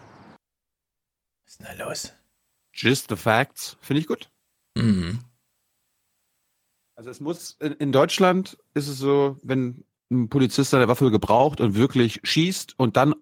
[1.43, 2.13] Was ist denn da los?
[2.73, 3.75] Just the facts.
[3.81, 4.31] Finde ich gut.
[4.77, 5.19] Mhm.
[6.95, 9.83] Also es muss, in Deutschland ist es so, wenn
[10.13, 13.15] ein Polizist seine Waffe gebraucht und wirklich schießt und dann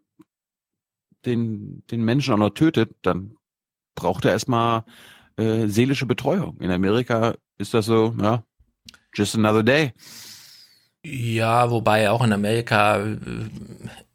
[1.26, 3.36] den, den Menschen auch noch tötet, dann
[3.96, 4.84] braucht er erstmal
[5.38, 6.60] äh, seelische Betreuung.
[6.60, 8.44] In Amerika ist das so, ja,
[9.14, 9.94] just another day.
[11.04, 13.18] Ja, wobei auch in Amerika äh,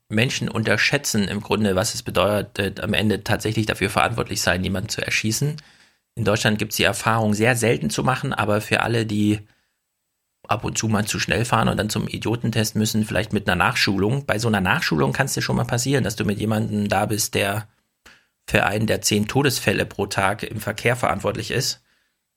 [0.09, 5.05] Menschen unterschätzen im Grunde, was es bedeutet, am Ende tatsächlich dafür verantwortlich sein, jemanden zu
[5.05, 5.57] erschießen.
[6.15, 9.41] In Deutschland gibt es die Erfahrung, sehr selten zu machen, aber für alle, die
[10.49, 13.57] ab und zu mal zu schnell fahren und dann zum Idiotentest müssen, vielleicht mit einer
[13.57, 14.27] Nachschulung.
[14.27, 17.07] Bei so einer Nachschulung kann es dir schon mal passieren, dass du mit jemandem da
[17.07, 17.69] bist, der
[18.49, 21.83] für einen der zehn Todesfälle pro Tag im Verkehr verantwortlich ist.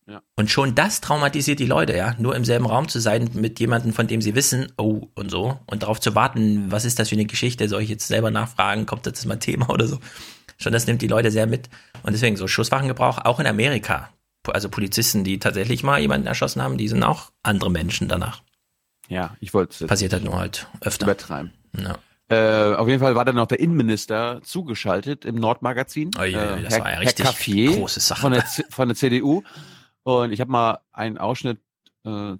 [0.07, 0.23] Ja.
[0.35, 2.15] Und schon das traumatisiert die Leute, ja.
[2.17, 5.59] Nur im selben Raum zu sein mit jemandem, von dem sie wissen, oh, und so.
[5.67, 7.69] Und darauf zu warten, was ist das für eine Geschichte?
[7.69, 8.87] Soll ich jetzt selber nachfragen?
[8.87, 9.99] Kommt das mal Thema oder so?
[10.57, 11.69] Schon das nimmt die Leute sehr mit.
[12.01, 14.09] Und deswegen so Schusswaffengebrauch, auch in Amerika.
[14.49, 18.41] Also Polizisten, die tatsächlich mal jemanden erschossen haben, die sind auch andere Menschen danach.
[19.07, 19.87] Ja, ich wollte es.
[19.87, 21.05] Passiert halt nur halt öfter.
[21.05, 21.51] Übertreiben.
[21.77, 21.97] Ja.
[22.29, 26.11] Äh, auf jeden Fall war dann noch der Innenminister zugeschaltet im Nordmagazin.
[26.19, 28.21] Oh je, äh, das Herr, war ja richtig Herr Caffier große Sache.
[28.21, 29.41] Von der, von der CDU.
[30.03, 31.59] Und ich habe mal einen Ausschnitt
[32.05, 32.35] äh,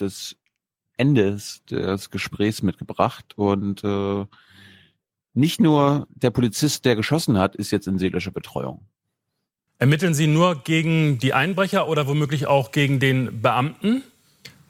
[0.00, 0.36] des
[0.96, 3.36] Endes des Gesprächs mitgebracht.
[3.36, 4.24] Und äh,
[5.34, 8.87] nicht nur der Polizist, der geschossen hat, ist jetzt in seelischer Betreuung.
[9.80, 14.02] Ermitteln Sie nur gegen die Einbrecher oder womöglich auch gegen den Beamten?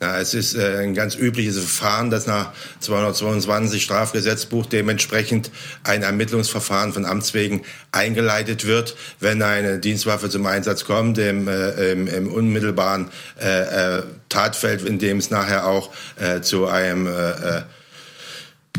[0.01, 5.51] Ja, es ist äh, ein ganz übliches Verfahren, dass nach 222 Strafgesetzbuch dementsprechend
[5.82, 11.90] ein Ermittlungsverfahren von Amts wegen eingeleitet wird, wenn eine Dienstwaffe zum Einsatz kommt, im, äh,
[11.90, 13.10] im, im unmittelbaren
[13.40, 15.90] äh, äh, Tatfeld, in dem es nachher auch
[16.43, 17.09] zu einem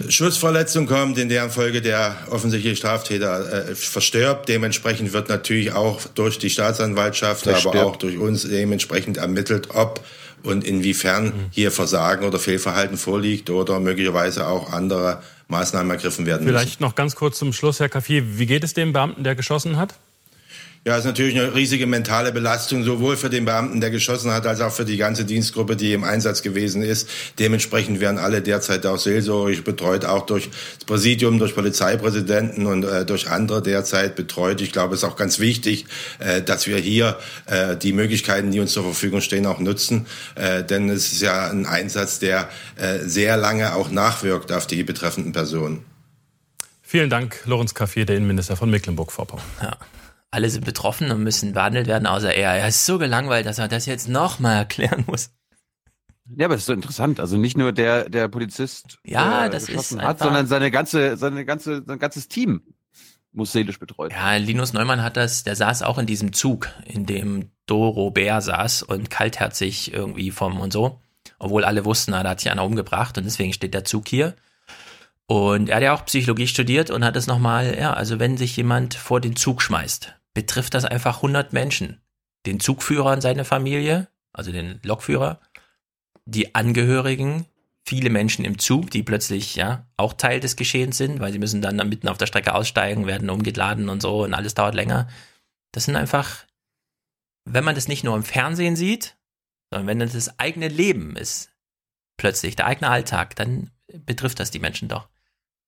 [0.08, 4.48] Schussverletzung kommt, in deren Folge der offensichtliche Straftäter äh, verstirbt.
[4.48, 7.76] Dementsprechend wird natürlich auch durch die Staatsanwaltschaft, verstirbt.
[7.76, 10.04] aber auch durch uns dementsprechend ermittelt, ob
[10.44, 11.32] und inwiefern mhm.
[11.52, 16.84] hier Versagen oder Fehlverhalten vorliegt oder möglicherweise auch andere Maßnahmen ergriffen werden Vielleicht müssen.
[16.84, 18.38] noch ganz kurz zum Schluss, Herr Kaffier.
[18.38, 19.96] Wie geht es dem Beamten, der geschossen hat?
[20.86, 24.62] Ja, ist natürlich eine riesige mentale Belastung, sowohl für den Beamten, der geschossen hat, als
[24.62, 27.10] auch für die ganze Dienstgruppe, die im Einsatz gewesen ist.
[27.38, 33.06] Dementsprechend werden alle derzeit auch seelsorgerisch betreut, auch durch das Präsidium, durch Polizeipräsidenten und äh,
[33.06, 34.62] durch andere derzeit betreut.
[34.62, 35.86] Ich glaube, es ist auch ganz wichtig,
[36.20, 40.06] äh, dass wir hier äh, die Möglichkeiten, die uns zur Verfügung stehen, auch nutzen.
[40.36, 42.48] Äh, denn es ist ja ein Einsatz, der
[42.78, 45.84] äh, sehr lange auch nachwirkt auf die betreffenden Personen.
[46.82, 49.46] Vielen Dank, Lorenz Kaffier, der Innenminister von Mecklenburg-Vorpommern.
[49.62, 49.78] Ja
[50.32, 52.54] alle sind betroffen und müssen behandelt werden, außer er.
[52.54, 55.32] Er ist so gelangweilt, dass er das jetzt nochmal erklären muss.
[56.36, 57.20] Ja, aber es ist so interessant.
[57.20, 61.44] Also nicht nur der, der Polizist, ja, der das ist hat, sondern seine ganze, seine
[61.44, 62.62] ganze, sein ganzes Team
[63.32, 64.12] muss seelisch betreut.
[64.12, 68.42] Ja, Linus Neumann hat das, der saß auch in diesem Zug, in dem Doro Bär
[68.42, 71.00] saß und kaltherzig irgendwie vom und so.
[71.38, 74.36] Obwohl alle wussten, na, da hat sich einer umgebracht und deswegen steht der Zug hier.
[75.26, 78.58] Und er hat ja auch Psychologie studiert und hat es nochmal, ja, also wenn sich
[78.58, 82.02] jemand vor den Zug schmeißt, betrifft das einfach 100 Menschen.
[82.46, 85.42] Den Zugführer und seine Familie, also den Lokführer,
[86.26, 87.46] die Angehörigen,
[87.86, 91.62] viele Menschen im Zug, die plötzlich ja auch Teil des Geschehens sind, weil sie müssen
[91.62, 95.08] dann mitten auf der Strecke aussteigen, werden umgeladen und so und alles dauert länger.
[95.72, 96.46] Das sind einfach,
[97.46, 99.18] wenn man das nicht nur im Fernsehen sieht,
[99.72, 101.52] sondern wenn das das eigene Leben ist,
[102.18, 105.10] plötzlich der eigene Alltag, dann betrifft das die Menschen doch.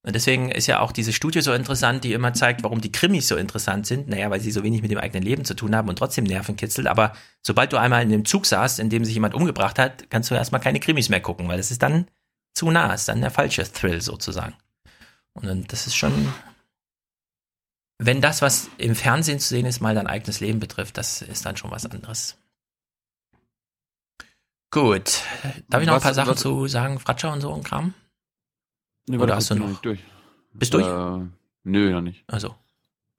[0.04, 3.28] Und deswegen ist ja auch diese Studie so interessant, die immer zeigt, warum die Krimis
[3.28, 4.08] so interessant sind.
[4.08, 6.56] Naja, weil sie so wenig mit dem eigenen Leben zu tun haben und trotzdem Nerven
[6.56, 6.88] kitzelt.
[6.88, 7.14] Aber
[7.44, 10.36] sobald du einmal in dem Zug saßt, in dem sich jemand umgebracht hat, kannst du
[10.36, 12.08] erstmal keine Krimis mehr gucken, weil das ist dann
[12.54, 14.56] zu nah, ist dann der falsche Thrill sozusagen.
[15.34, 16.34] Und dann, das ist schon,
[18.00, 21.46] wenn das, was im Fernsehen zu sehen ist, mal dein eigenes Leben betrifft, das ist
[21.46, 22.38] dann schon was anderes.
[24.72, 25.22] Gut.
[25.70, 27.94] Darf ich noch was, ein paar Sachen was, zu sagen, Fratscher und so und Kram?
[29.08, 29.82] Nee, Oder hast du noch?
[29.82, 30.00] Durch.
[30.54, 30.88] Bist du durch?
[30.88, 31.28] Äh,
[31.64, 32.24] nö, noch nicht.
[32.28, 32.56] Also.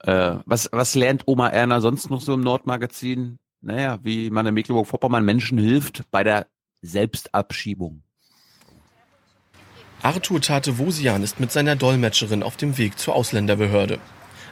[0.01, 3.39] Äh, was, was lernt Oma Erna sonst noch so im Nordmagazin?
[3.61, 6.47] Naja, wie man in Mecklenburg-Vorpommern Menschen hilft bei der
[6.83, 8.03] Selbstabschiebung.
[10.03, 14.01] Arthur Tate-Wosian ist mit seiner Dolmetscherin auf dem Weg zur Ausländerbehörde.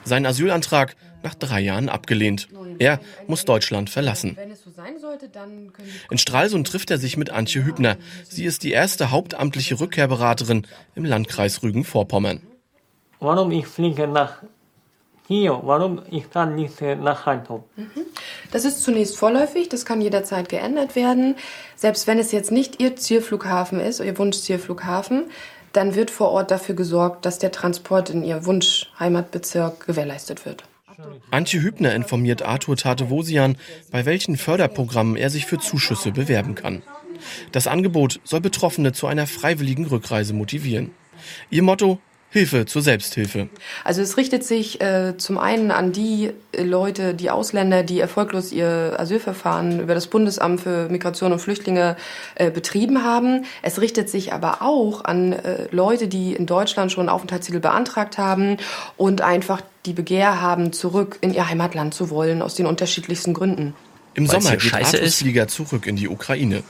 [0.05, 2.49] Sein Asylantrag nach drei Jahren abgelehnt.
[2.79, 4.37] Er muss Deutschland verlassen.
[6.11, 7.97] In Stralsund trifft er sich mit Antje Hübner.
[8.29, 12.43] Sie ist die erste hauptamtliche Rückkehrberaterin im Landkreis Rügen-Vorpommern.
[13.19, 14.43] Warum ich fliege nach
[15.29, 17.63] hier, warum ich kann nicht nach Heidelberg?
[17.77, 18.07] Mhm.
[18.51, 21.37] Das ist zunächst vorläufig, das kann jederzeit geändert werden.
[21.77, 25.25] Selbst wenn es jetzt nicht Ihr Zielflughafen ist, Ihr Wunschzielflughafen,
[25.73, 30.65] dann wird vor Ort dafür gesorgt, dass der Transport in Ihr Wunschheimatbezirk gewährleistet wird.
[31.31, 33.57] Antje Hübner informiert Arthur Tatevosian,
[33.91, 36.83] bei welchen Förderprogrammen er sich für Zuschüsse bewerben kann.
[37.53, 40.91] Das Angebot soll Betroffene zu einer freiwilligen Rückreise motivieren.
[41.51, 42.01] Ihr Motto
[42.33, 43.49] Hilfe zur Selbsthilfe.
[43.83, 48.95] Also es richtet sich äh, zum einen an die Leute, die Ausländer, die erfolglos ihr
[48.99, 51.97] Asylverfahren über das Bundesamt für Migration und Flüchtlinge
[52.37, 53.47] äh, betrieben haben.
[53.63, 58.59] Es richtet sich aber auch an äh, Leute, die in Deutschland schon Aufenthaltstitel beantragt haben
[58.97, 63.75] und einfach die Begehr haben, zurück in ihr Heimatland zu wollen, aus den unterschiedlichsten Gründen.
[64.15, 65.17] Im Weil's Sommer geht Artus?
[65.17, 66.63] Flieger zurück in die Ukraine.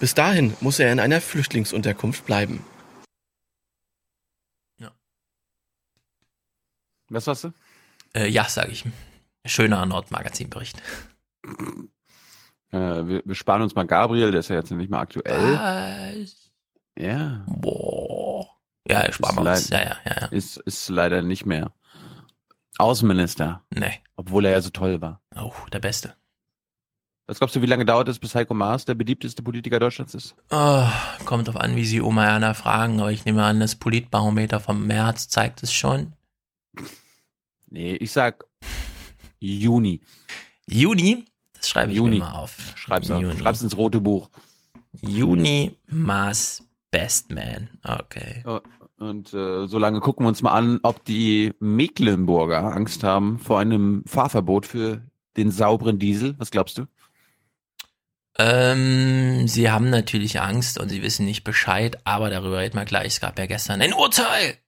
[0.00, 2.64] Bis dahin muss er in einer Flüchtlingsunterkunft bleiben.
[7.12, 7.52] Was hast du?
[8.14, 8.84] Äh, ja, sage ich.
[9.44, 10.80] Schöner Nordmagazin-Bericht.
[12.70, 16.26] Äh, wir, wir sparen uns mal Gabriel, der ist ja jetzt nicht mehr aktuell.
[16.96, 17.44] Ja.
[17.46, 18.48] Boah.
[18.88, 19.68] Ja, sparen wir uns.
[19.68, 20.26] Ja, ja, ja, ja.
[20.28, 21.72] Ist, ist leider nicht mehr
[22.78, 23.62] Außenminister.
[23.70, 24.00] Nee.
[24.16, 25.20] Obwohl er ja so toll war.
[25.36, 26.14] Oh, der Beste.
[27.26, 30.34] Was glaubst du, wie lange dauert es, bis Heiko Maas der beliebteste Politiker Deutschlands ist?
[30.50, 30.86] Oh,
[31.24, 34.86] kommt drauf an, wie Sie Oma Erna fragen, aber ich nehme an, das Politbarometer vom
[34.86, 36.14] März zeigt es schon.
[37.72, 38.44] Nee, ich sag
[39.40, 40.02] Juni.
[40.68, 41.24] Juni?
[41.54, 42.18] Das schreibe ich Juni.
[42.18, 42.74] mir mal auf.
[42.76, 43.22] Schreib's, auf.
[43.22, 43.38] Juni.
[43.38, 44.28] Schreib's ins rote Buch.
[45.00, 47.70] Juni Maas Best Man.
[47.82, 48.44] Okay.
[48.98, 54.04] Und äh, solange gucken wir uns mal an, ob die Mecklenburger Angst haben vor einem
[54.06, 55.00] Fahrverbot für
[55.38, 56.34] den sauberen Diesel.
[56.38, 56.84] Was glaubst du?
[58.38, 63.06] Ähm, sie haben natürlich Angst und sie wissen nicht Bescheid, aber darüber reden wir gleich.
[63.08, 64.58] Es gab ja gestern ein Urteil.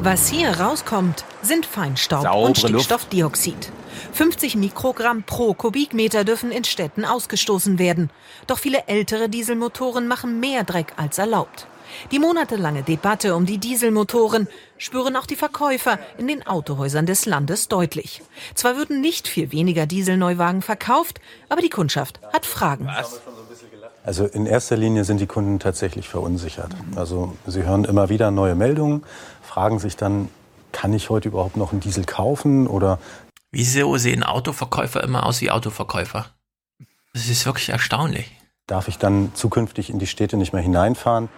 [0.00, 2.84] Was hier rauskommt, sind Feinstaub Saubere und Luft.
[2.84, 3.72] Stickstoffdioxid.
[4.12, 8.10] 50 Mikrogramm pro Kubikmeter dürfen in Städten ausgestoßen werden.
[8.46, 11.66] Doch viele ältere Dieselmotoren machen mehr Dreck als erlaubt.
[12.12, 14.46] Die monatelange Debatte um die Dieselmotoren
[14.76, 18.22] spüren auch die Verkäufer in den Autohäusern des Landes deutlich.
[18.54, 22.88] Zwar würden nicht viel weniger Dieselneuwagen verkauft, aber die Kundschaft hat Fragen.
[24.08, 26.70] Also in erster Linie sind die Kunden tatsächlich verunsichert.
[26.96, 29.02] Also sie hören immer wieder neue Meldungen,
[29.42, 30.30] fragen sich dann,
[30.72, 32.98] kann ich heute überhaupt noch einen Diesel kaufen oder
[33.52, 36.24] Wieso sehen Autoverkäufer immer aus wie Autoverkäufer?
[37.12, 38.34] Das ist wirklich erstaunlich.
[38.66, 41.28] darf ich dann zukünftig in die Städte nicht mehr hineinfahren?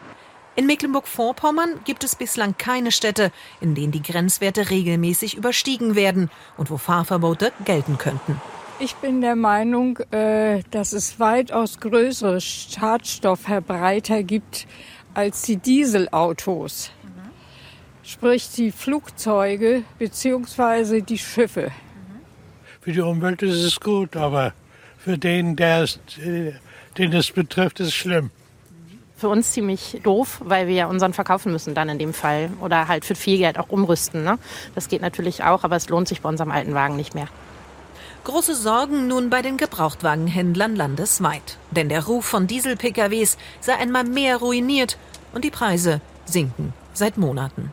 [0.55, 6.71] In Mecklenburg-Vorpommern gibt es bislang keine Städte, in denen die Grenzwerte regelmäßig überstiegen werden und
[6.71, 8.41] wo Fahrverbote gelten könnten.
[8.83, 14.67] Ich bin der Meinung, äh, dass es weitaus größere Schadstoffverbreiter gibt
[15.13, 16.91] als die Dieselautos.
[18.03, 21.03] Sprich die Flugzeuge bzw.
[21.03, 21.73] die Schiffe.
[22.81, 24.55] Für die Umwelt ist es gut, aber
[24.97, 26.55] für den, der es, äh,
[26.97, 28.31] den es betrifft, ist es schlimm.
[29.15, 32.49] für uns ziemlich doof, weil wir unseren verkaufen müssen dann in dem Fall.
[32.63, 34.25] Oder halt für viel Geld auch umrüsten.
[34.25, 34.39] Ne?
[34.75, 37.29] Das geht natürlich auch, aber es lohnt sich bei unserem alten Wagen nicht mehr.
[38.25, 41.59] Große Sorgen nun bei den Gebrauchtwagenhändlern landesweit.
[41.71, 44.99] Denn der Ruf von Diesel-PKWs sei einmal mehr ruiniert
[45.33, 47.73] und die Preise sinken seit Monaten.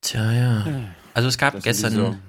[0.00, 0.66] Tja, ja.
[1.14, 2.22] Also es gab Das sind gestern, Sorgen.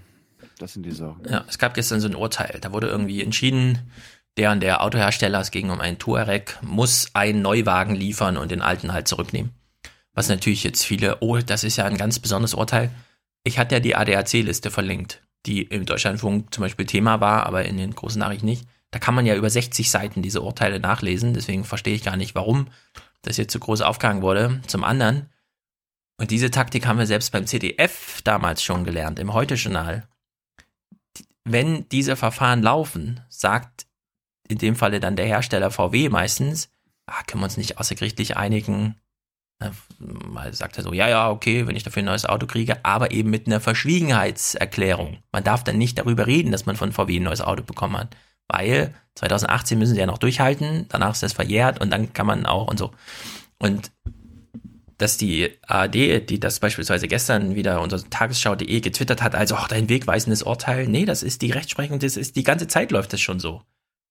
[0.57, 1.21] Das sind die Sorgen.
[1.29, 2.57] ja, es gab gestern so ein Urteil.
[2.61, 3.91] Da wurde irgendwie entschieden,
[4.37, 8.61] der und der Autohersteller, es ging um einen Touareg, muss einen Neuwagen liefern und den
[8.61, 9.51] alten halt zurücknehmen.
[10.13, 12.91] Was natürlich jetzt viele, oh, das ist ja ein ganz besonderes Urteil.
[13.43, 17.77] Ich hatte ja die ADAC-Liste verlinkt, die im Deutschlandfunk zum Beispiel Thema war, aber in
[17.77, 18.67] den großen Nachrichten nicht.
[18.91, 22.35] Da kann man ja über 60 Seiten diese Urteile nachlesen, deswegen verstehe ich gar nicht,
[22.35, 22.67] warum
[23.21, 24.61] das jetzt so groß aufgehangen wurde.
[24.67, 25.29] Zum anderen,
[26.21, 30.07] und diese Taktik haben wir selbst beim CDF damals schon gelernt, im Heute-Journal.
[31.43, 33.87] Wenn diese Verfahren laufen, sagt
[34.47, 36.69] in dem Falle dann der Hersteller VW meistens,
[37.07, 38.99] ah, können wir uns nicht außergerichtlich einigen.
[39.99, 43.11] Mal sagt er so, ja, ja, okay, wenn ich dafür ein neues Auto kriege, aber
[43.11, 45.17] eben mit einer Verschwiegenheitserklärung.
[45.31, 48.15] Man darf dann nicht darüber reden, dass man von VW ein neues Auto bekommen hat,
[48.47, 52.45] weil 2018 müssen sie ja noch durchhalten, danach ist das verjährt und dann kann man
[52.45, 52.91] auch und so.
[53.59, 53.91] Und
[54.97, 59.89] dass die ARD, die das beispielsweise gestern wieder unter tagesschau.de getwittert hat, also auch dein
[59.89, 63.39] wegweisendes Urteil, nee, das ist die Rechtsprechung, das ist die ganze Zeit läuft das schon
[63.39, 63.63] so.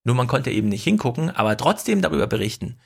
[0.04, 2.78] Nur man konnte eben nicht hingucken, aber trotzdem darüber berichten.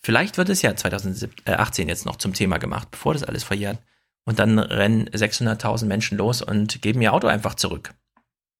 [0.00, 3.78] Vielleicht wird es ja 2018 jetzt noch zum Thema gemacht, bevor das alles verjährt.
[4.24, 7.94] Und dann rennen 600.000 Menschen los und geben ihr Auto einfach zurück.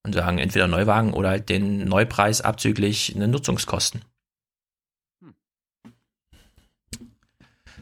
[0.04, 4.02] Und sagen entweder Neuwagen oder halt den Neupreis abzüglich eine Nutzungskosten.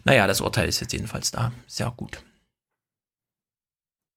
[0.04, 1.52] Naja, das Urteil ist jetzt jedenfalls da.
[1.66, 2.22] Ist ja auch gut.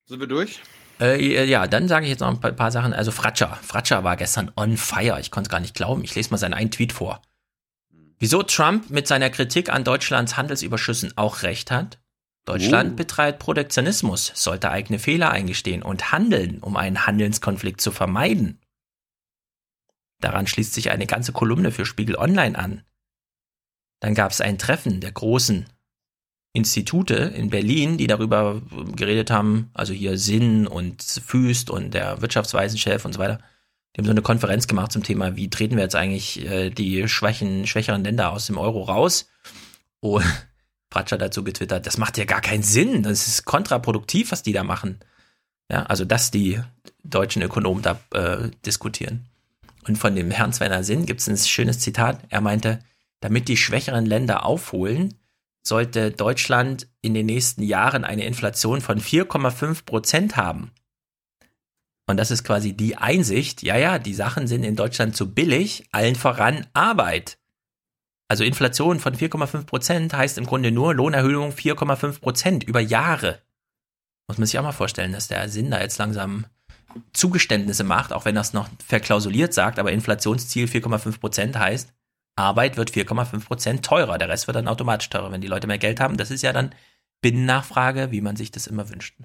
[0.07, 0.61] Sind wir durch?
[0.99, 2.93] Äh, ja, dann sage ich jetzt noch ein paar, paar Sachen.
[2.93, 3.57] Also Fratscher.
[3.61, 5.19] Fratscher war gestern on fire.
[5.19, 6.03] Ich konnte es gar nicht glauben.
[6.03, 7.21] Ich lese mal seinen einen Tweet vor.
[8.19, 11.99] Wieso Trump mit seiner Kritik an Deutschlands Handelsüberschüssen auch recht hat?
[12.45, 12.95] Deutschland Oh.
[12.95, 18.59] betreibt Protektionismus, sollte eigene Fehler eingestehen und handeln, um einen Handelskonflikt zu vermeiden.
[20.19, 22.83] Daran schließt sich eine ganze Kolumne für Spiegel Online an.
[24.01, 25.67] Dann gab es ein Treffen der großen
[26.53, 28.61] Institute in Berlin, die darüber
[28.95, 33.39] geredet haben, also hier Sinn und Füst und der Wirtschaftsweisenchef und so weiter.
[33.95, 37.07] Die haben so eine Konferenz gemacht zum Thema, wie treten wir jetzt eigentlich äh, die
[37.07, 39.29] schwächen, schwächeren Länder aus dem Euro raus?
[39.99, 40.23] Und
[40.89, 44.63] Pratscher dazu getwittert, das macht ja gar keinen Sinn, das ist kontraproduktiv, was die da
[44.63, 44.99] machen.
[45.71, 46.59] Ja, also dass die
[47.03, 49.25] deutschen Ökonomen da äh, diskutieren.
[49.87, 52.19] Und von dem Herrn Svenner Sinn gibt es ein schönes Zitat.
[52.29, 52.79] Er meinte,
[53.19, 55.15] damit die schwächeren Länder aufholen,
[55.61, 60.71] sollte Deutschland in den nächsten Jahren eine Inflation von 4,5 Prozent haben.
[62.09, 65.83] Und das ist quasi die Einsicht, ja, ja, die Sachen sind in Deutschland zu billig,
[65.91, 67.37] allen voran Arbeit.
[68.27, 73.43] Also Inflation von 4,5 Prozent heißt im Grunde nur Lohnerhöhung 4,5 Prozent über Jahre.
[74.27, 76.47] Muss man sich auch mal vorstellen, dass der Sinn da jetzt langsam
[77.13, 81.93] Zugeständnisse macht, auch wenn er es noch verklausuliert sagt, aber Inflationsziel 4,5 Prozent heißt,
[82.35, 84.17] Arbeit wird 4,5 Prozent teurer.
[84.17, 86.17] Der Rest wird dann automatisch teurer, wenn die Leute mehr Geld haben.
[86.17, 86.73] Das ist ja dann
[87.21, 89.15] Binnennachfrage, wie man sich das immer wünscht.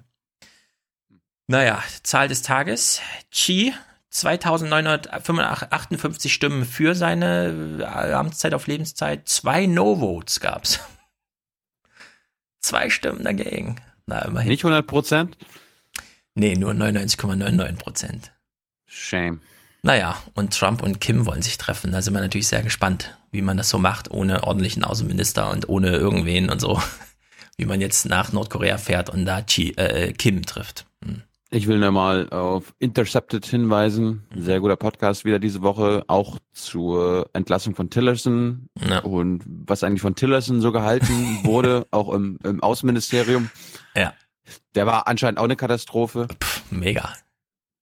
[1.47, 3.01] Naja, Zahl des Tages.
[3.31, 3.73] Chi,
[4.09, 9.27] 2958 Stimmen für seine Amtszeit auf Lebenszeit.
[9.27, 10.79] Zwei No-Votes gab's.
[12.61, 13.81] Zwei Stimmen dagegen.
[14.07, 14.49] Na, immerhin.
[14.49, 15.37] Nicht 100 Prozent?
[16.33, 18.31] Nee, nur 99,99 Prozent.
[18.87, 19.41] Shame.
[19.83, 21.91] Naja, und Trump und Kim wollen sich treffen.
[21.91, 25.69] Da sind wir natürlich sehr gespannt, wie man das so macht, ohne ordentlichen Außenminister und
[25.69, 26.81] ohne irgendwen und so.
[27.57, 30.85] Wie man jetzt nach Nordkorea fährt und da Chi, äh, Kim trifft.
[31.05, 31.23] Hm.
[31.55, 34.23] Ich will nochmal auf Intercepted hinweisen.
[34.35, 38.99] Sehr guter Podcast wieder diese Woche, auch zur Entlassung von Tillerson ja.
[38.99, 43.49] und was eigentlich von Tillerson so gehalten wurde, auch im, im Außenministerium.
[43.95, 44.13] Ja.
[44.75, 46.27] Der war anscheinend auch eine Katastrophe.
[46.43, 47.13] Pff, mega.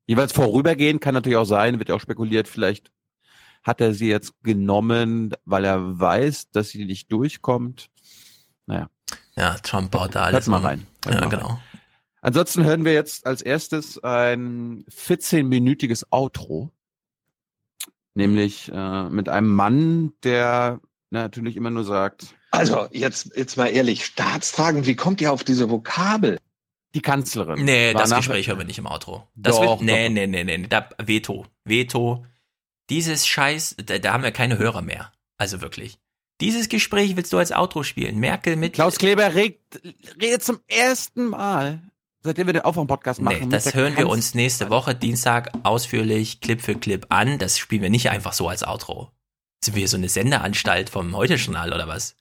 [0.09, 2.91] Jeweils vorübergehend kann natürlich auch sein, wird ja auch spekuliert, vielleicht
[3.63, 7.91] hat er sie jetzt genommen, weil er weiß, dass sie nicht durchkommt.
[8.67, 8.89] Naja.
[9.37, 10.87] Ja, Trump baut da alles Hört mal rein.
[11.05, 11.47] Hört ja, mal genau.
[11.47, 11.59] Rein.
[12.23, 16.73] Ansonsten hören wir jetzt als erstes ein 14-minütiges Outro
[18.19, 22.35] nämlich äh, mit einem Mann, der natürlich immer nur sagt.
[22.51, 26.39] Also jetzt jetzt mal ehrlich, Staatstragend, wie kommt ihr auf diese Vokabel?
[26.95, 27.65] Die Kanzlerin.
[27.65, 29.29] Nee, das Gespräch hören wir nicht im Outro.
[29.35, 30.15] Das doch, wird, nee, doch.
[30.15, 32.25] nee, nee, nee, da, Veto, Veto.
[32.89, 35.13] Dieses Scheiß, da, da haben wir keine Hörer mehr.
[35.37, 35.99] Also wirklich.
[36.41, 38.19] Dieses Gespräch willst du als Outro spielen.
[38.19, 38.73] Merkel mit.
[38.73, 39.81] Klaus Kleber regt,
[40.21, 41.83] redet zum ersten Mal
[42.23, 43.39] seitdem wir den Aufwärm-Podcast machen.
[43.41, 47.39] Nee, das hören wir uns nächste Woche, Dienstag, ausführlich, Clip für Clip an.
[47.39, 49.11] Das spielen wir nicht einfach so als Outro.
[49.65, 52.17] Sind wir so eine Sendeanstalt vom Heute-Journal oder was?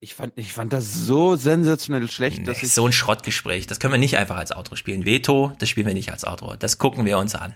[0.00, 2.72] Ich fand, ich fand das so sensationell schlecht, nee, dass ich.
[2.72, 3.66] So ein Schrottgespräch.
[3.66, 5.04] Das können wir nicht einfach als Outro spielen.
[5.04, 6.54] Veto, das spielen wir nicht als Outro.
[6.56, 7.54] Das gucken wir uns an.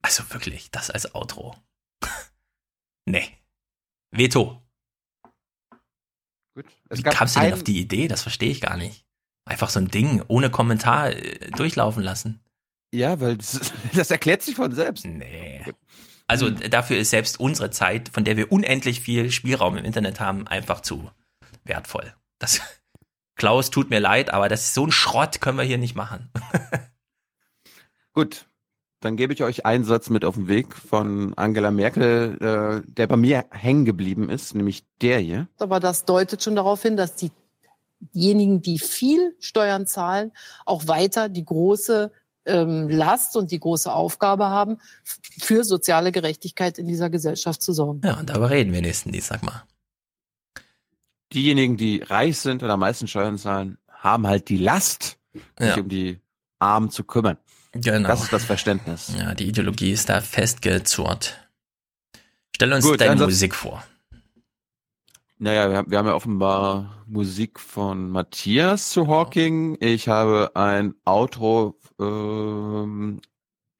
[0.00, 1.56] Also wirklich, das als Outro.
[3.04, 3.28] nee.
[4.12, 4.62] Veto.
[6.54, 6.66] Gut.
[6.88, 8.06] Es Wie kamst du denn auf die Idee?
[8.06, 9.04] Das verstehe ich gar nicht
[9.48, 12.40] einfach so ein Ding ohne Kommentar äh, durchlaufen lassen.
[12.92, 15.04] Ja, weil das, das erklärt sich von selbst.
[15.04, 15.64] Nee.
[16.28, 16.70] Also hm.
[16.70, 20.80] dafür ist selbst unsere Zeit, von der wir unendlich viel Spielraum im Internet haben, einfach
[20.80, 21.10] zu
[21.64, 22.14] wertvoll.
[22.38, 22.60] Das,
[23.34, 26.30] Klaus, tut mir leid, aber das ist so ein Schrott können wir hier nicht machen.
[28.12, 28.46] Gut,
[29.00, 32.36] dann gebe ich euch einen Satz mit auf den Weg von Angela Merkel,
[32.84, 35.48] äh, der bei mir hängen geblieben ist, nämlich der hier.
[35.58, 37.30] Aber das deutet schon darauf hin, dass die
[38.00, 40.32] diejenigen, die viel Steuern zahlen,
[40.66, 42.12] auch weiter die große
[42.48, 44.78] ähm, Last und die große Aufgabe haben,
[45.40, 48.00] für soziale Gerechtigkeit in dieser Gesellschaft zu sorgen.
[48.04, 49.64] Ja, und darüber reden wir nächsten Dienstag mal.
[51.32, 55.18] Diejenigen, die reich sind oder am meisten Steuern zahlen, haben halt die Last,
[55.58, 56.20] sich um die
[56.58, 57.36] Armen zu kümmern.
[57.72, 58.08] Genau.
[58.08, 59.12] Das ist das Verständnis.
[59.16, 61.36] Ja, die Ideologie ist da festgezurrt.
[62.54, 63.84] Stell uns Gut, deine Musik vor.
[65.40, 69.76] Naja, wir haben, wir haben ja offenbar Musik von Matthias zu Hawking.
[69.78, 73.20] Ich habe ein Outro, ähm,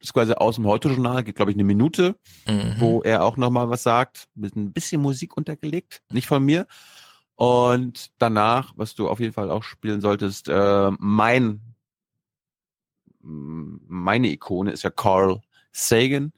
[0.01, 2.17] ist quasi aus dem Heute-Journal, geht glaube ich eine Minute,
[2.47, 2.75] mhm.
[2.79, 6.67] wo er auch nochmal was sagt, mit ein bisschen Musik untergelegt, nicht von mir.
[7.35, 11.61] Und danach, was du auf jeden Fall auch spielen solltest, äh, mein
[13.21, 15.41] meine Ikone ist ja Carl
[15.73, 16.33] Sagan.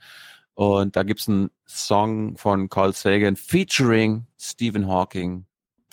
[0.55, 5.47] Und da gibt's einen Song von Carl Sagan featuring Stephen Hawking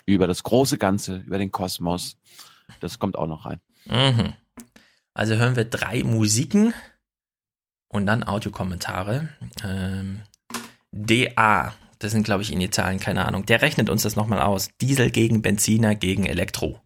[0.06, 2.18] über das große Ganze, über den Kosmos.
[2.80, 3.60] Das kommt auch noch rein.
[3.86, 4.34] Mhm.
[5.18, 6.72] Also hören wir drei Musiken
[7.88, 9.28] und dann Audiokommentare.
[9.64, 10.20] Ähm,
[10.92, 14.70] DA, das sind glaube ich Initialen, keine Ahnung, der rechnet uns das nochmal aus.
[14.80, 16.80] Diesel gegen Benziner gegen Elektro.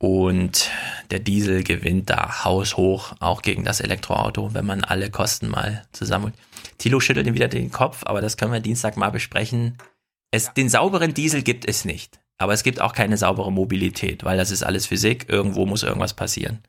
[0.00, 0.70] Und
[1.10, 6.34] der Diesel gewinnt da haushoch, auch gegen das Elektroauto, wenn man alle Kosten mal zusammen.
[6.78, 9.76] Tilo schüttelt ihm wieder den Kopf, aber das können wir Dienstag mal besprechen.
[10.30, 12.20] Es, den sauberen Diesel gibt es nicht.
[12.40, 15.28] Aber es gibt auch keine saubere Mobilität, weil das ist alles Physik.
[15.28, 16.62] Irgendwo muss irgendwas passieren.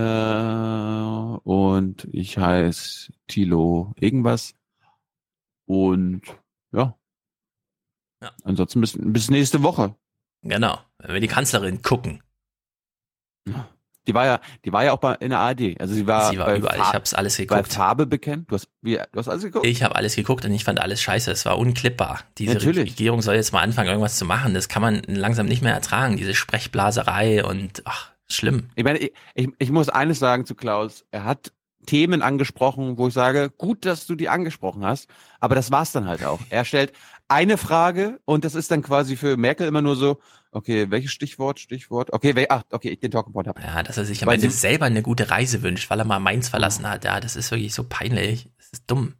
[1.45, 4.55] und ich heiße Tilo irgendwas.
[5.67, 6.23] Und
[6.73, 6.99] ja.
[8.23, 8.33] ja.
[8.45, 9.95] Ansonsten bis, bis nächste Woche.
[10.43, 10.79] Genau.
[10.99, 12.23] Wenn wir die Kanzlerin gucken.
[13.47, 13.69] Ja.
[14.07, 15.81] Die war ja, die war ja auch bei in der ARD.
[15.81, 16.77] Also sie war, sie war überall.
[16.77, 17.63] Farbe, ich hab's alles geguckt.
[17.63, 18.51] Bei Farbe bekannt.
[18.51, 19.67] Du hast, wie, du hast alles geguckt.
[19.67, 21.31] Ich habe alles geguckt und ich fand alles scheiße.
[21.31, 22.21] Es war unklippbar.
[22.39, 22.93] Diese Natürlich.
[22.93, 24.55] Regierung soll jetzt mal anfangen, irgendwas zu machen.
[24.55, 26.17] Das kann man langsam nicht mehr ertragen.
[26.17, 28.71] Diese Sprechblaserei und ach, schlimm.
[28.75, 31.05] Ich meine, ich, ich, ich muss eines sagen zu Klaus.
[31.13, 31.53] Er hat
[31.87, 35.09] Themen angesprochen, wo ich sage, gut, dass du die angesprochen hast,
[35.41, 36.39] aber das war's dann halt auch.
[36.49, 36.93] Er stellt
[37.29, 40.21] eine Frage und das ist dann quasi für Merkel immer nur so,
[40.51, 43.61] okay, welches Stichwort, Stichwort, okay, wel, ach, okay, ich den Talking Point habe.
[43.63, 46.49] Ja, dass er sich am Ende selber eine gute Reise wünscht, weil er mal Mainz
[46.49, 49.15] verlassen hat, ja, das ist wirklich so peinlich, das ist dumm.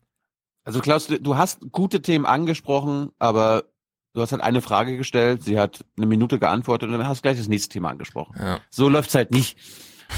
[0.65, 3.65] Also Klaus, du hast gute Themen angesprochen, aber
[4.13, 7.23] du hast halt eine Frage gestellt, sie hat eine Minute geantwortet und dann hast du
[7.23, 8.37] gleich das nächste Thema angesprochen.
[8.39, 8.61] Ja.
[8.71, 9.59] So läuft's halt nicht.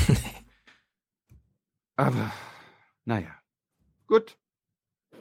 [1.97, 2.33] aber,
[3.05, 3.31] naja,
[4.07, 4.37] gut.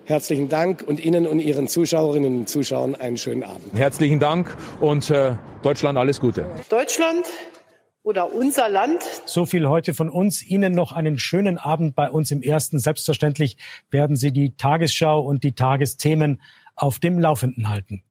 [0.05, 3.73] Herzlichen Dank und Ihnen und Ihren Zuschauerinnen und Zuschauern einen schönen Abend.
[3.73, 6.45] Herzlichen Dank und äh, Deutschland alles Gute.
[6.69, 7.25] Deutschland
[8.03, 9.03] oder unser Land.
[9.25, 10.45] So viel heute von uns.
[10.45, 12.79] Ihnen noch einen schönen Abend bei uns im Ersten.
[12.79, 13.57] Selbstverständlich
[13.91, 16.41] werden Sie die Tagesschau und die Tagesthemen
[16.75, 18.03] auf dem Laufenden halten.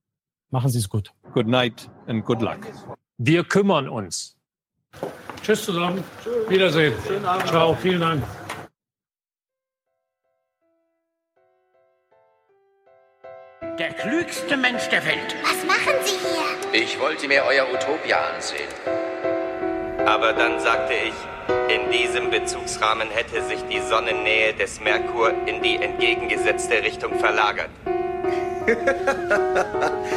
[0.51, 1.13] Machen Sie es gut.
[1.35, 2.61] Good night and good luck.
[3.19, 4.37] Wir kümmern uns.
[5.43, 6.03] Tschüss zusammen.
[6.49, 6.95] Wiedersehen.
[7.07, 7.49] Schönen Abend.
[7.49, 7.75] Ciao.
[7.75, 8.23] Vielen Dank.
[13.83, 15.35] Der klügste Mensch der Welt.
[15.43, 16.83] Was machen Sie hier?
[16.85, 18.69] Ich wollte mir euer Utopia ansehen.
[20.07, 25.83] Aber dann sagte ich, in diesem Bezugsrahmen hätte sich die Sonnennähe des Merkur in die
[25.83, 27.71] entgegengesetzte Richtung verlagert.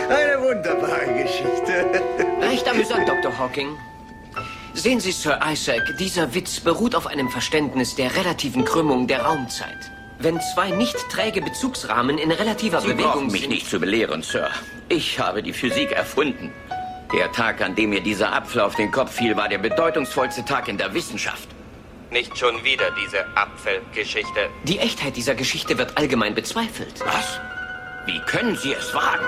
[0.09, 2.03] Eine wunderbare Geschichte.
[2.41, 3.35] Recht amüsant, Dr.
[3.35, 3.75] Hawking.
[4.75, 9.94] Sehen Sie, Sir Isaac, dieser Witz beruht auf einem Verständnis der relativen Krümmung der Raumzeit.
[10.19, 13.49] Wenn zwei nicht träge Bezugsrahmen in relativer Sie Bewegung brauchen mich sind.
[13.51, 14.49] nicht zu belehren, Sir.
[14.89, 16.51] Ich habe die Physik erfunden.
[17.13, 20.67] Der Tag, an dem mir dieser Apfel auf den Kopf fiel, war der bedeutungsvollste Tag
[20.67, 21.49] in der Wissenschaft.
[22.11, 24.49] Nicht schon wieder diese Apfelgeschichte.
[24.63, 26.93] Die Echtheit dieser Geschichte wird allgemein bezweifelt.
[27.05, 27.39] Was?
[28.05, 29.25] Wie können Sie es wagen?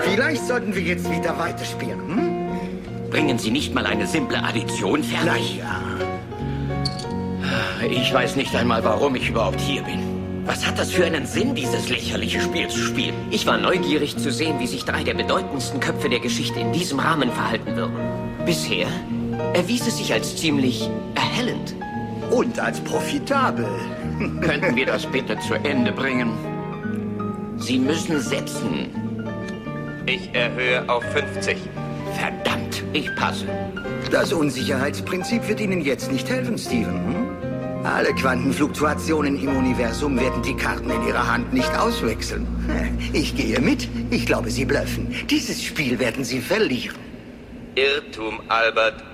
[0.00, 2.00] Vielleicht sollten wir jetzt wieder weiterspielen.
[2.00, 3.10] Hm?
[3.10, 5.60] Bringen Sie nicht mal eine simple Addition fertig?
[5.62, 5.80] Na
[7.80, 7.88] ja.
[7.88, 10.13] Ich weiß nicht einmal, warum ich überhaupt hier bin.
[10.46, 13.14] Was hat das für einen Sinn, dieses lächerliche Spiel zu spielen?
[13.30, 16.98] Ich war neugierig zu sehen, wie sich drei der bedeutendsten Köpfe der Geschichte in diesem
[16.98, 17.96] Rahmen verhalten würden.
[18.44, 18.86] Bisher
[19.54, 21.74] erwies es sich als ziemlich erhellend.
[22.30, 23.66] Und als profitabel.
[24.42, 26.32] Könnten wir das bitte zu Ende bringen?
[27.56, 28.90] Sie müssen setzen.
[30.04, 31.56] Ich erhöhe auf 50.
[32.18, 33.46] Verdammt, ich passe.
[34.10, 36.92] Das Unsicherheitsprinzip wird Ihnen jetzt nicht helfen, Steven.
[36.92, 37.43] Hm?
[37.84, 42.46] Alle Quantenfluktuationen im Universum werden die Karten in Ihrer Hand nicht auswechseln.
[43.12, 43.88] Ich gehe mit.
[44.10, 45.26] Ich glaube, Sie blöffen.
[45.28, 46.98] Dieses Spiel werden Sie verlieren.
[47.76, 49.04] Irrtum, Albert.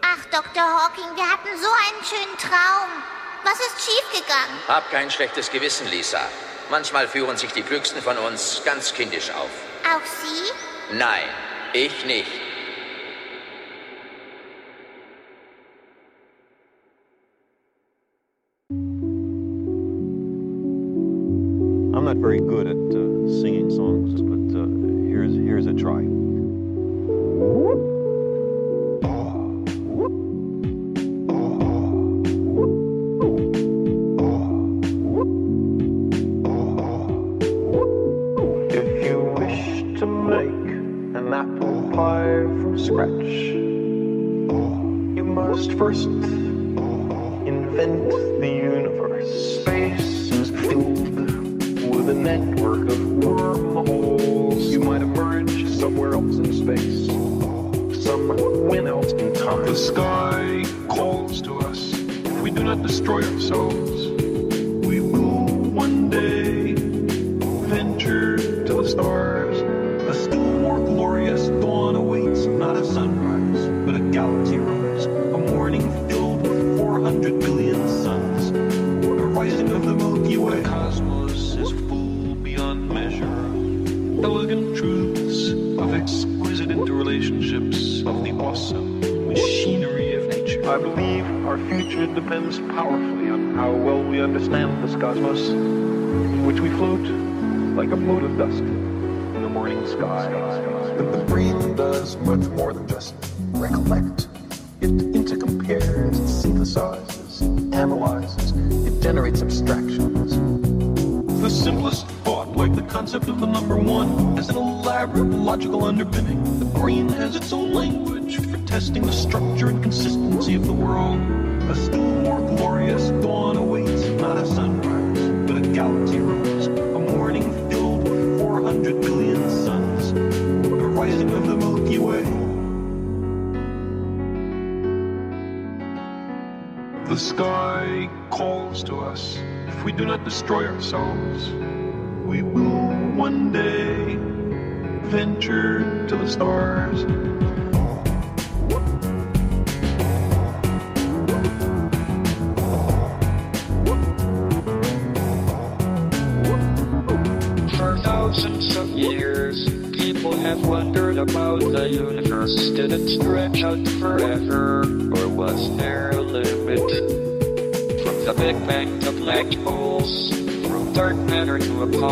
[0.00, 0.62] Ach, Dr.
[0.62, 2.90] Hawking, wir hatten so einen schönen Traum.
[3.44, 4.56] Was ist schiefgegangen?
[4.66, 6.20] Hab kein schlechtes Gewissen, Lisa.
[6.70, 9.50] Manchmal führen sich die Klügsten von uns ganz kindisch auf.
[9.84, 10.96] Auch Sie?
[10.96, 11.28] Nein,
[11.72, 12.41] ich nicht.
[22.12, 23.01] Not very good at uh,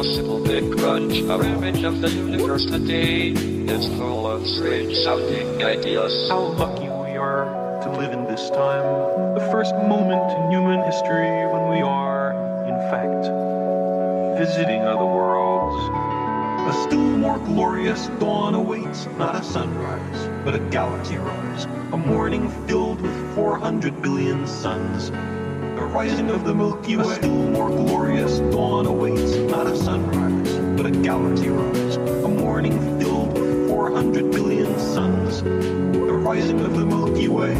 [0.01, 6.27] possible Big Crunch, our image of the universe today is full of strange sounding ideas.
[6.31, 7.45] How lucky we are
[7.83, 9.35] to live in this time.
[9.35, 12.33] The first moment in human history when we are,
[12.65, 13.29] in fact,
[14.41, 15.77] visiting other worlds.
[16.71, 21.67] A still more glorious dawn awaits, not a sunrise, but a galaxy rise.
[21.93, 25.11] A morning filled with 400 billion suns.
[25.11, 27.05] The rising of the Milky Way.
[31.27, 31.97] Rise.
[31.97, 35.43] A morning filled with 400 billion suns.
[35.43, 37.55] The rising of the Milky Way.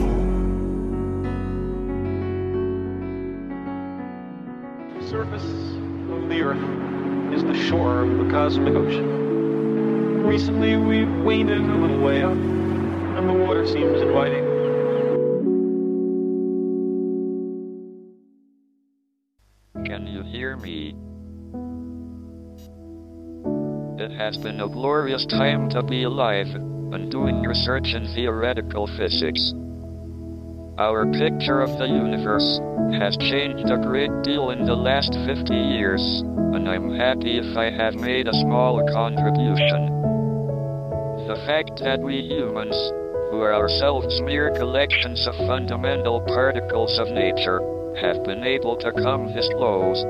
[4.99, 10.25] The surface of the Earth is the shore of the cosmic ocean.
[10.25, 14.40] Recently, we've waded a little way up, and the water seems inviting.
[24.31, 29.53] Has been a glorious time to be alive and doing research in theoretical physics.
[30.79, 32.61] Our picture of the universe
[32.95, 36.23] has changed a great deal in the last 50 years,
[36.55, 39.99] and I'm happy if I have made a small contribution.
[41.27, 42.79] The fact that we humans,
[43.35, 47.59] who are ourselves mere collections of fundamental particles of nature,
[47.99, 50.05] have been able to come this close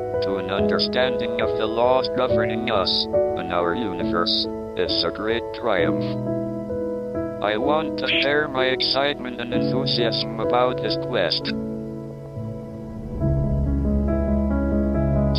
[0.53, 3.07] understanding of the laws governing us
[3.39, 4.47] and our universe
[4.77, 6.05] is a great triumph.
[7.43, 11.47] I want to share my excitement and enthusiasm about this quest.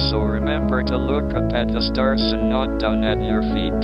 [0.10, 3.82] So Remember to look up at the stars and not down at your feet.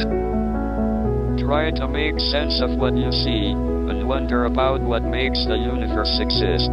[1.45, 6.17] Try to make sense of what you see and wonder about what makes the universe
[6.19, 6.71] exist.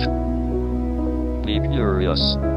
[1.45, 2.54] Be curious.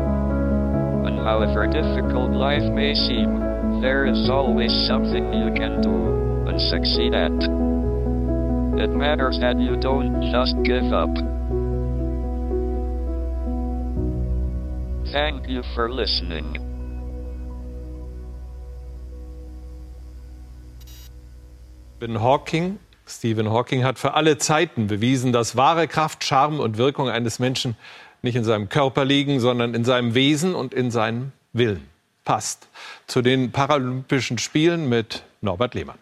[1.27, 7.35] However difficult life may seem, there is always something you can do and succeed at.
[8.81, 11.13] It matters that you don't just give up.
[15.11, 16.63] Thank you for listening.
[21.97, 22.79] Stephen Hawking.
[23.05, 27.75] Stephen Hawking hat für alle Zeiten bewiesen, dass wahre Kraft, Charme und Wirkung eines Menschen
[28.21, 31.87] nicht in seinem Körper liegen, sondern in seinem Wesen und in seinem Willen.
[32.25, 32.67] Passt
[33.07, 35.97] zu den Paralympischen Spielen mit Norbert Lehmann.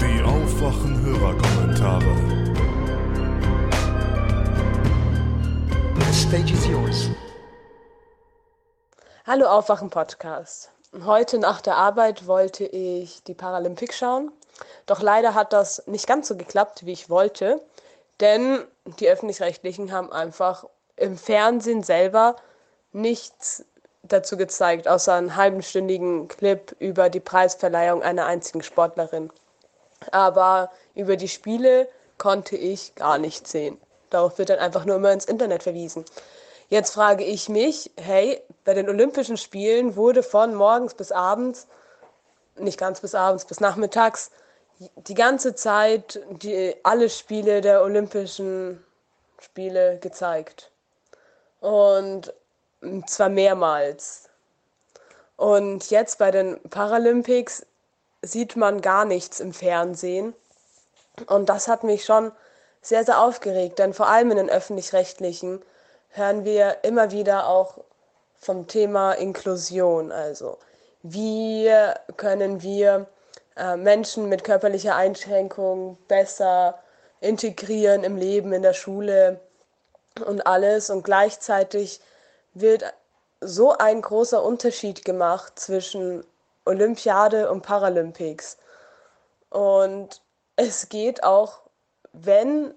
[0.00, 2.44] Die aufwachen Hörerkommentare.
[5.96, 7.10] The stage is yours.
[9.26, 10.73] Hallo Aufwachen Podcast.
[11.02, 14.30] Heute nach der Arbeit wollte ich die Paralympics schauen.
[14.86, 17.60] Doch leider hat das nicht ganz so geklappt, wie ich wollte.
[18.20, 18.62] Denn
[19.00, 20.64] die öffentlich-rechtlichen haben einfach
[20.96, 22.36] im Fernsehen selber
[22.92, 23.64] nichts
[24.04, 29.32] dazu gezeigt, außer einen halbenstündigen Clip über die Preisverleihung einer einzigen Sportlerin.
[30.12, 31.88] Aber über die Spiele
[32.18, 33.80] konnte ich gar nichts sehen.
[34.10, 36.04] Darauf wird dann einfach nur immer ins Internet verwiesen.
[36.74, 41.68] Jetzt frage ich mich, hey, bei den Olympischen Spielen wurde von morgens bis abends,
[42.56, 44.32] nicht ganz bis abends, bis nachmittags,
[44.96, 48.84] die ganze Zeit die, alle Spiele der Olympischen
[49.38, 50.72] Spiele gezeigt.
[51.60, 52.34] Und
[53.06, 54.28] zwar mehrmals.
[55.36, 57.64] Und jetzt bei den Paralympics
[58.22, 60.34] sieht man gar nichts im Fernsehen.
[61.28, 62.32] Und das hat mich schon
[62.82, 65.62] sehr, sehr aufgeregt, denn vor allem in den öffentlich-rechtlichen
[66.14, 67.78] hören wir immer wieder auch
[68.36, 70.12] vom Thema Inklusion.
[70.12, 70.58] Also
[71.02, 71.70] wie
[72.16, 73.06] können wir
[73.56, 76.78] äh, Menschen mit körperlicher Einschränkung besser
[77.20, 79.40] integrieren im Leben, in der Schule
[80.24, 80.88] und alles.
[80.90, 82.00] Und gleichzeitig
[82.52, 82.84] wird
[83.40, 86.24] so ein großer Unterschied gemacht zwischen
[86.64, 88.56] Olympiade und Paralympics.
[89.50, 90.22] Und
[90.56, 91.60] es geht auch,
[92.12, 92.72] wenn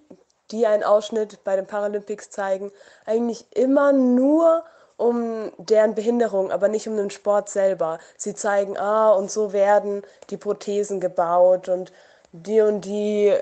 [0.51, 2.71] die einen Ausschnitt bei den Paralympics zeigen,
[3.05, 4.63] eigentlich immer nur
[4.97, 7.99] um deren Behinderung, aber nicht um den Sport selber.
[8.17, 11.91] Sie zeigen, ah, und so werden die Prothesen gebaut und
[12.31, 13.33] die und die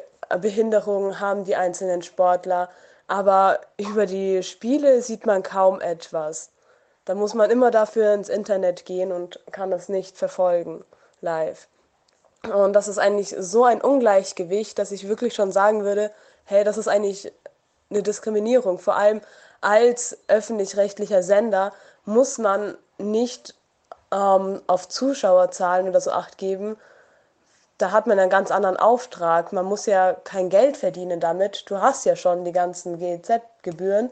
[0.42, 2.70] Behinderungen haben die einzelnen Sportler.
[3.08, 6.50] Aber über die Spiele sieht man kaum etwas.
[7.06, 10.84] Da muss man immer dafür ins Internet gehen und kann das nicht verfolgen
[11.22, 11.68] live.
[12.54, 16.12] Und das ist eigentlich so ein Ungleichgewicht, dass ich wirklich schon sagen würde,
[16.46, 17.32] hey, das ist eigentlich
[17.90, 18.80] eine Diskriminierung.
[18.80, 19.22] Vor allem
[19.62, 21.74] als öffentlich-rechtlicher Sender
[22.06, 23.56] muss man nicht
[24.12, 26.78] ähm, auf Zuschauerzahlen oder so acht geben.
[27.78, 29.52] Da hat man einen ganz anderen Auftrag.
[29.52, 31.70] Man muss ja kein Geld verdienen damit.
[31.70, 34.12] Du hast ja schon die ganzen GEZ-Gebühren.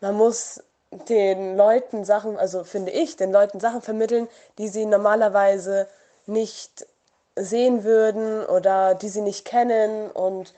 [0.00, 0.62] Man muss
[1.08, 4.28] den Leuten Sachen, also finde ich, den Leuten Sachen vermitteln,
[4.58, 5.86] die sie normalerweise
[6.26, 6.86] nicht
[7.34, 10.10] sehen würden oder die sie nicht kennen.
[10.10, 10.52] Und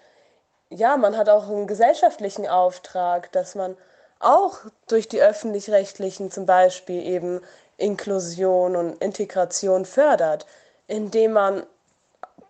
[0.75, 3.77] ja, man hat auch einen gesellschaftlichen Auftrag, dass man
[4.19, 7.41] auch durch die öffentlich-rechtlichen zum Beispiel eben
[7.77, 10.47] Inklusion und Integration fördert,
[10.87, 11.67] indem man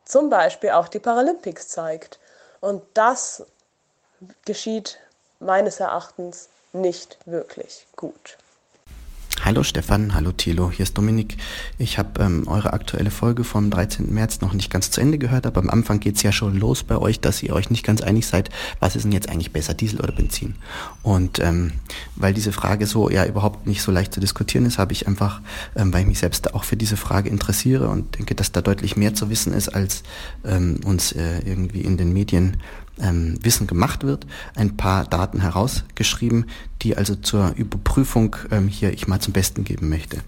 [0.04, 2.18] zum Beispiel auch die Paralympics zeigt.
[2.60, 3.44] Und das
[4.44, 4.98] geschieht
[5.40, 8.38] meines Erachtens nicht wirklich gut.
[9.44, 11.36] Hallo Stefan, hallo Thilo, hier ist Dominik.
[11.76, 14.10] Ich habe ähm, eure aktuelle Folge vom 13.
[14.10, 16.96] März noch nicht ganz zu Ende gehört, aber am Anfang geht's ja schon los bei
[16.96, 18.48] euch, dass ihr euch nicht ganz einig seid,
[18.80, 20.54] was ist denn jetzt eigentlich besser, Diesel oder Benzin?
[21.02, 21.72] Und ähm,
[22.16, 25.42] weil diese Frage so ja überhaupt nicht so leicht zu diskutieren ist, habe ich einfach,
[25.76, 28.96] ähm, weil ich mich selbst auch für diese Frage interessiere und denke, dass da deutlich
[28.96, 30.04] mehr zu wissen ist, als
[30.46, 32.56] ähm, uns äh, irgendwie in den Medien
[33.00, 36.46] ähm, Wissen gemacht wird, ein paar Daten herausgeschrieben,
[36.82, 40.18] die also zur Überprüfung ähm, hier ich mal zum Besten geben möchte.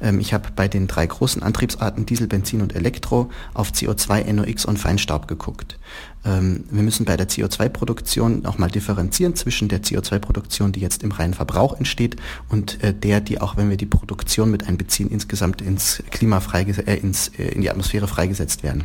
[0.00, 4.64] Ähm, ich habe bei den drei großen Antriebsarten Diesel, Benzin und Elektro auf CO2, NOx
[4.64, 5.78] und Feinstaub geguckt.
[6.24, 11.12] Ähm, wir müssen bei der CO2-Produktion auch mal differenzieren zwischen der CO2-Produktion, die jetzt im
[11.12, 12.16] reinen Verbrauch entsteht
[12.48, 16.88] und äh, der, die auch wenn wir die Produktion mit einbeziehen, insgesamt ins Klima freigesetzt,
[16.88, 18.84] äh, ins, äh, in die Atmosphäre freigesetzt werden.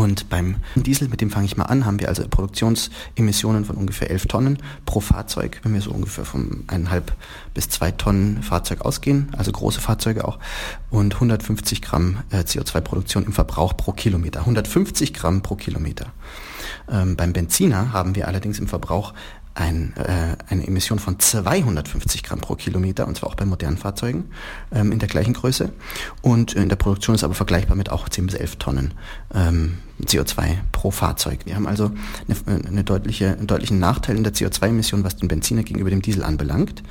[0.00, 4.08] Und beim Diesel, mit dem fange ich mal an, haben wir also Produktionsemissionen von ungefähr
[4.10, 7.12] 11 Tonnen pro Fahrzeug, wenn wir so ungefähr vom eineinhalb
[7.52, 10.38] bis zwei Tonnen Fahrzeug ausgehen, also große Fahrzeuge auch,
[10.88, 14.40] und 150 Gramm äh, CO2-Produktion im Verbrauch pro Kilometer.
[14.40, 16.06] 150 Gramm pro Kilometer.
[16.90, 19.12] Ähm, beim Benziner haben wir allerdings im Verbrauch
[19.52, 24.30] ein, äh, eine Emission von 250 Gramm pro Kilometer, und zwar auch bei modernen Fahrzeugen
[24.72, 25.72] ähm, in der gleichen Größe.
[26.22, 28.94] Und in der Produktion ist aber vergleichbar mit auch 10 bis 11 Tonnen
[29.34, 31.40] ähm, CO2 pro Fahrzeug.
[31.44, 31.90] Wir haben also
[32.46, 36.22] eine, eine deutliche, einen deutlichen Nachteil in der CO2-Emission, was den Benziner gegenüber dem Diesel
[36.22, 36.82] anbelangt.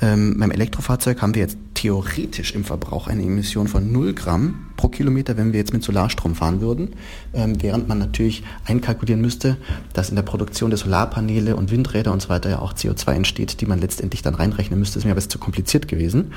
[0.00, 4.88] Ähm, beim Elektrofahrzeug haben wir jetzt theoretisch im Verbrauch eine Emission von 0 Gramm pro
[4.88, 6.94] Kilometer, wenn wir jetzt mit Solarstrom fahren würden,
[7.32, 9.56] ähm, während man natürlich einkalkulieren müsste,
[9.92, 13.60] dass in der Produktion der Solarpaneele und Windräder und so weiter ja auch CO2 entsteht,
[13.60, 14.98] die man letztendlich dann reinrechnen müsste.
[14.98, 16.32] Ist mir aber zu kompliziert gewesen.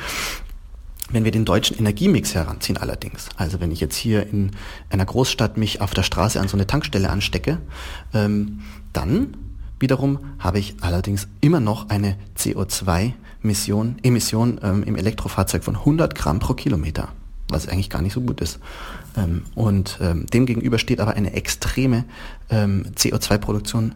[1.11, 4.51] Wenn wir den deutschen Energiemix heranziehen allerdings, also wenn ich jetzt hier in
[4.89, 7.57] einer Großstadt mich auf der Straße an so eine Tankstelle anstecke,
[8.13, 8.61] ähm,
[8.93, 9.35] dann
[9.79, 16.39] wiederum habe ich allerdings immer noch eine CO2-Emission Emission, ähm, im Elektrofahrzeug von 100 Gramm
[16.39, 17.09] pro Kilometer,
[17.49, 18.59] was eigentlich gar nicht so gut ist.
[19.17, 22.05] Ähm, und ähm, demgegenüber steht aber eine extreme
[22.49, 23.95] ähm, CO2-Produktion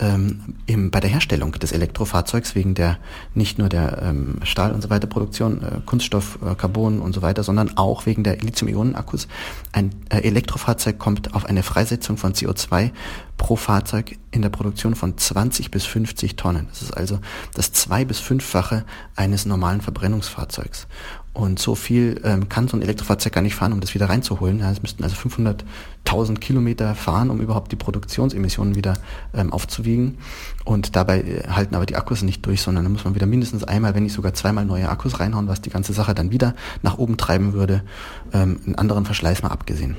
[0.00, 2.98] ähm, im, bei der Herstellung des Elektrofahrzeugs wegen der
[3.34, 7.22] nicht nur der ähm, Stahl und so weiter Produktion, äh, Kunststoff, äh, Carbon und so
[7.22, 9.28] weiter, sondern auch wegen der Lithium-Ionen-Akkus.
[9.72, 12.90] Ein äh, Elektrofahrzeug kommt auf eine Freisetzung von CO2
[13.36, 16.66] pro Fahrzeug in der Produktion von 20 bis 50 Tonnen.
[16.70, 17.18] Das ist also
[17.54, 18.84] das zwei- bis fünffache
[19.16, 20.86] eines normalen Verbrennungsfahrzeugs.
[21.32, 24.58] Und so viel ähm, kann so ein Elektrofahrzeug gar nicht fahren, um das wieder reinzuholen.
[24.58, 28.94] Ja, es müssten also 500.000 Kilometer fahren, um überhaupt die Produktionsemissionen wieder
[29.32, 30.18] ähm, aufzuwiegen.
[30.64, 33.62] Und dabei äh, halten aber die Akkus nicht durch, sondern da muss man wieder mindestens
[33.62, 36.98] einmal, wenn nicht sogar zweimal neue Akkus reinhauen, was die ganze Sache dann wieder nach
[36.98, 37.84] oben treiben würde.
[38.32, 39.96] Ähm, einen anderen Verschleiß mal abgesehen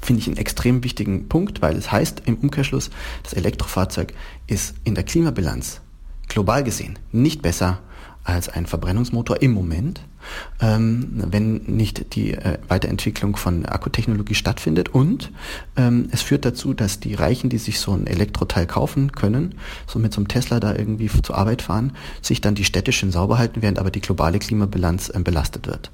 [0.00, 2.88] finde ich einen extrem wichtigen Punkt, weil es heißt im Umkehrschluss,
[3.24, 4.14] das Elektrofahrzeug
[4.46, 5.82] ist in der Klimabilanz
[6.28, 7.80] global gesehen nicht besser
[8.24, 10.00] als ein Verbrennungsmotor im Moment,
[10.60, 14.90] ähm, wenn nicht die äh, Weiterentwicklung von Akkutechnologie stattfindet.
[14.90, 15.30] Und
[15.76, 19.54] ähm, es führt dazu, dass die Reichen, die sich so ein Elektroteil kaufen können,
[19.86, 21.92] so mit so einem Tesla da irgendwie zur Arbeit fahren,
[22.22, 25.90] sich dann die Städte schön sauber halten, während aber die globale Klimabilanz äh, belastet wird.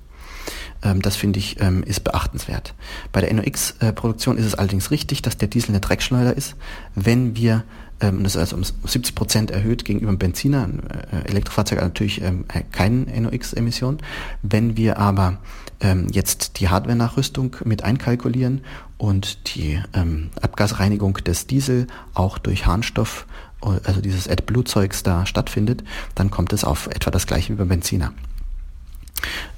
[0.82, 2.74] Ähm, das finde ich ähm, ist beachtenswert.
[3.12, 6.54] Bei der NOx-Produktion ist es allerdings richtig, dass der Diesel eine Dreckschleuder ist.
[6.94, 7.64] Wenn wir
[8.12, 10.64] das ist also um 70 Prozent erhöht gegenüber dem Benziner.
[10.64, 13.98] Ein äh, Elektrofahrzeug hat natürlich ähm, keine NOx-Emission.
[14.42, 15.38] Wenn wir aber
[15.80, 18.62] ähm, jetzt die Hardware-Nachrüstung mit einkalkulieren
[18.98, 23.26] und die ähm, Abgasreinigung des Diesel auch durch Harnstoff,
[23.60, 28.12] also dieses AdBlue-Zeugs da stattfindet, dann kommt es auf etwa das gleiche wie beim Benziner.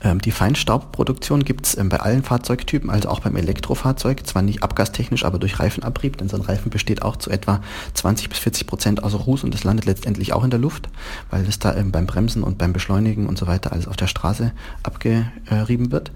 [0.02, 4.62] Ähm, die Feinstaubproduktion gibt es ähm, bei allen Fahrzeugtypen, also auch beim Elektrofahrzeug, zwar nicht
[4.62, 7.60] abgastechnisch, aber durch Reifenabrieb, denn so ein Reifen besteht auch zu etwa
[7.94, 10.88] 20 bis 40 Prozent aus Ruß und es landet letztendlich auch in der Luft,
[11.30, 14.06] weil es da ähm, beim Bremsen und beim Beschleunigen und so weiter alles auf der
[14.06, 14.52] Straße
[14.82, 16.12] abgerieben wird.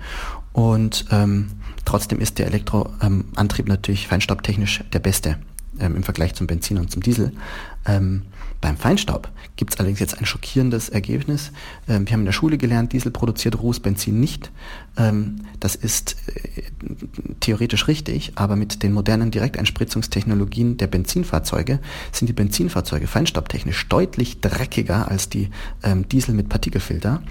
[0.53, 1.53] Und ähm,
[1.85, 5.39] trotzdem ist der Elektroantrieb natürlich feinstaubtechnisch der beste
[5.79, 7.33] ähm, im Vergleich zum Benzin und zum Diesel.
[7.87, 8.23] Ähm,
[8.61, 11.53] beim Feinstaub gibt es allerdings jetzt ein schockierendes Ergebnis.
[11.89, 14.51] Ähm, wir haben in der Schule gelernt, Diesel produziert rohes Benzin nicht.
[14.97, 16.63] Ähm, das ist äh,
[17.41, 21.79] theoretisch richtig, aber mit den modernen Direkteinspritzungstechnologien der Benzinfahrzeuge
[22.13, 25.51] sind die Benzinfahrzeuge feinstaubtechnisch deutlich dreckiger als die
[25.83, 27.23] ähm, Diesel mit Partikelfilter,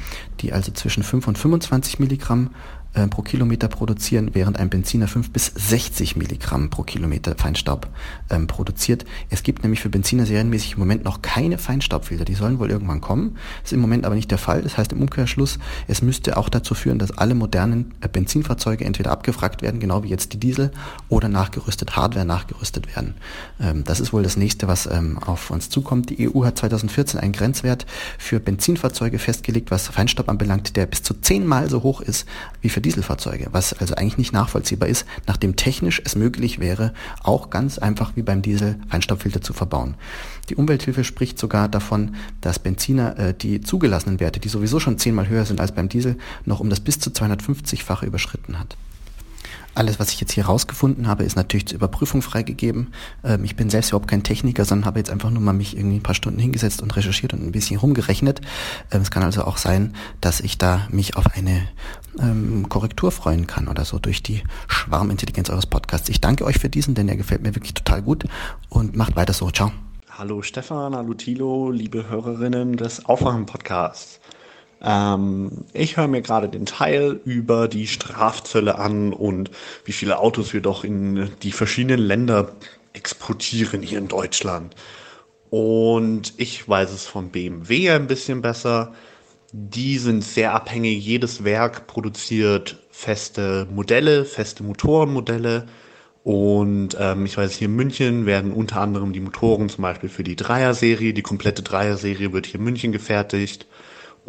[0.41, 2.51] die also zwischen 5 und 25 Milligramm
[2.93, 7.87] äh, pro Kilometer produzieren, während ein Benziner 5 bis 60 Milligramm pro Kilometer Feinstaub
[8.29, 9.05] ähm, produziert.
[9.29, 12.25] Es gibt nämlich für Benziner serienmäßig im Moment noch keine Feinstaubfilter.
[12.25, 13.37] Die sollen wohl irgendwann kommen.
[13.63, 14.61] Ist im Moment aber nicht der Fall.
[14.63, 19.11] Das heißt im Umkehrschluss, es müsste auch dazu führen, dass alle modernen äh, Benzinfahrzeuge entweder
[19.11, 20.71] abgefragt werden, genau wie jetzt die Diesel,
[21.09, 23.15] oder nachgerüstet, Hardware nachgerüstet werden.
[23.59, 26.09] Ähm, das ist wohl das nächste, was ähm, auf uns zukommt.
[26.09, 27.85] Die EU hat 2014 einen Grenzwert
[28.17, 32.27] für Benzinfahrzeuge festgelegt, was Feinstaub anbelangt, der bis zu zehnmal so hoch ist
[32.61, 36.93] wie für Dieselfahrzeuge, was also eigentlich nicht nachvollziehbar ist, nachdem technisch es möglich wäre,
[37.23, 39.95] auch ganz einfach wie beim Diesel Feinstaubfilter zu verbauen.
[40.49, 45.29] Die Umwelthilfe spricht sogar davon, dass Benziner äh, die zugelassenen Werte, die sowieso schon zehnmal
[45.29, 48.75] höher sind als beim Diesel, noch um das bis zu 250-fache überschritten hat.
[49.75, 52.93] Alles, was ich jetzt hier rausgefunden habe, ist natürlich zur Überprüfung freigegeben.
[53.23, 55.97] Ähm, ich bin selbst überhaupt kein Techniker, sondern habe jetzt einfach nur mal mich irgendwie
[55.97, 58.41] ein paar Stunden hingesetzt und recherchiert und ein bisschen rumgerechnet.
[58.91, 61.67] Ähm, es kann also auch sein, dass ich da mich auf eine
[62.19, 66.09] ähm, Korrektur freuen kann oder so durch die Schwarmintelligenz eures Podcasts.
[66.09, 68.25] Ich danke euch für diesen, denn er gefällt mir wirklich total gut
[68.69, 69.49] und macht weiter so.
[69.51, 69.71] Ciao.
[70.09, 74.19] Hallo Stefan, hallo Thilo, liebe Hörerinnen des Aufwachen-Podcasts.
[74.81, 79.51] Ähm, ich höre mir gerade den Teil über die Strafzölle an und
[79.85, 82.55] wie viele Autos wir doch in die verschiedenen Länder
[82.93, 84.75] exportieren hier in Deutschland.
[85.49, 88.93] Und ich weiß es von BMW ein bisschen besser.
[89.51, 91.03] Die sind sehr abhängig.
[91.03, 95.67] Jedes Werk produziert feste Modelle, feste Motorenmodelle
[96.23, 100.23] Und ähm, ich weiß, hier in München werden unter anderem die Motoren zum Beispiel für
[100.23, 103.67] die Dreier-Serie, die komplette Dreier-Serie wird hier in München gefertigt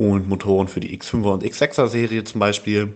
[0.01, 2.95] und Motoren für die X5er und X6er-Serie zum Beispiel.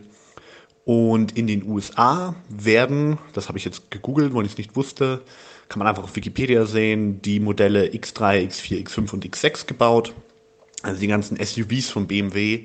[0.86, 5.20] Und in den USA werden, das habe ich jetzt gegoogelt, weil ich es nicht wusste,
[5.68, 10.14] kann man einfach auf Wikipedia sehen, die Modelle X3, X4, X5 und X6 gebaut.
[10.82, 12.64] Also die ganzen SUVs von BMW.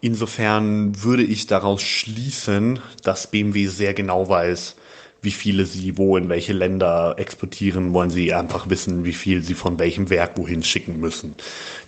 [0.00, 4.76] Insofern würde ich daraus schließen, dass BMW sehr genau weiß,
[5.22, 9.54] wie viele sie wo in welche Länder exportieren, wollen sie einfach wissen, wie viel sie
[9.54, 11.36] von welchem Werk wohin schicken müssen.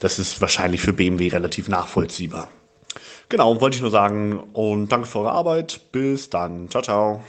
[0.00, 2.48] Das ist wahrscheinlich für BMW relativ nachvollziehbar.
[3.28, 5.80] Genau, wollte ich nur sagen und danke für eure Arbeit.
[5.90, 6.70] Bis dann.
[6.70, 7.24] Ciao, ciao.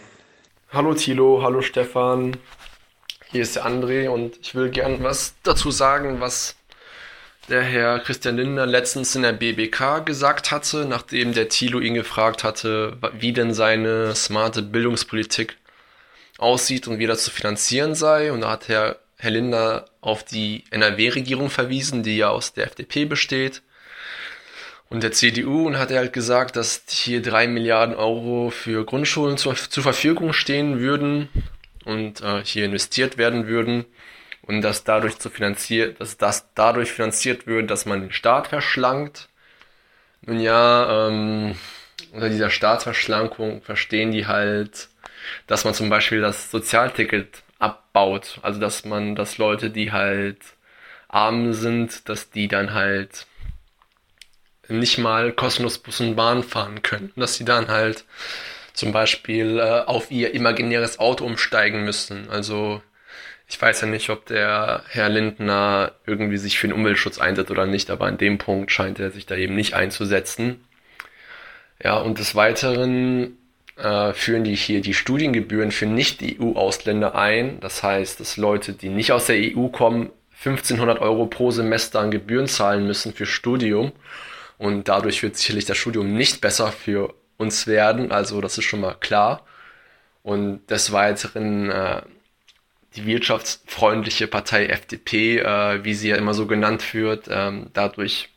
[0.71, 2.37] Hallo Thilo, hallo Stefan.
[3.31, 6.55] Hier ist der André und ich will gern was dazu sagen, was
[7.49, 12.43] der Herr Christian Lindner letztens in der BBK gesagt hatte, nachdem der Thilo ihn gefragt
[12.43, 15.57] hatte, wie denn seine smarte Bildungspolitik
[16.37, 18.31] aussieht und wie das zu finanzieren sei.
[18.31, 23.05] Und da hat Herr, Herr Lindner auf die NRW-Regierung verwiesen, die ja aus der FDP
[23.05, 23.61] besteht
[24.89, 29.37] und der CDU und hat er halt gesagt, dass hier drei Milliarden Euro für Grundschulen
[29.37, 31.29] zur, zur Verfügung stehen würden
[31.85, 33.85] und äh, hier investiert werden würden
[34.43, 39.27] und dass dadurch zu finanziert, dass das dadurch finanziert wird, dass man den Staat verschlankt.
[40.21, 41.55] Nun ja, ähm,
[42.11, 44.89] unter dieser Staatsverschlankung verstehen die halt,
[45.47, 50.39] dass man zum Beispiel das Sozialticket abbaut, also dass man, dass Leute, die halt
[51.07, 53.25] arm sind, dass die dann halt
[54.67, 57.11] nicht mal kostenlos Bus und Bahn fahren können.
[57.15, 58.05] Dass sie dann halt
[58.73, 62.29] zum Beispiel äh, auf ihr imaginäres Auto umsteigen müssen.
[62.29, 62.81] Also
[63.47, 67.67] ich weiß ja nicht, ob der Herr Lindner irgendwie sich für den Umweltschutz einsetzt oder
[67.67, 70.65] nicht, aber an dem Punkt scheint er sich da eben nicht einzusetzen.
[71.81, 73.37] Ja, und des Weiteren
[73.77, 77.59] äh, führen die hier die Studiengebühren für Nicht-EU-Ausländer ein.
[77.59, 80.11] Das heißt, dass Leute, die nicht aus der EU kommen,
[80.43, 83.91] 1500 Euro pro Semester an Gebühren zahlen müssen für Studium.
[84.57, 88.11] Und dadurch wird sicherlich das Studium nicht besser für uns werden.
[88.11, 89.45] Also das ist schon mal klar.
[90.23, 92.01] Und des Weiteren äh,
[92.95, 98.29] die wirtschaftsfreundliche Partei FDP, äh, wie sie ja immer so genannt wird, ähm, dadurch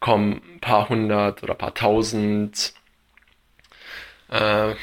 [0.00, 2.74] kommen ein paar hundert oder ein paar tausend
[4.34, 4.74] äh,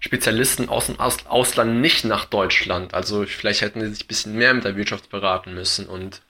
[0.00, 2.94] Spezialisten aus dem Ausland nicht nach Deutschland.
[2.94, 5.86] Also vielleicht hätten sie sich ein bisschen mehr mit der Wirtschaft beraten müssen.
[5.86, 6.22] Und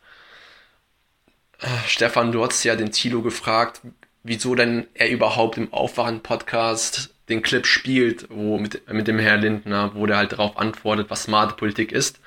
[1.60, 3.82] äh, Stefan, du hast ja den Tilo gefragt,
[4.22, 9.94] wieso denn er überhaupt im Aufwachen-Podcast den Clip spielt, wo mit, mit dem Herr Lindner,
[9.94, 12.20] wo der halt darauf antwortet, was smarte Politik ist.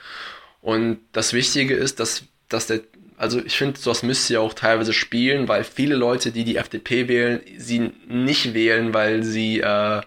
[0.62, 2.82] Und das Wichtige ist, dass, dass der,
[3.22, 7.08] also ich finde, sowas müsste ja auch teilweise spielen, weil viele Leute, die die FDP
[7.08, 10.02] wählen, sie nicht wählen, weil sie, äh,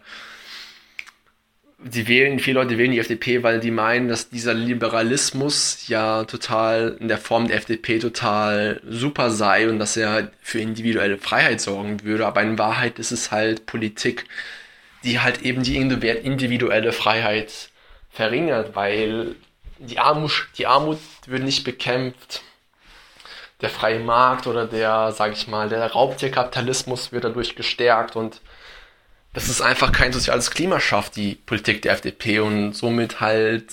[1.79, 6.97] die wählen, viele Leute wählen die FDP, weil die meinen, dass dieser Liberalismus ja total
[6.99, 12.03] in der Form der FDP total super sei und dass er für individuelle Freiheit sorgen
[12.03, 12.27] würde.
[12.27, 14.25] Aber in Wahrheit ist es halt Politik,
[15.05, 17.71] die halt eben die individuelle Freiheit
[18.11, 19.37] verringert, weil
[19.79, 22.43] die Armut, die Armut wird nicht bekämpft.
[23.65, 28.43] Der freie Markt oder der, sag ich mal, der Raubtierkapitalismus wird dadurch gestärkt und
[29.33, 33.73] das ist einfach kein soziales Klima schafft, die Politik der FDP und somit halt,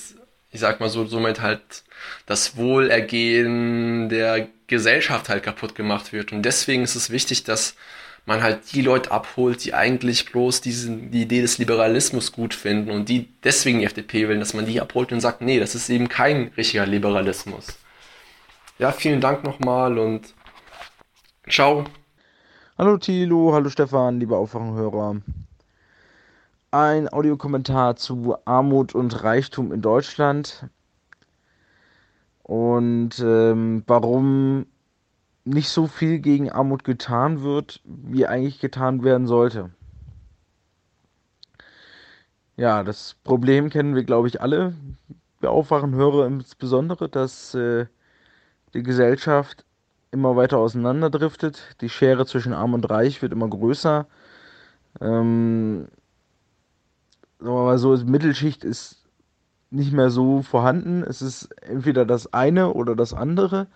[0.49, 1.83] ich sag mal so, somit halt
[2.25, 6.31] das Wohlergehen der Gesellschaft halt kaputt gemacht wird.
[6.31, 7.75] Und deswegen ist es wichtig, dass
[8.25, 12.91] man halt die Leute abholt, die eigentlich bloß diesen, die Idee des Liberalismus gut finden
[12.91, 15.89] und die deswegen die FDP wählen, dass man die abholt und sagt, nee, das ist
[15.89, 17.77] eben kein richtiger Liberalismus.
[18.79, 20.33] Ja, vielen Dank nochmal und
[21.49, 21.83] ciao.
[22.77, 25.21] Hallo Thilo, hallo Stefan, liebe Aufwachenhörer
[26.71, 30.67] ein Audiokommentar zu Armut und Reichtum in Deutschland
[32.43, 34.65] und ähm, warum
[35.43, 39.71] nicht so viel gegen Armut getan wird, wie eigentlich getan werden sollte.
[42.55, 44.73] Ja, das Problem kennen wir, glaube ich, alle.
[45.39, 47.87] Wir aufwachen höre insbesondere, dass äh,
[48.73, 49.65] die Gesellschaft
[50.11, 51.75] immer weiter auseinanderdriftet.
[51.81, 54.07] Die Schere zwischen Arm und Reich wird immer größer.
[54.99, 55.87] Ähm,
[57.39, 59.05] sagen wir mal so, Mittelschicht ist
[59.69, 61.03] nicht mehr so vorhanden.
[61.03, 63.67] Es ist entweder das eine oder das andere.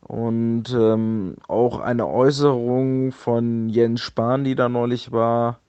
[0.00, 5.60] Und ähm, auch eine Äußerung von Jens Spahn, die da neulich war,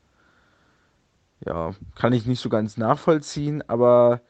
[1.45, 4.21] ja, kann ich nicht so ganz nachvollziehen, aber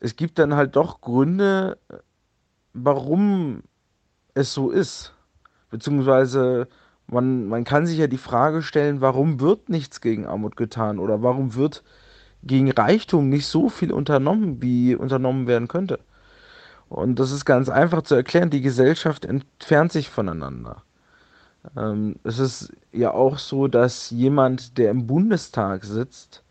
[0.00, 1.78] es gibt dann halt doch Gründe,
[2.74, 3.62] warum
[4.34, 5.12] es so ist.
[5.70, 6.68] Beziehungsweise
[7.06, 11.22] man, man kann sich ja die Frage stellen, warum wird nichts gegen Armut getan oder
[11.22, 11.82] warum wird
[12.42, 15.98] gegen Reichtum nicht so viel unternommen, wie unternommen werden könnte.
[16.88, 18.50] Und das ist ganz einfach zu erklären.
[18.50, 20.82] Die Gesellschaft entfernt sich voneinander.
[21.76, 26.42] Ähm, es ist ja auch so, dass jemand, der im Bundestag sitzt,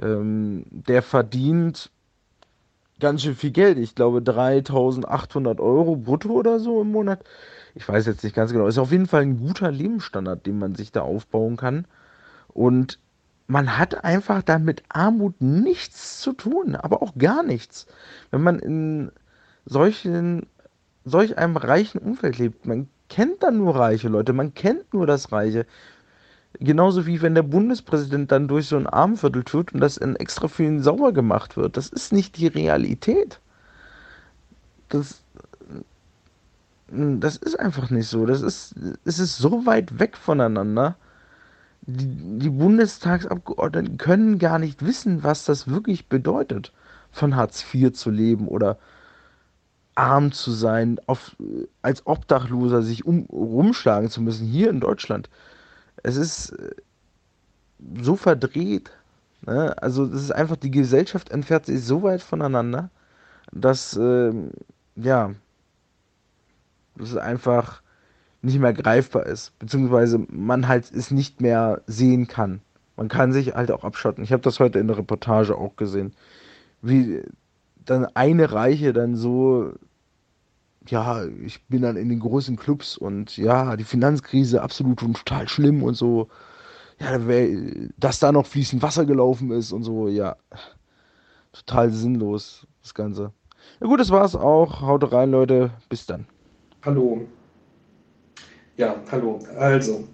[0.00, 1.90] ähm, der verdient
[3.00, 3.78] ganz schön viel Geld.
[3.78, 7.24] Ich glaube 3800 Euro brutto oder so im Monat.
[7.74, 8.66] Ich weiß jetzt nicht ganz genau.
[8.66, 11.86] Ist auf jeden Fall ein guter Lebensstandard, den man sich da aufbauen kann.
[12.48, 12.98] Und
[13.46, 17.86] man hat einfach dann mit Armut nichts zu tun, aber auch gar nichts.
[18.30, 19.10] Wenn man in
[19.64, 20.46] solchen,
[21.04, 25.32] solch einem reichen Umfeld lebt, man kennt dann nur reiche Leute, man kennt nur das
[25.32, 25.66] Reiche.
[26.54, 30.48] Genauso wie wenn der Bundespräsident dann durch so ein Armviertel tut und das in extra
[30.48, 31.76] vielen sauber gemacht wird.
[31.76, 33.38] Das ist nicht die Realität.
[34.88, 35.22] Das,
[36.88, 38.26] das ist einfach nicht so.
[38.26, 40.96] Das ist, es ist so weit weg voneinander.
[41.82, 46.72] Die, die Bundestagsabgeordneten können gar nicht wissen, was das wirklich bedeutet,
[47.12, 48.78] von Hartz IV zu leben oder
[49.94, 51.36] arm zu sein, auf,
[51.82, 55.28] als Obdachloser sich um, rumschlagen zu müssen, hier in Deutschland.
[56.02, 56.74] Es ist äh,
[58.00, 58.90] so verdreht.
[59.46, 59.80] Ne?
[59.80, 62.90] Also, das ist einfach, die Gesellschaft entfernt sich so weit voneinander,
[63.52, 64.32] dass, äh,
[64.96, 65.34] ja,
[67.00, 67.82] es einfach
[68.42, 72.60] nicht mehr greifbar ist, beziehungsweise man halt es nicht mehr sehen kann.
[72.96, 74.24] Man kann sich halt auch abschotten.
[74.24, 76.14] Ich habe das heute in der Reportage auch gesehen,
[76.82, 77.22] wie
[77.84, 79.72] dann eine Reiche dann so
[80.90, 85.48] ja, ich bin dann in den großen Clubs und ja, die Finanzkrise absolut und total
[85.48, 86.28] schlimm und so.
[87.00, 87.18] Ja,
[87.96, 90.36] dass da noch fließend Wasser gelaufen ist und so, ja.
[91.52, 93.32] Total sinnlos, das Ganze.
[93.80, 94.80] Ja gut, das war's auch.
[94.80, 95.70] Haut rein, Leute.
[95.88, 96.26] Bis dann.
[96.84, 97.26] Hallo.
[98.76, 99.40] Ja, hallo.
[99.58, 100.04] Also,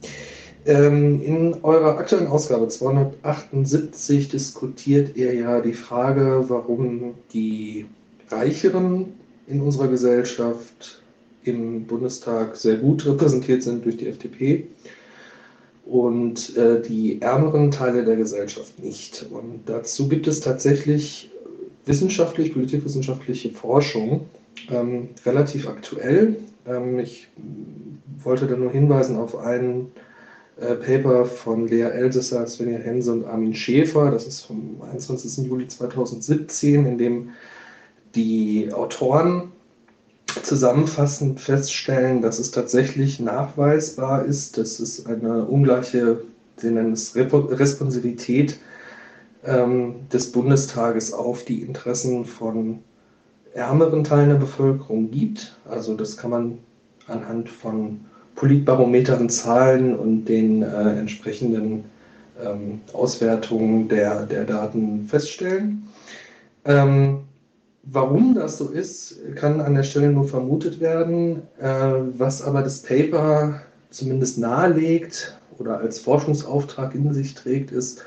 [0.67, 7.87] ähm, in eurer aktuellen Ausgabe 278 diskutiert ihr ja die Frage, warum die
[8.31, 9.13] Reicheren
[9.47, 11.03] in unserer Gesellschaft
[11.45, 14.67] im Bundestag sehr gut repräsentiert sind durch die FDP
[15.85, 19.27] und äh, die ärmeren Teile der Gesellschaft nicht.
[19.31, 21.31] Und dazu gibt es tatsächlich
[21.85, 24.23] wissenschaftlich, politikwissenschaftliche Forschung,
[24.71, 26.37] ähm, relativ aktuell.
[26.67, 27.29] Ähm, ich
[28.23, 29.89] wollte da nur hinweisen auf ein
[30.59, 35.47] äh, Paper von Lea Elsässer, Svenja Hense und Armin Schäfer, das ist vom 21.
[35.47, 37.31] Juli 2017, in dem
[38.15, 39.53] die Autoren
[40.43, 46.23] zusammenfassend feststellen, dass es tatsächlich nachweisbar ist, dass es eine ungleiche,
[46.57, 48.59] sie nennen es Responsivität
[49.45, 52.81] ähm, des Bundestages auf die Interessen von
[53.55, 55.57] ärmeren Teilen der Bevölkerung gibt.
[55.69, 56.59] Also das kann man
[57.07, 58.01] anhand von
[58.35, 61.85] Politbarometern, Zahlen und den äh, entsprechenden
[62.43, 65.85] ähm, Auswertungen der, der Daten feststellen.
[66.65, 67.21] Ähm,
[67.87, 71.43] Warum das so ist, kann an der Stelle nur vermutet werden.
[71.61, 78.03] Äh, was aber das Paper zumindest nahelegt oder als Forschungsauftrag in sich trägt, ist,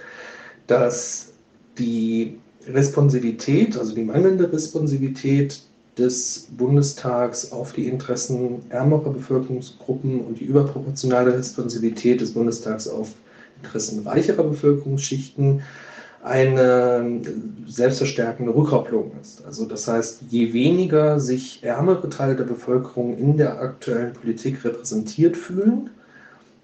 [0.65, 1.29] dass
[1.77, 5.61] die Responsivität, also die mangelnde Responsivität
[5.97, 13.13] des Bundestags auf die Interessen ärmerer Bevölkerungsgruppen und die überproportionale Responsivität des Bundestags auf
[13.61, 15.61] Interessen reicherer Bevölkerungsschichten
[16.23, 17.22] eine
[17.68, 19.45] selbstverstärkende Rückkopplung ist.
[19.45, 25.38] Also das heißt, je weniger sich ärmere Teile der Bevölkerung in der aktuellen Politik repräsentiert
[25.38, 25.89] fühlen,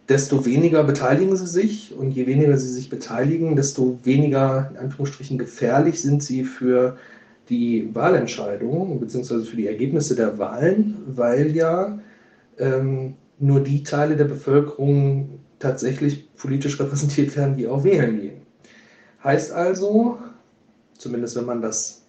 [0.10, 5.38] desto weniger beteiligen sie sich und je weniger sie sich beteiligen, desto weniger in Anführungsstrichen
[5.38, 6.98] gefährlich sind sie für
[7.50, 9.44] die Wahlentscheidungen bzw.
[9.44, 12.00] für die Ergebnisse der Wahlen, weil ja
[12.58, 18.43] ähm, nur die Teile der Bevölkerung tatsächlich politisch repräsentiert werden, die auch wählen gehen.
[19.24, 20.18] Heißt also,
[20.98, 22.02] zumindest wenn man das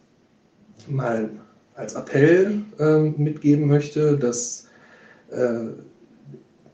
[0.89, 1.31] mal
[1.77, 4.69] als Appell äh, mitgeben möchte, dass
[5.31, 5.67] äh,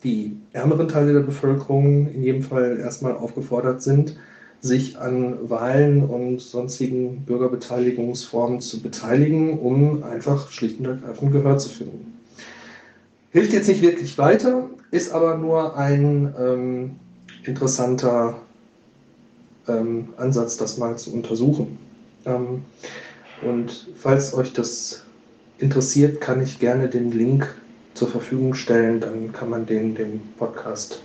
[0.03, 4.17] die ärmeren Teile der Bevölkerung in jedem Fall erstmal aufgefordert sind,
[4.63, 11.71] sich an Wahlen und sonstigen Bürgerbeteiligungsformen zu beteiligen, um einfach schlicht und ergreifend Gehör zu
[11.71, 12.19] finden.
[13.31, 16.97] Hilft jetzt nicht wirklich weiter, ist aber nur ein ähm,
[17.45, 18.37] interessanter
[19.71, 21.79] ähm, Ansatz, das mal zu untersuchen.
[22.27, 22.65] Ähm,
[23.43, 25.05] und falls euch das
[25.59, 27.55] interessiert, kann ich gerne den Link
[27.95, 31.03] zur Verfügung stellen, dann kann man den dem Podcast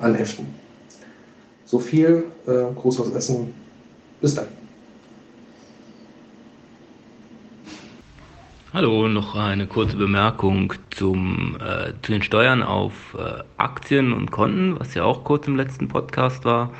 [0.00, 0.46] anheften.
[1.64, 3.52] So viel, äh, Gruß aus Essen,
[4.20, 4.46] bis dann.
[8.72, 14.78] Hallo, noch eine kurze Bemerkung zum, äh, zu den Steuern auf äh, Aktien und Konten,
[14.78, 16.70] was ja auch kurz im letzten Podcast war.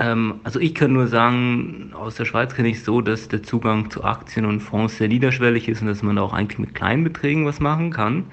[0.00, 3.90] Ähm, also ich kann nur sagen, aus der Schweiz kenne ich so, dass der Zugang
[3.90, 7.04] zu Aktien und Fonds sehr niederschwellig ist und dass man da auch eigentlich mit kleinen
[7.04, 8.24] Beträgen was machen kann.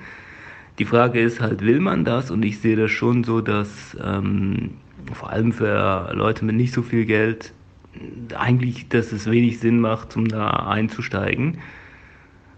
[0.80, 2.31] Die Frage ist halt, will man das?
[2.31, 4.76] Und ich sehe das schon so, dass ähm,
[5.14, 7.52] vor allem für Leute mit nicht so viel Geld
[8.38, 11.57] eigentlich, dass es wenig Sinn macht, um da einzusteigen.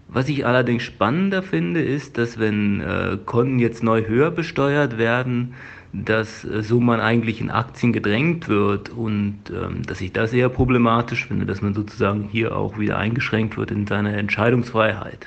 [0.06, 5.54] Was ich allerdings spannender finde, ist, dass wenn äh, Konten jetzt neu höher besteuert werden,
[5.92, 10.48] dass äh, so man eigentlich in Aktien gedrängt wird und ähm, dass ich das eher
[10.48, 15.26] problematisch finde, dass man sozusagen hier auch wieder eingeschränkt wird in seiner Entscheidungsfreiheit.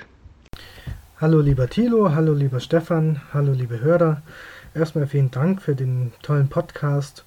[1.20, 4.22] Hallo lieber Thilo, hallo lieber Stefan, hallo liebe Hörer.
[4.74, 7.24] Erstmal vielen Dank für den tollen Podcast.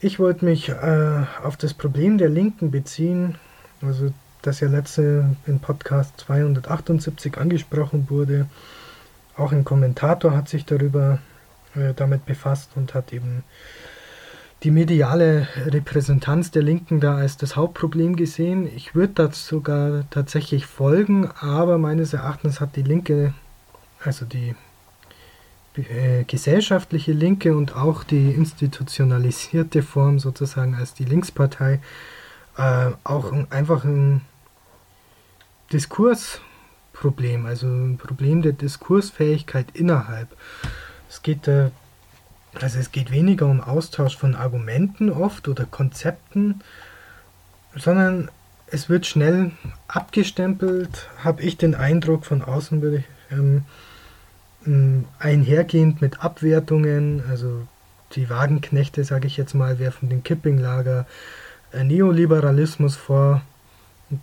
[0.00, 3.36] Ich wollte mich äh, auf das Problem der Linken beziehen,
[3.82, 4.12] also
[4.42, 8.46] das ja letzte in Podcast 278 angesprochen wurde.
[9.36, 11.18] Auch ein Kommentator hat sich darüber
[11.74, 13.44] äh, damit befasst und hat eben
[14.62, 18.68] die mediale Repräsentanz der Linken da als das Hauptproblem gesehen.
[18.76, 23.34] Ich würde das sogar tatsächlich folgen, aber meines Erachtens hat die Linke,
[24.04, 24.54] also die
[25.76, 31.80] äh, gesellschaftliche Linke und auch die institutionalisierte Form sozusagen als die Linkspartei
[32.56, 34.20] äh, auch ein, einfach ein
[35.72, 40.28] Diskursproblem, also ein Problem der Diskursfähigkeit innerhalb.
[41.12, 41.68] Es geht, äh,
[42.58, 46.62] also es geht weniger um Austausch von Argumenten oft oder Konzepten,
[47.76, 48.30] sondern
[48.66, 49.50] es wird schnell
[49.88, 53.64] abgestempelt, habe ich den Eindruck von außen, würde ich, ähm,
[55.18, 57.66] einhergehend mit Abwertungen, also
[58.12, 61.06] die Wagenknechte, sage ich jetzt mal, werfen den Kippinglager
[61.72, 63.42] äh, Neoliberalismus vor.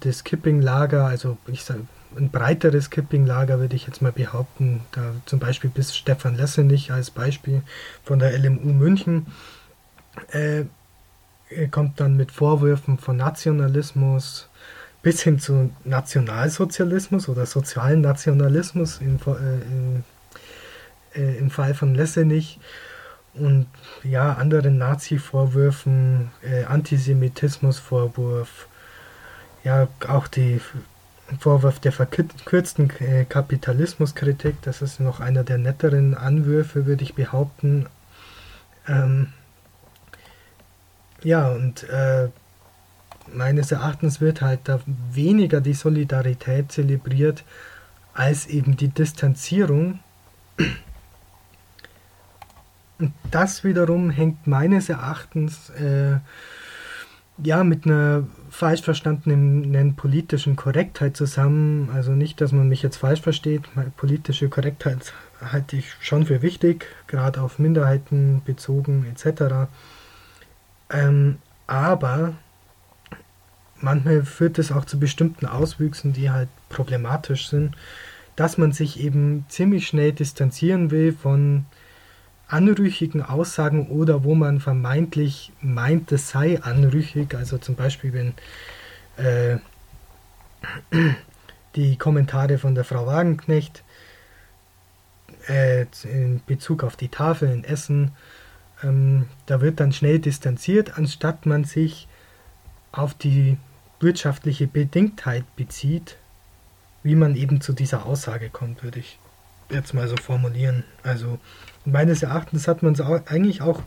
[0.01, 1.81] Das Kippinglager, also ich sage,
[2.17, 7.11] ein breiteres Kippinglager würde ich jetzt mal behaupten, da zum Beispiel bis Stefan Lessenich als
[7.11, 7.61] Beispiel
[8.03, 9.27] von der LMU München,
[10.31, 10.63] äh,
[11.71, 14.49] kommt dann mit Vorwürfen von Nationalismus
[15.01, 19.19] bis hin zu Nationalsozialismus oder sozialen Nationalismus in,
[21.15, 22.59] äh, äh, im Fall von Lessenich
[23.33, 23.67] und
[24.03, 28.67] ja, anderen Nazi-Vorwürfen, äh, Antisemitismus-Vorwurf,
[29.63, 30.59] ja, auch die
[31.37, 37.87] Vorwurf der verkürzten äh, Kapitalismuskritik, das ist noch einer der netteren Anwürfe, würde ich behaupten.
[38.87, 39.27] Ähm,
[41.23, 42.29] ja, und äh,
[43.33, 44.79] meines Erachtens wird halt da
[45.11, 47.43] weniger die Solidarität zelebriert,
[48.13, 49.99] als eben die Distanzierung.
[52.97, 56.17] Und das wiederum hängt meines Erachtens äh,
[57.43, 61.89] ja mit einer falsch verstandenen politischen Korrektheit zusammen.
[61.93, 63.63] Also nicht, dass man mich jetzt falsch versteht.
[63.97, 69.69] Politische Korrektheit halte ich schon für wichtig, gerade auf Minderheiten bezogen etc.
[70.89, 71.37] Ähm,
[71.67, 72.33] aber
[73.79, 77.75] manchmal führt es auch zu bestimmten Auswüchsen, die halt problematisch sind,
[78.35, 81.65] dass man sich eben ziemlich schnell distanzieren will von
[82.49, 87.35] anrüchigen Aussagen oder wo man vermeintlich meint, es sei anrüchig.
[87.35, 88.33] Also zum Beispiel, wenn
[89.23, 89.59] äh,
[91.75, 93.83] die Kommentare von der Frau Wagenknecht
[95.47, 98.11] äh, in Bezug auf die Tafel in Essen,
[98.83, 102.07] ähm, da wird dann schnell distanziert, anstatt man sich
[102.91, 103.57] auf die
[103.99, 106.17] wirtschaftliche Bedingtheit bezieht,
[107.03, 109.19] wie man eben zu dieser Aussage kommt, würde ich
[109.69, 110.83] jetzt mal so formulieren.
[111.03, 111.39] Also
[111.85, 113.81] meines Erachtens hat man es eigentlich auch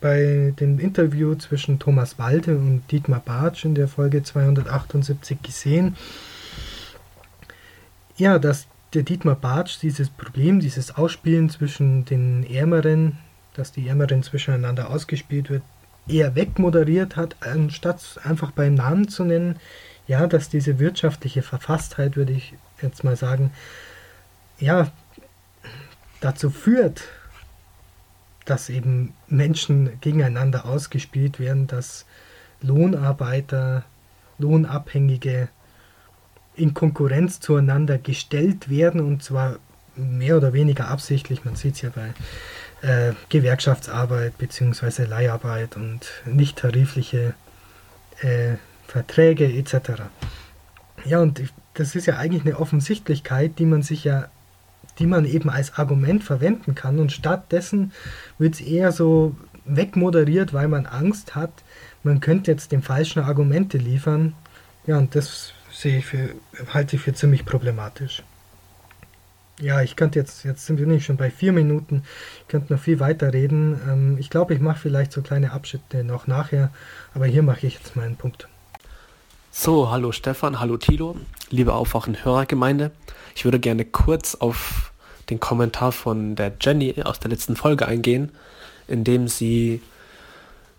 [0.00, 5.96] bei dem Interview zwischen Thomas Walde und Dietmar Bartsch in der Folge 278 gesehen.
[8.16, 13.18] Ja, dass der Dietmar Bartsch dieses Problem, dieses Ausspielen zwischen den Ärmeren,
[13.54, 15.62] dass die Ärmeren zwischeneinander ausgespielt wird,
[16.08, 19.56] eher wegmoderiert hat, anstatt einfach beim Namen zu nennen.
[20.06, 23.50] Ja, dass diese wirtschaftliche Verfasstheit, würde ich jetzt mal sagen,
[24.58, 24.92] ja,
[26.20, 27.02] dazu führt,
[28.44, 32.06] dass eben Menschen gegeneinander ausgespielt werden, dass
[32.62, 33.84] Lohnarbeiter,
[34.38, 35.48] Lohnabhängige
[36.54, 39.58] in Konkurrenz zueinander gestellt werden und zwar
[39.94, 41.44] mehr oder weniger absichtlich.
[41.44, 42.14] Man sieht es ja bei
[42.82, 45.04] äh, Gewerkschaftsarbeit bzw.
[45.04, 47.34] Leiharbeit und nicht tarifliche
[48.20, 48.56] äh,
[48.86, 50.02] Verträge etc.
[51.04, 51.42] Ja, und
[51.74, 54.28] das ist ja eigentlich eine Offensichtlichkeit, die man sich ja
[54.98, 56.98] die man eben als Argument verwenden kann.
[56.98, 57.92] Und stattdessen
[58.38, 61.50] wird es eher so wegmoderiert, weil man Angst hat,
[62.02, 64.34] man könnte jetzt dem falschen Argumente liefern.
[64.86, 66.30] Ja, und das sehe ich für,
[66.72, 68.22] halte ich für ziemlich problematisch.
[69.60, 72.02] Ja, ich könnte jetzt, jetzt sind wir nicht schon bei vier Minuten,
[72.42, 73.80] ich könnte noch viel weiter reden.
[73.88, 76.70] Ähm, ich glaube, ich mache vielleicht so kleine Abschnitte noch nachher,
[77.14, 78.48] aber hier mache ich jetzt meinen Punkt.
[79.50, 81.16] So, hallo Stefan, hallo Tilo,
[81.48, 82.90] liebe Aufwachen Hörergemeinde.
[83.36, 84.92] Ich würde gerne kurz auf
[85.28, 88.32] den Kommentar von der Jenny aus der letzten Folge eingehen,
[88.88, 89.82] in dem sie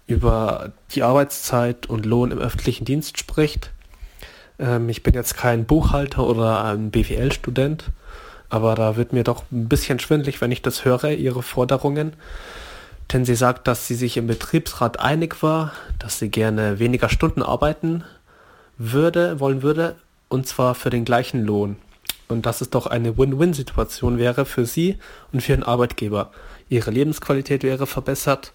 [0.07, 3.69] über die Arbeitszeit und Lohn im öffentlichen Dienst spricht.
[4.57, 7.91] Ähm, ich bin jetzt kein Buchhalter oder ein BWL-Student,
[8.49, 12.13] aber da wird mir doch ein bisschen schwindlig, wenn ich das höre, ihre Forderungen.
[13.13, 17.43] Denn sie sagt, dass sie sich im Betriebsrat einig war, dass sie gerne weniger Stunden
[17.43, 18.03] arbeiten
[18.79, 19.95] würde, wollen würde,
[20.27, 21.77] und zwar für den gleichen Lohn.
[22.27, 24.97] Und dass es doch eine Win-Win-Situation wäre für sie
[25.31, 26.31] und für den Arbeitgeber.
[26.69, 28.51] Ihre Lebensqualität wäre verbessert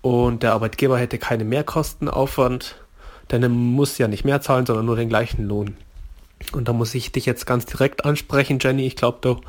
[0.00, 2.76] und der Arbeitgeber hätte keine Mehrkostenaufwand,
[3.30, 5.76] denn er muss ja nicht mehr zahlen, sondern nur den gleichen Lohn.
[6.52, 8.86] Und da muss ich dich jetzt ganz direkt ansprechen, Jenny.
[8.86, 9.40] Ich glaube, du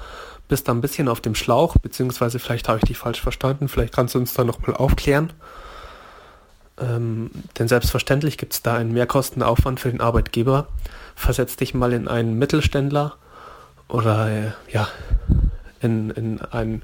[0.48, 3.70] bist da ein bisschen auf dem Schlauch, beziehungsweise vielleicht habe ich dich falsch verstanden.
[3.70, 5.32] Vielleicht kannst du uns da nochmal aufklären.
[6.80, 10.68] Ähm, denn selbstverständlich gibt es da einen Mehrkostenaufwand für den Arbeitgeber.
[11.16, 13.16] Versetz dich mal in einen Mittelständler
[13.90, 14.88] oder äh, ja,
[15.82, 16.84] in, in einen,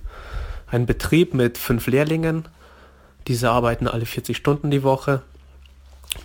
[0.67, 2.47] einen Betrieb mit fünf Lehrlingen.
[3.27, 5.21] Diese arbeiten alle 40 Stunden die Woche,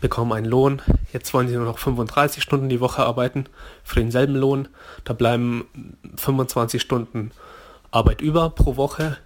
[0.01, 0.82] bekommen einen Lohn.
[1.12, 3.47] Jetzt wollen sie nur noch 35 Stunden die Woche arbeiten
[3.85, 4.69] für denselben Lohn.
[5.05, 5.66] Da bleiben
[6.16, 7.31] 25 Stunden
[7.90, 9.16] Arbeit über pro Woche,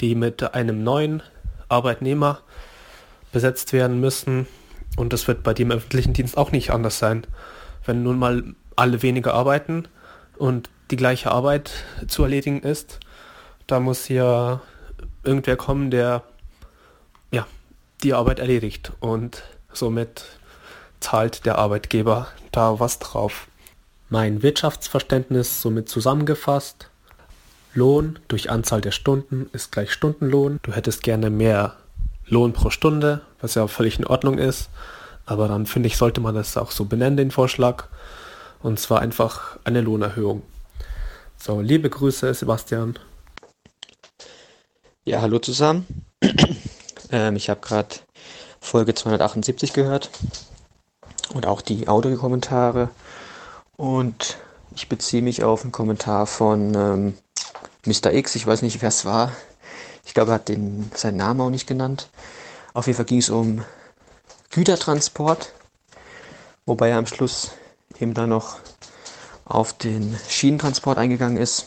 [0.00, 1.22] die mit einem neuen
[1.68, 2.40] Arbeitnehmer
[3.32, 4.46] besetzt werden müssen.
[4.96, 7.26] Und das wird bei dem öffentlichen Dienst auch nicht anders sein.
[7.84, 8.44] Wenn nun mal
[8.76, 9.86] alle weniger arbeiten
[10.36, 11.70] und die gleiche Arbeit
[12.06, 13.00] zu erledigen ist,
[13.66, 14.60] da muss ja
[15.22, 16.22] irgendwer kommen, der
[17.30, 17.46] ja,
[18.02, 18.92] die Arbeit erledigt.
[19.00, 19.42] Und
[19.72, 20.24] somit
[21.00, 23.48] zahlt der Arbeitgeber da was drauf.
[24.08, 26.90] Mein Wirtschaftsverständnis somit zusammengefasst.
[27.72, 30.60] Lohn durch Anzahl der Stunden ist gleich Stundenlohn.
[30.62, 31.74] Du hättest gerne mehr
[32.26, 34.70] Lohn pro Stunde, was ja völlig in Ordnung ist.
[35.26, 37.86] Aber dann finde ich, sollte man das auch so benennen, den Vorschlag.
[38.62, 40.42] Und zwar einfach eine Lohnerhöhung.
[41.46, 42.98] So, liebe Grüße, Sebastian.
[45.04, 45.86] Ja, hallo zusammen.
[47.10, 47.96] ähm, ich habe gerade
[48.60, 50.08] Folge 278 gehört
[51.34, 52.88] und auch die Audiokommentare.
[53.76, 54.38] Und
[54.74, 57.18] ich beziehe mich auf einen Kommentar von ähm,
[57.84, 58.14] Mr.
[58.14, 58.36] X.
[58.36, 59.30] Ich weiß nicht, wer es war.
[60.06, 62.08] Ich glaube, er hat den, seinen Namen auch nicht genannt.
[62.72, 63.62] Auf jeden Fall ging es um
[64.48, 65.52] Gütertransport,
[66.64, 67.50] wobei er am Schluss
[68.00, 68.56] eben dann noch
[69.44, 71.66] auf den Schienentransport eingegangen ist.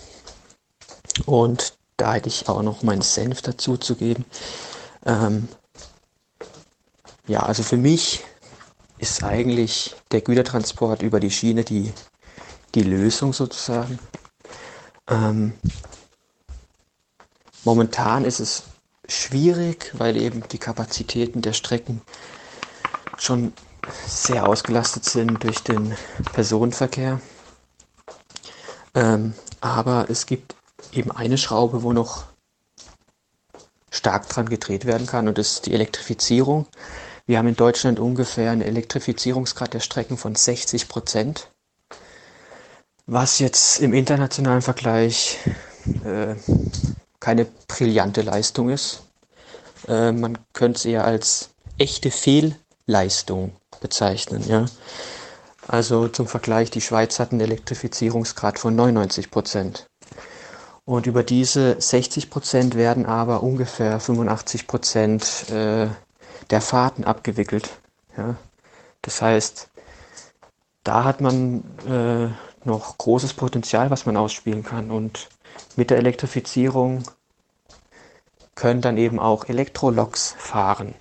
[1.26, 4.26] Und da hätte ich auch noch meinen Senf dazu zu geben.
[5.06, 5.48] Ähm,
[7.28, 8.24] ja, also für mich
[8.98, 11.94] ist eigentlich der Gütertransport über die Schiene die,
[12.76, 14.00] die Lösung sozusagen.
[15.08, 15.54] Ähm,
[17.68, 18.64] Momentan ist es
[19.10, 22.02] schwierig, weil eben die Kapazitäten der Strecken
[23.18, 23.52] schon
[24.08, 25.94] sehr ausgelastet sind durch den
[26.32, 27.20] Personenverkehr.
[28.98, 30.56] Ähm, aber es gibt
[30.92, 32.24] eben eine Schraube, wo noch
[33.92, 36.66] stark dran gedreht werden kann und das ist die Elektrifizierung.
[37.28, 41.52] Wir haben in Deutschland ungefähr einen Elektrifizierungsgrad der Strecken von 60 Prozent,
[43.06, 45.38] was jetzt im internationalen Vergleich
[46.04, 46.34] äh,
[47.20, 49.04] keine brillante Leistung ist.
[49.88, 54.44] Äh, man könnte es eher als echte Fehlleistung bezeichnen.
[54.48, 54.66] Ja?
[55.68, 59.88] Also zum Vergleich, die Schweiz hat einen Elektrifizierungsgrad von 99 Prozent.
[60.86, 65.88] Und über diese 60 Prozent werden aber ungefähr 85 Prozent äh,
[66.50, 67.70] der Fahrten abgewickelt.
[68.16, 68.36] Ja?
[69.02, 69.68] Das heißt,
[70.86, 72.30] da hat man äh,
[72.66, 74.90] noch großes Potenzial, was man ausspielen kann.
[74.90, 75.28] Und
[75.76, 77.04] mit der Elektrifizierung
[78.56, 80.96] können dann eben auch Elektroloks fahren,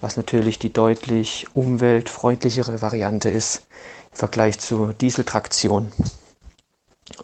[0.00, 3.66] was natürlich die deutlich umweltfreundlichere Variante ist
[4.12, 5.92] im Vergleich zur Dieseltraktion.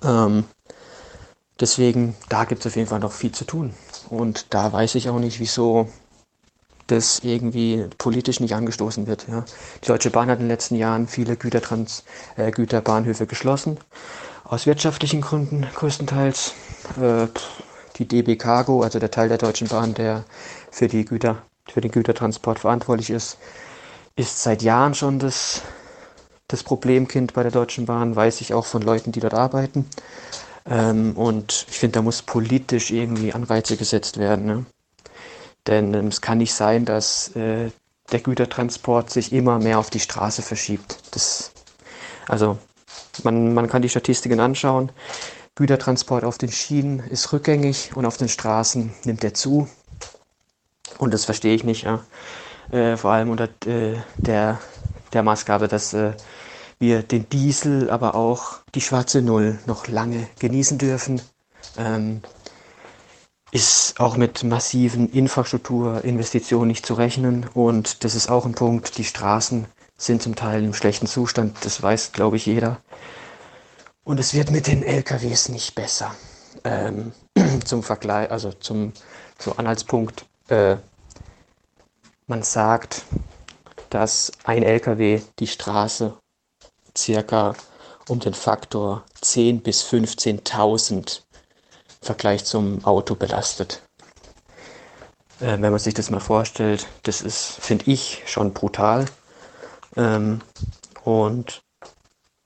[0.02, 0.44] Ähm,
[1.60, 3.74] deswegen, da gibt es auf jeden Fall noch viel zu tun.
[4.10, 5.88] Und da weiß ich auch nicht, wieso
[6.86, 9.26] das irgendwie politisch nicht angestoßen wird.
[9.28, 9.44] Ja.
[9.82, 12.04] Die Deutsche Bahn hat in den letzten Jahren viele Gütertrans
[12.36, 13.78] äh, Güterbahnhöfe geschlossen
[14.44, 16.52] aus wirtschaftlichen Gründen größtenteils.
[17.00, 17.28] Äh,
[17.96, 20.24] die DB Cargo, also der Teil der Deutschen Bahn, der
[20.70, 23.38] für die Güter, für den Gütertransport verantwortlich ist,
[24.16, 25.62] ist seit Jahren schon das,
[26.48, 29.86] das Problemkind bei der Deutschen Bahn, weiß ich auch von Leuten, die dort arbeiten.
[30.66, 34.46] Ähm, und ich finde, da muss politisch irgendwie Anreize gesetzt werden.
[34.46, 34.66] Ne?
[35.66, 37.70] Denn ähm, es kann nicht sein, dass äh,
[38.10, 40.98] der Gütertransport sich immer mehr auf die Straße verschiebt.
[41.12, 41.52] Das,
[42.28, 42.58] also
[43.24, 44.92] man, man kann die Statistiken anschauen.
[45.54, 49.68] Gütertransport auf den Schienen ist rückgängig und auf den Straßen nimmt er zu.
[50.98, 52.04] Und das verstehe ich nicht, ja.
[52.70, 54.60] Äh, vor allem unter äh, der,
[55.12, 56.12] der Maßgabe, dass äh,
[56.78, 61.20] wir den Diesel, aber auch die schwarze Null noch lange genießen dürfen.
[61.76, 62.22] Ähm,
[63.52, 67.46] ist auch mit massiven Infrastrukturinvestitionen nicht zu rechnen.
[67.52, 68.96] Und das ist auch ein Punkt.
[68.96, 71.56] Die Straßen sind zum Teil im schlechten Zustand.
[71.62, 72.80] Das weiß, glaube ich, jeder.
[74.04, 76.14] Und es wird mit den LKWs nicht besser.
[76.64, 77.12] Ähm,
[77.64, 78.92] zum Vergleich, also zum,
[79.38, 80.26] zum Anhaltspunkt.
[80.48, 80.76] Äh,
[82.26, 83.04] man sagt,
[83.90, 86.16] dass ein LKW die Straße
[86.96, 87.54] circa
[88.08, 91.20] um den Faktor 10 bis 15.000
[92.00, 93.82] Vergleich zum Auto belastet.
[95.40, 99.06] Äh, wenn man sich das mal vorstellt, das ist, finde ich, schon brutal.
[99.96, 100.40] Ähm,
[101.04, 101.62] und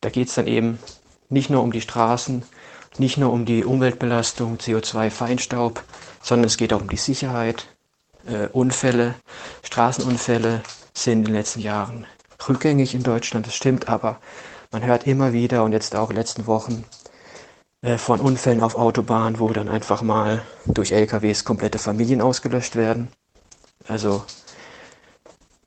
[0.00, 0.78] da geht es dann eben
[1.28, 2.42] nicht nur um die Straßen,
[2.98, 5.82] nicht nur um die Umweltbelastung, CO2, Feinstaub,
[6.22, 7.66] sondern es geht auch um die Sicherheit.
[8.26, 9.14] Äh, Unfälle,
[9.62, 10.62] Straßenunfälle
[10.94, 12.06] sind in den letzten Jahren
[12.48, 14.18] rückgängig in Deutschland, das stimmt, aber
[14.72, 16.84] man hört immer wieder und jetzt auch in den letzten Wochen
[17.82, 23.08] äh, von Unfällen auf Autobahnen, wo dann einfach mal durch LKWs komplette Familien ausgelöscht werden.
[23.86, 24.24] Also,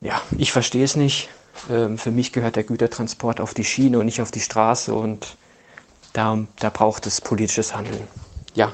[0.00, 1.30] ja, ich verstehe es nicht.
[1.70, 5.36] Ähm, für mich gehört der Gütertransport auf die Schiene und nicht auf die Straße und
[6.12, 8.06] da, da braucht es politisches Handeln.
[8.54, 8.72] Ja,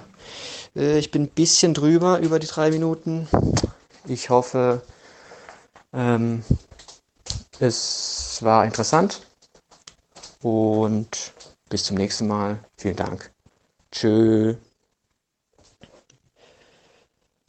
[0.75, 3.29] äh, ich bin ein bisschen drüber über die drei Minuten.
[4.09, 4.83] Ich hoffe,
[5.93, 6.45] ähm,
[7.59, 9.27] es war interessant
[10.43, 11.33] und
[11.69, 12.59] bis zum nächsten Mal.
[12.77, 13.33] Vielen Dank.
[13.91, 14.55] Tschö.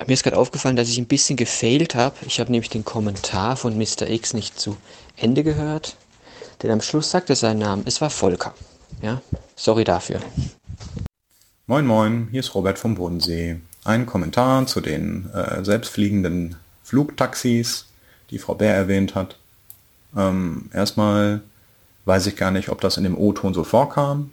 [0.05, 2.15] Mir ist gerade aufgefallen, dass ich ein bisschen gefailt habe.
[2.25, 4.09] Ich habe nämlich den Kommentar von Mr.
[4.09, 4.77] X nicht zu
[5.15, 5.97] Ende gehört.
[6.63, 7.83] Denn am Schluss sagte sein Name.
[7.85, 8.53] Es war Volker.
[9.01, 9.21] Ja,
[9.55, 10.21] sorry dafür.
[11.67, 13.59] Moin Moin, hier ist Robert vom Bodensee.
[13.87, 17.85] Ein Kommentar zu den äh, selbstfliegenden Flugtaxis,
[18.29, 19.37] die Frau Bär erwähnt hat.
[20.15, 21.41] Ähm, erstmal
[22.05, 24.31] weiß ich gar nicht, ob das in dem O-Ton so vorkam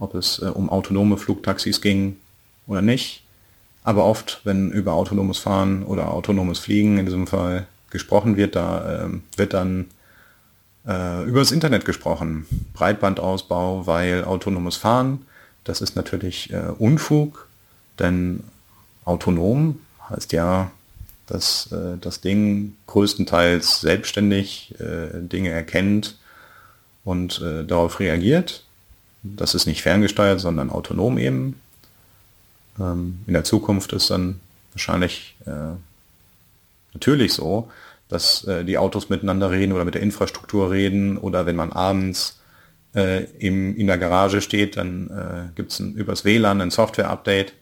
[0.00, 2.16] ob es äh, um autonome Flugtaxis ging
[2.66, 3.22] oder nicht.
[3.84, 9.04] Aber oft, wenn über autonomes Fahren oder autonomes Fliegen in diesem Fall gesprochen wird, da
[9.06, 9.86] äh, wird dann
[10.86, 12.46] äh, über das Internet gesprochen.
[12.74, 15.26] Breitbandausbau, weil autonomes Fahren,
[15.64, 17.46] das ist natürlich äh, Unfug,
[18.00, 18.42] denn
[19.04, 19.78] autonom
[20.08, 20.70] heißt ja,
[21.26, 26.16] dass äh, das Ding größtenteils selbstständig äh, Dinge erkennt
[27.04, 28.64] und äh, darauf reagiert.
[29.22, 31.60] Das ist nicht ferngesteuert, sondern autonom eben.
[32.78, 34.40] Ähm, in der Zukunft ist dann
[34.72, 35.76] wahrscheinlich äh,
[36.94, 37.70] natürlich so,
[38.08, 42.40] dass äh, die Autos miteinander reden oder mit der Infrastruktur reden oder wenn man abends
[42.94, 47.52] äh, im, in der Garage steht, dann äh, gibt es übers WLAN ein Software-Update.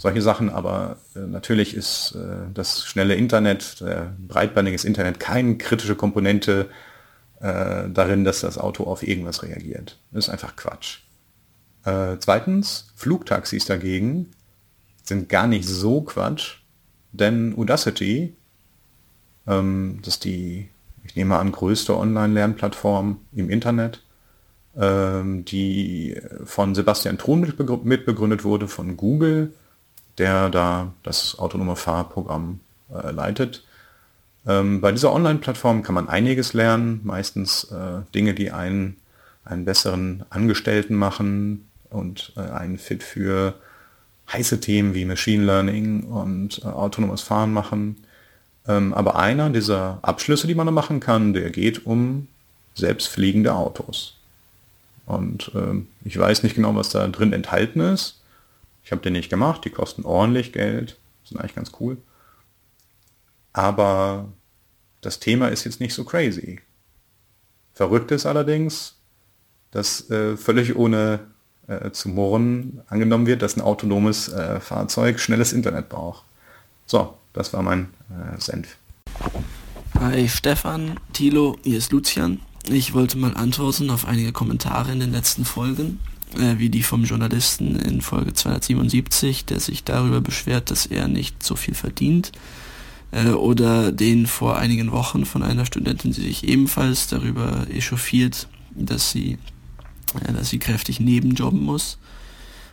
[0.00, 5.96] Solche Sachen, aber äh, natürlich ist äh, das schnelle Internet, äh, breitbandiges Internet keine kritische
[5.96, 6.70] Komponente
[7.40, 9.98] äh, darin, dass das Auto auf irgendwas reagiert.
[10.12, 11.00] Das ist einfach Quatsch.
[11.84, 14.30] Äh, zweitens, Flugtaxis dagegen
[15.02, 16.58] sind gar nicht so Quatsch,
[17.12, 18.36] denn Udacity,
[19.48, 20.68] ähm, das ist die,
[21.02, 24.04] ich nehme an, größte Online-Lernplattform im Internet,
[24.76, 27.52] ähm, die von Sebastian Thron
[27.82, 29.54] mitbegründet wurde, von Google,
[30.18, 32.60] der da das autonome Fahrprogramm
[32.92, 33.64] äh, leitet.
[34.46, 38.96] Ähm, bei dieser Online-Plattform kann man einiges lernen, meistens äh, Dinge, die einen
[39.48, 43.54] einen besseren Angestellten machen und äh, einen fit für
[44.30, 47.96] heiße Themen wie Machine Learning und äh, autonomes Fahren machen.
[48.66, 52.28] Ähm, aber einer dieser Abschlüsse, die man da machen kann, der geht um
[52.74, 54.16] selbstfliegende Autos.
[55.06, 58.17] Und ähm, ich weiß nicht genau, was da drin enthalten ist.
[58.88, 61.98] Ich habe den nicht gemacht, die kosten ordentlich Geld, sind eigentlich ganz cool.
[63.52, 64.32] Aber
[65.02, 66.60] das Thema ist jetzt nicht so crazy.
[67.74, 68.94] Verrückt ist allerdings,
[69.72, 71.20] dass äh, völlig ohne
[71.66, 76.24] äh, zu murren angenommen wird, dass ein autonomes äh, Fahrzeug schnelles Internet braucht.
[76.86, 78.78] So, das war mein äh, Senf.
[80.00, 82.40] Hi Stefan, Thilo, hier ist Lucian.
[82.66, 86.00] Ich wollte mal antworten auf einige Kommentare in den letzten Folgen,
[86.36, 91.42] äh, wie die vom Journalisten in Folge 277, der sich darüber beschwert, dass er nicht
[91.42, 92.32] so viel verdient
[93.12, 99.10] äh, oder den vor einigen Wochen von einer Studentin, die sich ebenfalls darüber echauffiert, dass
[99.10, 99.38] sie,
[100.22, 101.98] äh, dass sie kräftig nebenjobben muss,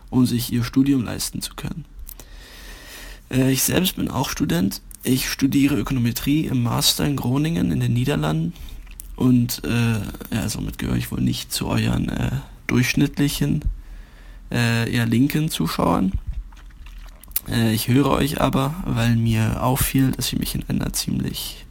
[0.10, 1.86] um sich ihr Studium leisten zu können.
[3.32, 4.82] Äh, ich selbst bin auch Student.
[5.03, 8.53] Ich studiere Ökonometrie im Master in Groningen in den Niederlanden
[9.15, 12.32] und äh, ja, somit gehöre ich wohl nicht zu euren äh,
[12.68, 13.64] durchschnittlichen
[14.52, 16.14] äh, eher linken Zuschauern.
[17.50, 21.66] Äh, ich höre euch aber, weil mir auffiel, dass ich mich in einer ziemlich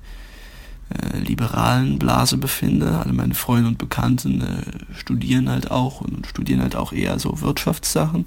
[0.90, 2.98] äh, liberalen Blase befinde.
[2.98, 7.40] Alle meine Freunde und Bekannten äh, studieren halt auch und studieren halt auch eher so
[7.40, 8.26] Wirtschaftssachen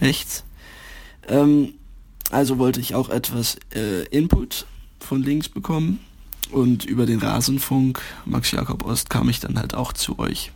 [0.00, 0.44] rechts.
[1.28, 1.74] Ähm,
[2.30, 4.66] also wollte ich auch etwas äh, Input
[4.98, 6.00] von links bekommen
[6.50, 10.50] und über den Rasenfunk Max Jakob Ost kam ich dann halt auch zu euch.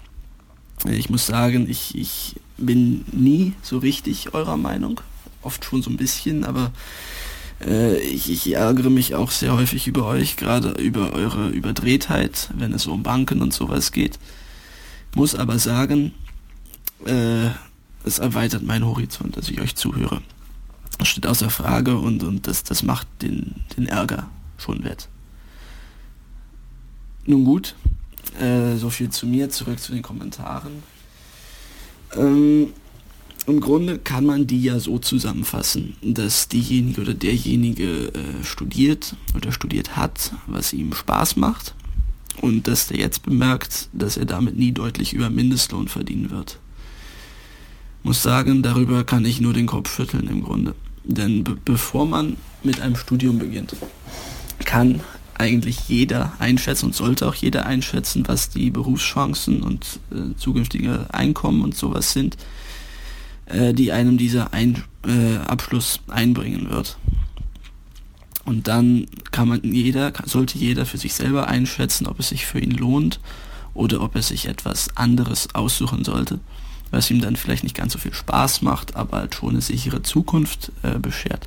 [0.86, 5.00] Ich muss sagen, ich, ich bin nie so richtig eurer Meinung,
[5.42, 6.72] oft schon so ein bisschen, aber
[7.60, 12.72] äh, ich, ich ärgere mich auch sehr häufig über euch, gerade über eure Überdrehtheit, wenn
[12.72, 14.18] es um Banken und sowas geht.
[15.14, 16.12] Muss aber sagen,
[17.04, 17.48] äh,
[18.04, 20.22] es erweitert meinen Horizont, dass ich euch zuhöre.
[20.98, 25.08] Das steht außer Frage und, und das, das macht den, den Ärger schon wett.
[27.24, 27.74] Nun gut,
[28.40, 30.82] äh, so viel zu mir, zurück zu den Kommentaren.
[32.16, 32.68] Ähm,
[33.46, 39.52] Im Grunde kann man die ja so zusammenfassen, dass diejenige oder derjenige äh, studiert oder
[39.52, 41.74] studiert hat, was ihm Spaß macht
[42.40, 46.58] und dass der jetzt bemerkt, dass er damit nie deutlich über Mindestlohn verdienen wird.
[48.02, 50.74] Muss sagen, darüber kann ich nur den Kopf schütteln im Grunde.
[51.04, 53.74] Denn be bevor man mit einem Studium beginnt,
[54.64, 55.00] kann
[55.38, 61.62] eigentlich jeder einschätzen und sollte auch jeder einschätzen, was die Berufschancen und äh, zukünftige Einkommen
[61.62, 62.36] und sowas sind,
[63.46, 66.98] äh, die einem dieser Ein äh, Abschluss einbringen wird.
[68.44, 72.58] Und dann kann man jeder, sollte jeder für sich selber einschätzen, ob es sich für
[72.58, 73.20] ihn lohnt
[73.74, 76.40] oder ob er sich etwas anderes aussuchen sollte,
[76.90, 80.02] was ihm dann vielleicht nicht ganz so viel Spaß macht, aber halt schon eine sichere
[80.02, 81.46] Zukunft äh, beschert.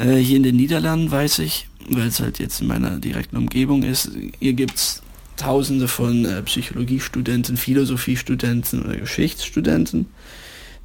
[0.00, 3.82] Äh, hier in den Niederlanden weiß ich, weil es halt jetzt in meiner direkten Umgebung
[3.82, 5.02] ist, hier gibt es
[5.36, 10.06] tausende von äh, Psychologiestudenten, Philosophiestudenten oder Geschichtsstudenten,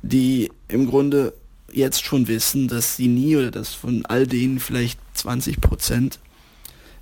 [0.02, 1.34] die im Grunde
[1.72, 6.20] jetzt schon wissen, dass sie nie oder dass von all denen vielleicht 20 Prozent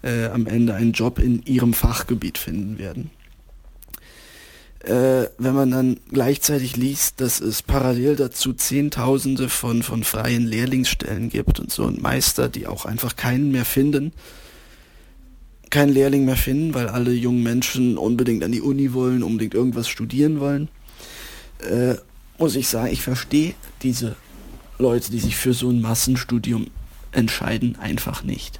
[0.03, 3.09] äh, am Ende einen Job in ihrem Fachgebiet finden werden.
[4.83, 11.29] Äh, wenn man dann gleichzeitig liest, dass es parallel dazu Zehntausende von, von freien Lehrlingsstellen
[11.29, 14.11] gibt und so und Meister, die auch einfach keinen mehr finden,
[15.69, 19.87] keinen Lehrling mehr finden, weil alle jungen Menschen unbedingt an die Uni wollen, unbedingt irgendwas
[19.87, 20.67] studieren wollen,
[21.59, 21.95] äh,
[22.37, 24.17] muss ich sagen, ich verstehe diese
[24.79, 26.67] Leute, die sich für so ein Massenstudium
[27.13, 28.59] entscheiden, einfach nicht.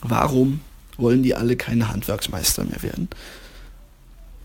[0.00, 0.60] Warum
[0.96, 3.08] wollen die alle keine Handwerksmeister mehr werden?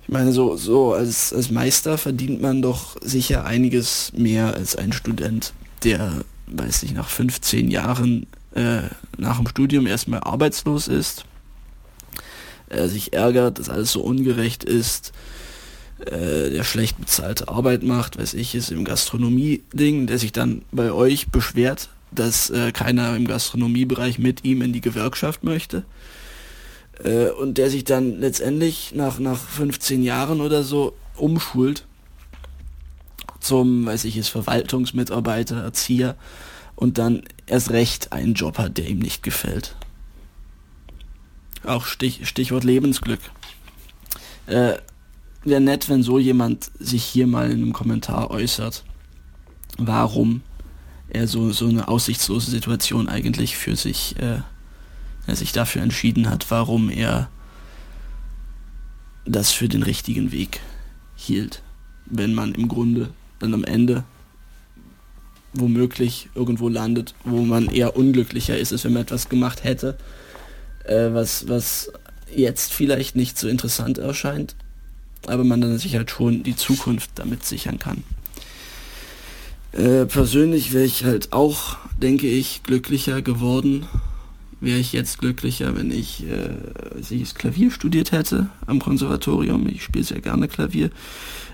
[0.04, 4.94] Ich meine, so, so als, als Meister verdient man doch sicher einiges mehr als ein
[4.94, 5.54] Student,
[5.84, 8.82] der, weiß ich, nach 15 Jahren äh,
[9.18, 11.26] nach dem Studium erstmal arbeitslos ist,
[12.70, 15.14] äh, sich ärgert, dass alles so ungerecht ist,
[16.06, 20.92] äh, der schlecht bezahlte Arbeit macht, weiß ich, ist im Gastronomie-Ding, der sich dann bei
[20.92, 25.84] euch beschwert, dass äh, keiner im Gastronomiebereich mit ihm in die Gewerkschaft möchte.
[27.04, 31.86] Äh, und der sich dann letztendlich nach, nach 15 Jahren oder so umschult
[33.40, 36.16] zum, weiß ich, ist Verwaltungsmitarbeiter, Erzieher
[36.76, 39.76] und dann erst recht einen Job hat, der ihm nicht gefällt.
[41.64, 43.20] Auch Stich, Stichwort Lebensglück.
[44.48, 44.74] Äh,
[45.44, 48.84] Wäre nett, wenn so jemand sich hier mal in einem Kommentar äußert,
[49.78, 50.44] warum
[51.10, 54.42] er so, so eine aussichtslose Situation eigentlich für sich äh,
[55.28, 57.30] er sich dafür entschieden hat, warum er
[59.26, 60.62] das für den richtigen Weg
[61.16, 61.62] hielt.
[62.06, 64.04] Wenn man im Grunde dann am Ende
[65.54, 69.98] womöglich irgendwo landet, wo man eher unglücklicher ist, als wenn man etwas gemacht hätte,
[70.86, 71.92] äh, was, was
[72.34, 74.56] jetzt vielleicht nicht so interessant erscheint,
[75.28, 78.04] aber man dann sich halt schon die Zukunft damit sichern kann.
[79.74, 83.86] Äh, persönlich wäre ich halt auch, denke ich, glücklicher geworden,
[84.62, 86.56] wäre ich jetzt glücklicher, wenn ich, äh,
[87.00, 89.68] ich das Klavier studiert hätte am Konservatorium.
[89.68, 90.92] Ich spiele sehr gerne Klavier.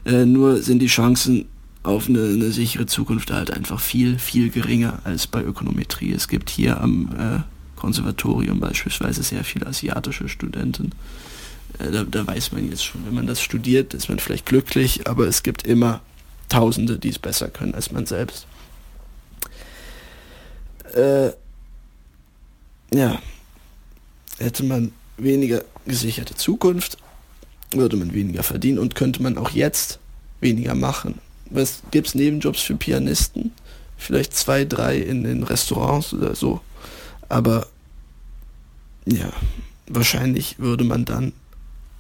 [0.05, 1.45] Äh, nur sind die Chancen
[1.83, 6.11] auf eine, eine, sichere Zukunft halt einfach viel, viel geringer als bei Ökonometrie.
[6.11, 7.39] Es gibt hier am äh,
[7.77, 10.91] Konservatorium beispielsweise sehr viele asiatische Studenten.
[11.79, 15.07] Äh, da, da weiß man jetzt schon, wenn man das studiert, ist man vielleicht glücklich,
[15.07, 16.01] aber es gibt immer
[16.49, 18.47] Tausende, die es besser können als man selbst.
[20.93, 21.31] Äh,
[22.93, 23.19] ja,
[24.37, 26.97] hätte man weniger gesicherte Zukunft,
[27.71, 29.99] würde man weniger verdienen und könnte man auch jetzt
[30.39, 31.15] weniger machen.
[31.49, 33.51] Was gibt es Nebenjobs für Pianisten?
[33.97, 36.61] Vielleicht zwei, drei in den Restaurants oder so.
[37.29, 37.67] Aber
[39.05, 39.31] ja,
[39.87, 41.33] wahrscheinlich würde man dann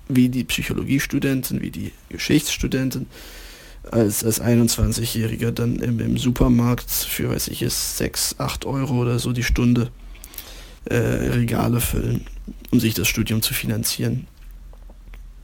[0.09, 3.07] wie die Psychologiestudenten, wie die Geschichtsstudenten
[3.91, 9.19] als, als 21-Jähriger dann im, im Supermarkt für, weiß ich es, 6, 8 Euro oder
[9.19, 9.91] so die Stunde
[10.89, 12.25] äh, Regale füllen,
[12.71, 14.27] um sich das Studium zu finanzieren.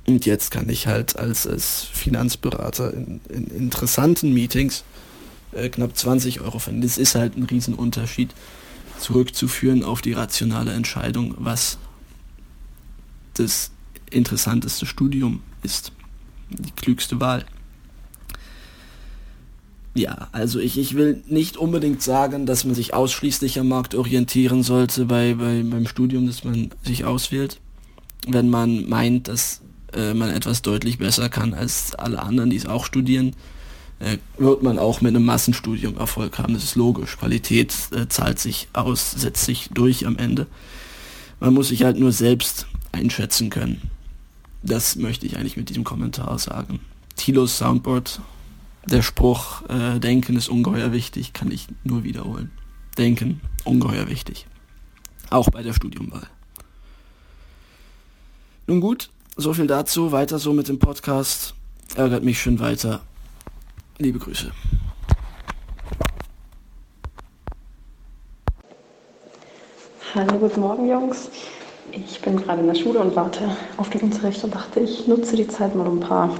[0.05, 4.83] Und jetzt kann ich halt als, als Finanzberater in, in interessanten Meetings
[5.53, 6.83] äh, knapp 20 Euro verdienen.
[6.83, 8.33] Das ist halt ein Riesenunterschied
[8.99, 11.77] zurückzuführen auf die rationale Entscheidung, was
[13.35, 13.71] das
[14.09, 15.91] interessanteste Studium ist.
[16.49, 17.45] Die klügste Wahl.
[19.95, 24.63] Ja, also ich, ich will nicht unbedingt sagen, dass man sich ausschließlich am Markt orientieren
[24.63, 27.59] sollte bei, bei, beim Studium, das man sich auswählt.
[28.27, 29.61] Wenn man meint, dass
[29.93, 33.35] äh, man etwas deutlich besser kann als alle anderen, die es auch studieren,
[33.99, 36.55] äh, wird man auch mit einem Massenstudium Erfolg haben.
[36.55, 37.17] Das ist logisch.
[37.17, 40.47] Qualität äh, zahlt sich aus, setzt sich durch am Ende.
[41.39, 43.81] Man muss sich halt nur selbst einschätzen können.
[44.63, 46.79] Das möchte ich eigentlich mit diesem Kommentar sagen.
[47.15, 48.21] Tilos Soundboard
[48.85, 52.51] der Spruch, äh, Denken ist ungeheuer wichtig, kann ich nur wiederholen.
[52.97, 54.47] Denken, ungeheuer wichtig.
[55.29, 56.27] Auch bei der Studiumwahl.
[58.67, 60.11] Nun gut, so viel dazu.
[60.11, 61.55] Weiter so mit dem Podcast.
[61.95, 63.01] Ärgert mich schön weiter.
[63.97, 64.51] Liebe Grüße.
[70.15, 71.29] Hallo, guten Morgen, Jungs.
[71.91, 75.35] Ich bin gerade in der Schule und warte auf den Unterricht und dachte, ich nutze
[75.35, 76.37] die Zeit mal um ein paar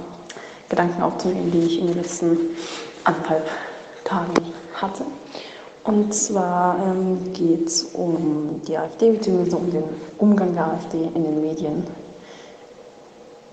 [0.74, 2.36] Gedanken aufzunehmen, die ich in den letzten
[3.04, 3.46] anderthalb
[4.02, 4.34] Tagen
[4.74, 5.04] hatte.
[5.84, 9.54] Und zwar ähm, geht es um die AfD bzw.
[9.54, 9.84] um den
[10.18, 11.84] Umgang der AfD in den Medien.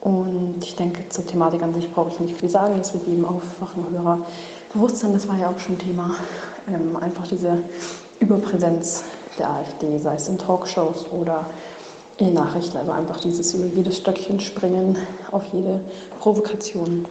[0.02, 2.74] Und ich denke, zur Thematik an sich brauche ich nicht viel sagen.
[2.80, 4.26] Das wird jedem aufwachen Hörer
[4.74, 5.14] bewusst sein.
[5.14, 6.16] Das war ja auch schon Thema.
[6.68, 7.60] Ähm, einfach diese
[8.20, 9.04] Überpräsenz
[9.38, 11.46] der AfD, sei es in Talkshows oder
[12.22, 12.78] in Nachrichten.
[12.78, 14.98] Also einfach dieses über jedes Stöckchen springen,
[15.32, 15.82] auf jede
[16.20, 17.06] Provokation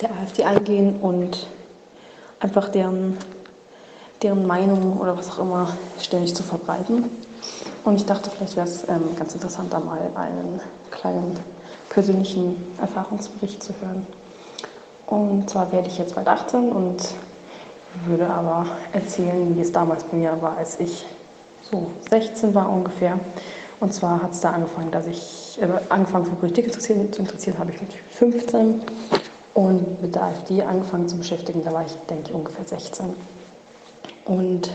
[0.00, 1.46] der AfD eingehen und
[2.40, 3.18] einfach deren,
[4.22, 7.04] deren Meinung oder was auch immer ständig zu verbreiten.
[7.84, 10.60] Und ich dachte, vielleicht wäre es ähm, ganz interessant, da mal einen
[10.90, 11.36] kleinen
[11.88, 14.06] persönlichen Erfahrungsbericht zu hören.
[15.06, 16.98] Und zwar werde ich jetzt bald 18 und
[18.06, 21.04] würde aber erzählen, wie es damals bei mir war, als ich
[21.70, 23.18] so 16 war ungefähr.
[23.80, 27.58] Und zwar hat es da angefangen, dass ich äh, angefangen für Politik interessieren, zu interessieren
[27.58, 28.82] habe ich mit 15
[29.54, 33.06] und mit der AfD angefangen zu beschäftigen, da war ich, denke ich, ungefähr 16.
[34.26, 34.70] Und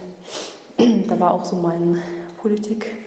[1.08, 2.02] da war auch so mein
[2.42, 2.98] Politik,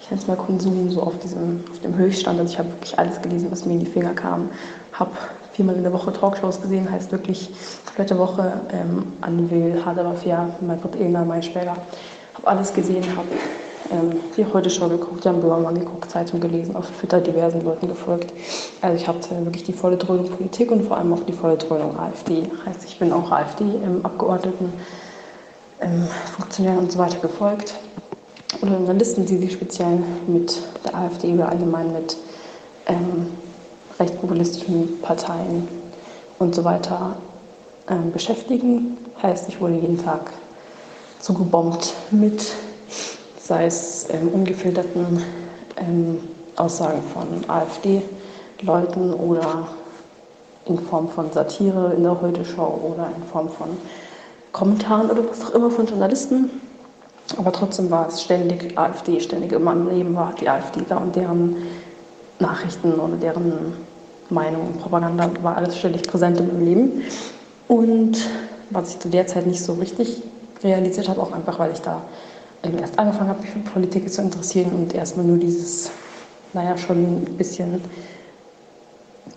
[0.00, 2.40] ich nenne es mal Konsum, so auf, diesem, auf dem Höchststand.
[2.40, 4.48] Also ich habe wirklich alles gelesen, was mir in die Finger kam.
[4.92, 5.10] Habe
[5.52, 7.50] viermal in der Woche Talkshows gesehen, heißt wirklich
[7.84, 11.76] komplette Woche ähm, an Will, Haderafia, Maybrit Ehner, Maischberger.
[12.34, 13.28] Habe alles gesehen, habe
[13.90, 18.32] ähm, die Heute Show geguckt, Jan Böhmermann geguckt, Zeitung gelesen, auf Twitter diversen Leuten gefolgt.
[18.82, 21.98] Also ich hatte wirklich die volle Dröhnung Politik und vor allem auch die volle Dröhnung
[21.98, 22.42] AfD.
[22.64, 24.72] Heißt, ich bin auch AfD-Abgeordneten,
[25.80, 27.74] ähm, Funktionären und so weiter gefolgt.
[28.62, 32.16] Oder Journalisten, die sich speziell mit der AfD oder allgemein mit
[32.86, 33.32] ähm,
[33.98, 35.68] rechtspopulistischen Parteien
[36.38, 37.16] und so weiter
[37.90, 38.96] ähm, beschäftigen.
[39.22, 40.32] Heißt, ich wurde jeden Tag
[41.20, 42.42] zugebombt mit
[43.48, 45.22] sei es ähm, ungefilterten
[45.78, 46.20] ähm,
[46.56, 49.68] Aussagen von AfD-Leuten oder
[50.66, 53.68] in Form von Satire in der Heute-Show oder in Form von
[54.52, 56.50] Kommentaren oder was auch immer von Journalisten.
[57.38, 61.16] Aber trotzdem war es ständig AfD, ständig in meinem Leben war die AfD da und
[61.16, 61.56] deren
[62.40, 63.72] Nachrichten oder deren
[64.28, 67.02] Meinung und Propaganda war alles ständig präsent in meinem Leben.
[67.66, 68.18] Und
[68.70, 70.22] was ich zu der Zeit nicht so richtig
[70.62, 72.02] realisiert habe, auch einfach weil ich da
[72.62, 75.90] erst angefangen habe, mich für Politik zu interessieren und erstmal nur dieses,
[76.52, 77.80] naja, schon ein bisschen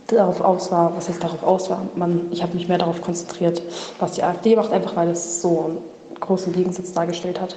[0.08, 1.86] darauf aus war, was jetzt darauf aus war.
[1.96, 3.62] Man, ich habe mich mehr darauf konzentriert,
[4.00, 5.78] was die AfD macht, einfach weil es so einen
[6.20, 7.56] großen Gegensatz dargestellt hat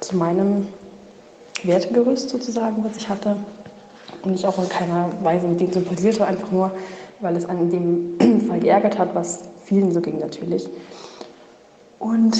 [0.00, 0.68] zu meinem
[1.62, 3.36] Wertegerüst sozusagen, was ich hatte.
[4.22, 6.72] Und ich auch in keiner Weise mit denen sympathisierte, einfach nur,
[7.20, 8.18] weil es an dem
[8.48, 10.68] Fall geärgert hat, was vielen so ging natürlich.
[11.98, 12.36] Und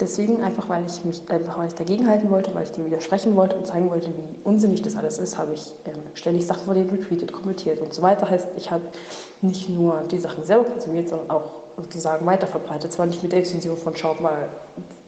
[0.00, 3.34] deswegen, einfach weil ich mich einfach weil ich dagegen halten wollte, weil ich dem widersprechen
[3.34, 6.74] wollte und zeigen wollte, wie unsinnig das alles ist, habe ich ähm, ständig Sachen von
[6.74, 8.30] denen retweetet, kommentiert und so weiter.
[8.30, 8.84] Heißt, ich habe
[9.42, 12.92] nicht nur die Sachen selber konsumiert, sondern auch sozusagen weiterverbreitet.
[12.92, 14.48] Zwar nicht mit der Intention von schaut mal,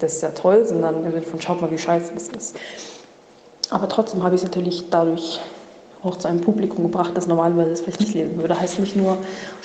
[0.01, 2.57] das ist ja toll, sondern von schaut mal, wie scheiße das ist.
[3.71, 5.41] Aber trotzdem habe ich es natürlich dadurch
[6.03, 8.59] auch zu einem Publikum gebracht, das normalerweise es vielleicht nicht lesen würde.
[8.59, 9.19] Heißt nicht nur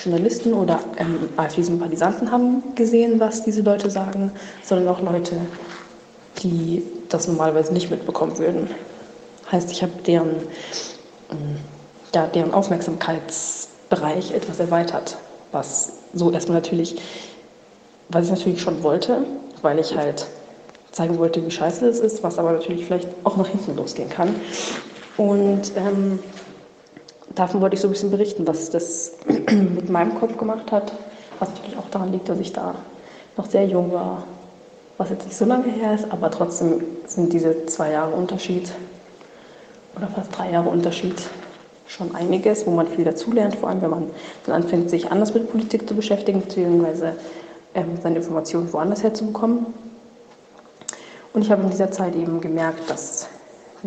[0.04, 4.32] Journalisten oder ähm, AfD-Sympathisanten haben gesehen, was diese Leute sagen,
[4.64, 5.36] sondern auch Leute,
[6.44, 8.70] die das normalerweise nicht mitbekommen würden.
[9.52, 10.36] Heißt, ich habe deren,
[11.32, 11.58] ähm,
[12.14, 15.18] ja, deren Aufmerksamkeitsbereich etwas erweitert,
[15.52, 16.98] was so erstmal natürlich,
[18.10, 19.24] was ich natürlich schon wollte,
[19.62, 20.28] weil ich halt
[20.92, 24.36] zeigen wollte, wie scheiße es ist, was aber natürlich vielleicht auch nach hinten losgehen kann.
[25.18, 26.20] Und ähm,
[27.36, 30.94] davon wollte ich so ein bisschen berichten, was das mit meinem Kopf gemacht hat,
[31.40, 32.76] was natürlich auch daran liegt, dass ich da
[33.36, 34.24] noch sehr jung war,
[34.98, 38.72] was jetzt nicht so lange her ist, aber trotzdem sind diese zwei Jahre Unterschied
[39.96, 41.16] oder fast drei Jahre Unterschied
[41.88, 44.10] schon einiges, wo man viel dazulernt, vor allem wenn man
[44.46, 47.14] dann anfängt, sich anders mit Politik zu beschäftigen, beziehungsweise
[47.74, 49.68] ähm, seine Informationen woanders herzubekommen.
[51.34, 53.28] Und ich habe in dieser Zeit eben gemerkt, dass,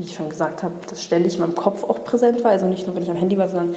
[0.00, 2.52] wie ich schon gesagt habe, das ständig in meinem Kopf auch präsent war.
[2.52, 3.76] Also nicht nur, wenn ich am Handy war, sondern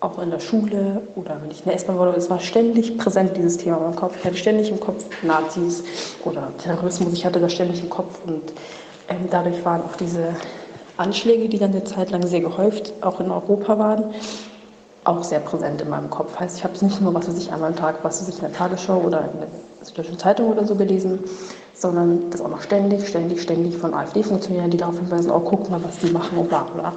[0.00, 2.14] auch in der Schule oder wenn ich in der S-Bahn war.
[2.16, 4.16] Es war ständig präsent, dieses Thema in meinem Kopf.
[4.18, 5.84] Ich hatte ständig im Kopf Nazis
[6.24, 7.12] oder Terrorismus.
[7.12, 8.20] Ich hatte das ständig im Kopf.
[8.26, 8.52] Und
[9.08, 10.34] ähm, dadurch waren auch diese
[10.96, 14.14] Anschläge, die dann eine Zeit lang sehr gehäuft auch in Europa waren,
[15.04, 16.38] auch sehr präsent in meinem Kopf.
[16.38, 18.34] Heißt, ich habe es nicht nur, was weiß ich, einmal am Tag, was weiß ich,
[18.36, 19.48] in der Tagesschau oder in der
[19.82, 21.20] Süddeutschen Zeitung oder so gelesen,
[21.78, 25.82] sondern das auch noch ständig, ständig, ständig von AfD-Funktionären, die darauf hinweisen, oh, guck mal,
[25.84, 26.92] was die machen und bla bla.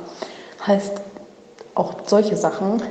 [0.65, 1.01] Heißt,
[1.75, 2.81] auch solche Sachen,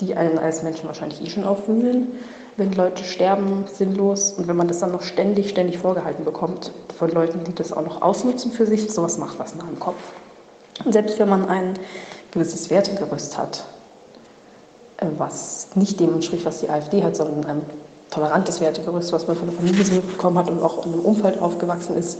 [0.00, 2.08] die einen als Menschen wahrscheinlich eh schon aufwühlen,
[2.56, 7.10] wenn Leute sterben sinnlos und wenn man das dann noch ständig, ständig vorgehalten bekommt von
[7.10, 10.00] Leuten, die das auch noch ausnutzen für sich, sowas macht was nach dem Kopf.
[10.84, 11.74] Und selbst wenn man ein
[12.30, 13.64] gewisses Wertegerüst hat,
[14.98, 17.62] äh, was nicht dem entspricht, was die AfD hat, sondern
[18.10, 21.40] tolerantes Wertegerüst, was man von der Familie so mitbekommen hat und auch in einem Umfeld
[21.40, 22.18] aufgewachsen ist,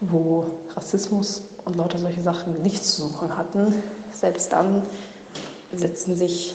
[0.00, 3.82] wo Rassismus und lauter solche Sachen nichts zu suchen hatten,
[4.12, 4.82] selbst dann
[5.72, 6.54] setzen sich,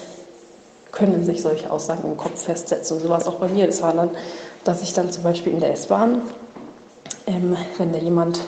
[0.92, 2.98] können sich solche Aussagen im Kopf festsetzen.
[2.98, 3.68] Und so war es auch bei mir.
[3.68, 4.12] Das war dann,
[4.64, 6.22] dass ich dann zum Beispiel in der S-Bahn,
[7.28, 8.40] ähm, wenn da jemand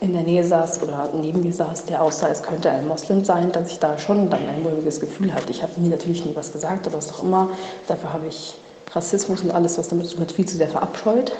[0.00, 3.52] in der Nähe saß oder neben mir saß, der aussah, es könnte ein Moslem sein,
[3.52, 5.50] dass ich da schon dann ein mulmiges Gefühl hatte.
[5.50, 7.50] Ich habe mir natürlich nie was gesagt, aber was auch immer.
[7.86, 8.54] Dafür habe ich
[8.92, 11.32] Rassismus und alles, was damit zu tun hat, viel zu sehr verabscheut.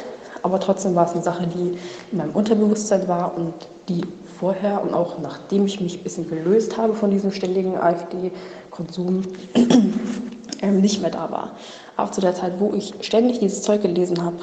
[0.43, 1.79] Aber trotzdem war es eine Sache, die
[2.13, 3.53] in meinem Unterbewusstsein war und
[3.89, 4.03] die
[4.39, 9.23] vorher und auch nachdem ich mich ein bisschen gelöst habe von diesem ständigen AfD-Konsum,
[10.63, 11.53] ähm, nicht mehr da war.
[11.97, 14.37] Auch zu der Zeit, wo ich ständig dieses Zeug gelesen habe,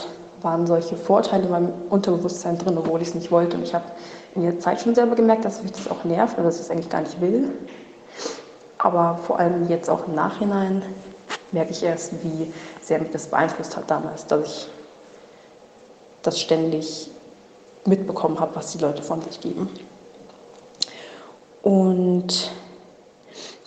[0.43, 3.57] waren solche Vorteile in meinem Unterbewusstsein drin, obwohl ich es nicht wollte.
[3.57, 3.85] Und ich habe
[4.35, 6.69] in der Zeit schon selber gemerkt, dass mich das auch nervt oder dass ich es
[6.69, 7.49] eigentlich gar nicht will.
[8.77, 10.83] Aber vor allem jetzt auch im Nachhinein
[11.51, 12.53] merke ich erst, wie
[12.87, 14.67] sehr mich das beeinflusst hat damals, dass ich
[16.23, 17.09] das ständig
[17.85, 19.69] mitbekommen habe, was die Leute von sich geben.
[21.63, 22.51] Und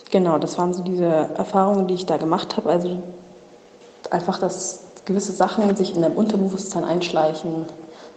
[0.09, 2.69] genau, das waren so diese Erfahrungen, die ich da gemacht habe.
[2.69, 2.97] Also
[4.09, 7.65] einfach, dass gewisse Sachen sich in deinem Unterbewusstsein einschleichen,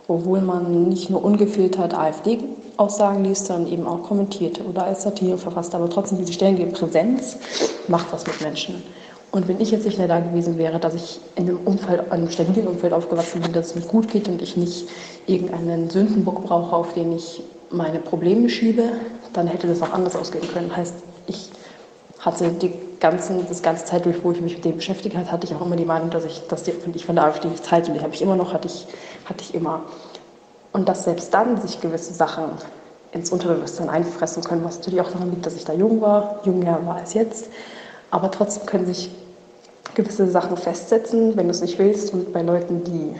[0.08, 5.74] obwohl man nicht nur ungefiltert AfD-Aussagen liest, sondern eben auch kommentierte oder als Satire verfasst.
[5.74, 7.36] Aber trotzdem diese ständige Präsenz
[7.88, 8.82] macht was mit Menschen.
[9.34, 12.30] Und wenn ich jetzt nicht mehr da gewesen wäre, dass ich in einem Umfeld, einem
[12.30, 14.88] stabilen Umfeld aufgewachsen bin, dass es mir gut geht und ich nicht
[15.26, 18.92] irgendeinen Sündenbock brauche, auf den ich meine Probleme schiebe,
[19.32, 20.76] dann hätte das auch anders ausgehen können.
[20.76, 20.94] Heißt,
[21.26, 21.50] ich
[22.20, 25.48] hatte die ganzen, das ganze Zeit durch, wo ich mich mit dem beschäftigt habe, hatte
[25.48, 27.90] ich auch immer die Meinung, dass ich, dass die, ich von der AfD nichts halte.
[27.90, 28.86] Und die habe ich immer noch, hatte ich,
[29.24, 29.82] hatte ich immer.
[30.70, 32.44] Und dass selbst dann sich gewisse Sachen
[33.10, 36.86] ins Unterbewusstsein einfressen können, was natürlich auch daran liegt, dass ich da jung war, jünger
[36.86, 37.48] war als jetzt.
[38.12, 39.10] Aber trotzdem können sich
[39.94, 42.12] gewisse Sachen festsetzen, wenn du es nicht willst.
[42.12, 43.14] Und bei Leuten, die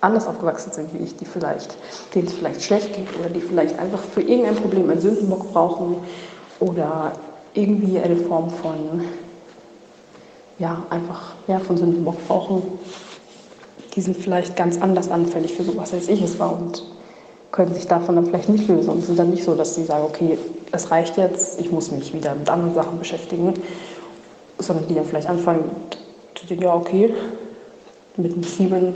[0.00, 1.76] anders aufgewachsen sind wie ich, die vielleicht,
[2.14, 5.96] denen es vielleicht schlecht geht oder die vielleicht einfach für irgendein Problem einen Sündenbock brauchen
[6.60, 7.12] oder
[7.54, 9.04] irgendwie eine Form von,
[10.58, 12.62] ja, einfach, ja, von Sündenbock brauchen,
[13.94, 16.84] die sind vielleicht ganz anders anfällig für sowas, als ich es war und
[17.50, 20.04] können sich davon dann vielleicht nicht lösen und sind dann nicht so, dass sie sagen,
[20.04, 20.38] okay,
[20.70, 23.54] es reicht jetzt, ich muss mich wieder mit anderen Sachen beschäftigen
[24.58, 25.70] sondern die dann vielleicht anfangen
[26.34, 27.14] zu denken, ja, okay,
[28.16, 28.94] mit dem Sieben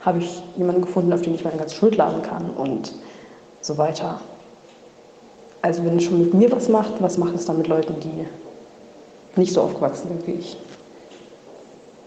[0.00, 2.92] habe ich jemanden gefunden, auf den ich meine ganze Schuld laden kann und
[3.60, 4.20] so weiter.
[5.62, 8.26] Also wenn es schon mit mir was macht, was macht es dann mit Leuten, die
[9.38, 10.56] nicht so aufgewachsen sind wie ich?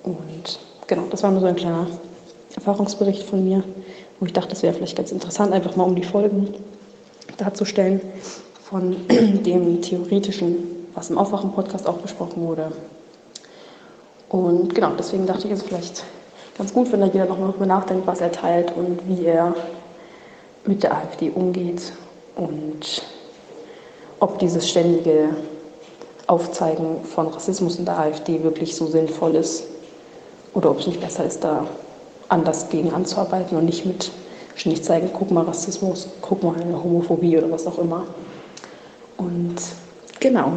[0.03, 1.88] Und genau, das war nur so ein kleiner
[2.56, 3.64] Erfahrungsbericht von mir,
[4.19, 6.53] wo ich dachte, es wäre vielleicht ganz interessant, einfach mal um die Folgen
[7.38, 8.02] darzustellen
[8.64, 12.72] von dem theoretischen was im Aufwachen-Podcast auch besprochen wurde.
[14.30, 16.04] Und genau, deswegen dachte ich, es ist vielleicht
[16.58, 19.54] ganz gut, wenn da jeder nochmal darüber nachdenkt, was er teilt und wie er
[20.66, 21.94] mit der AfD umgeht
[22.36, 23.04] und
[24.20, 25.30] ob dieses ständige
[26.28, 29.66] Aufzeigen von Rassismus in der AfD wirklich so sinnvoll ist
[30.54, 31.68] oder ob es nicht besser ist, da
[32.30, 34.12] anders gegen anzuarbeiten und nicht mit
[34.56, 38.06] ständig zeigen, guck mal Rassismus, guck mal eine Homophobie oder was auch immer.
[39.18, 39.56] Und
[40.20, 40.54] genau.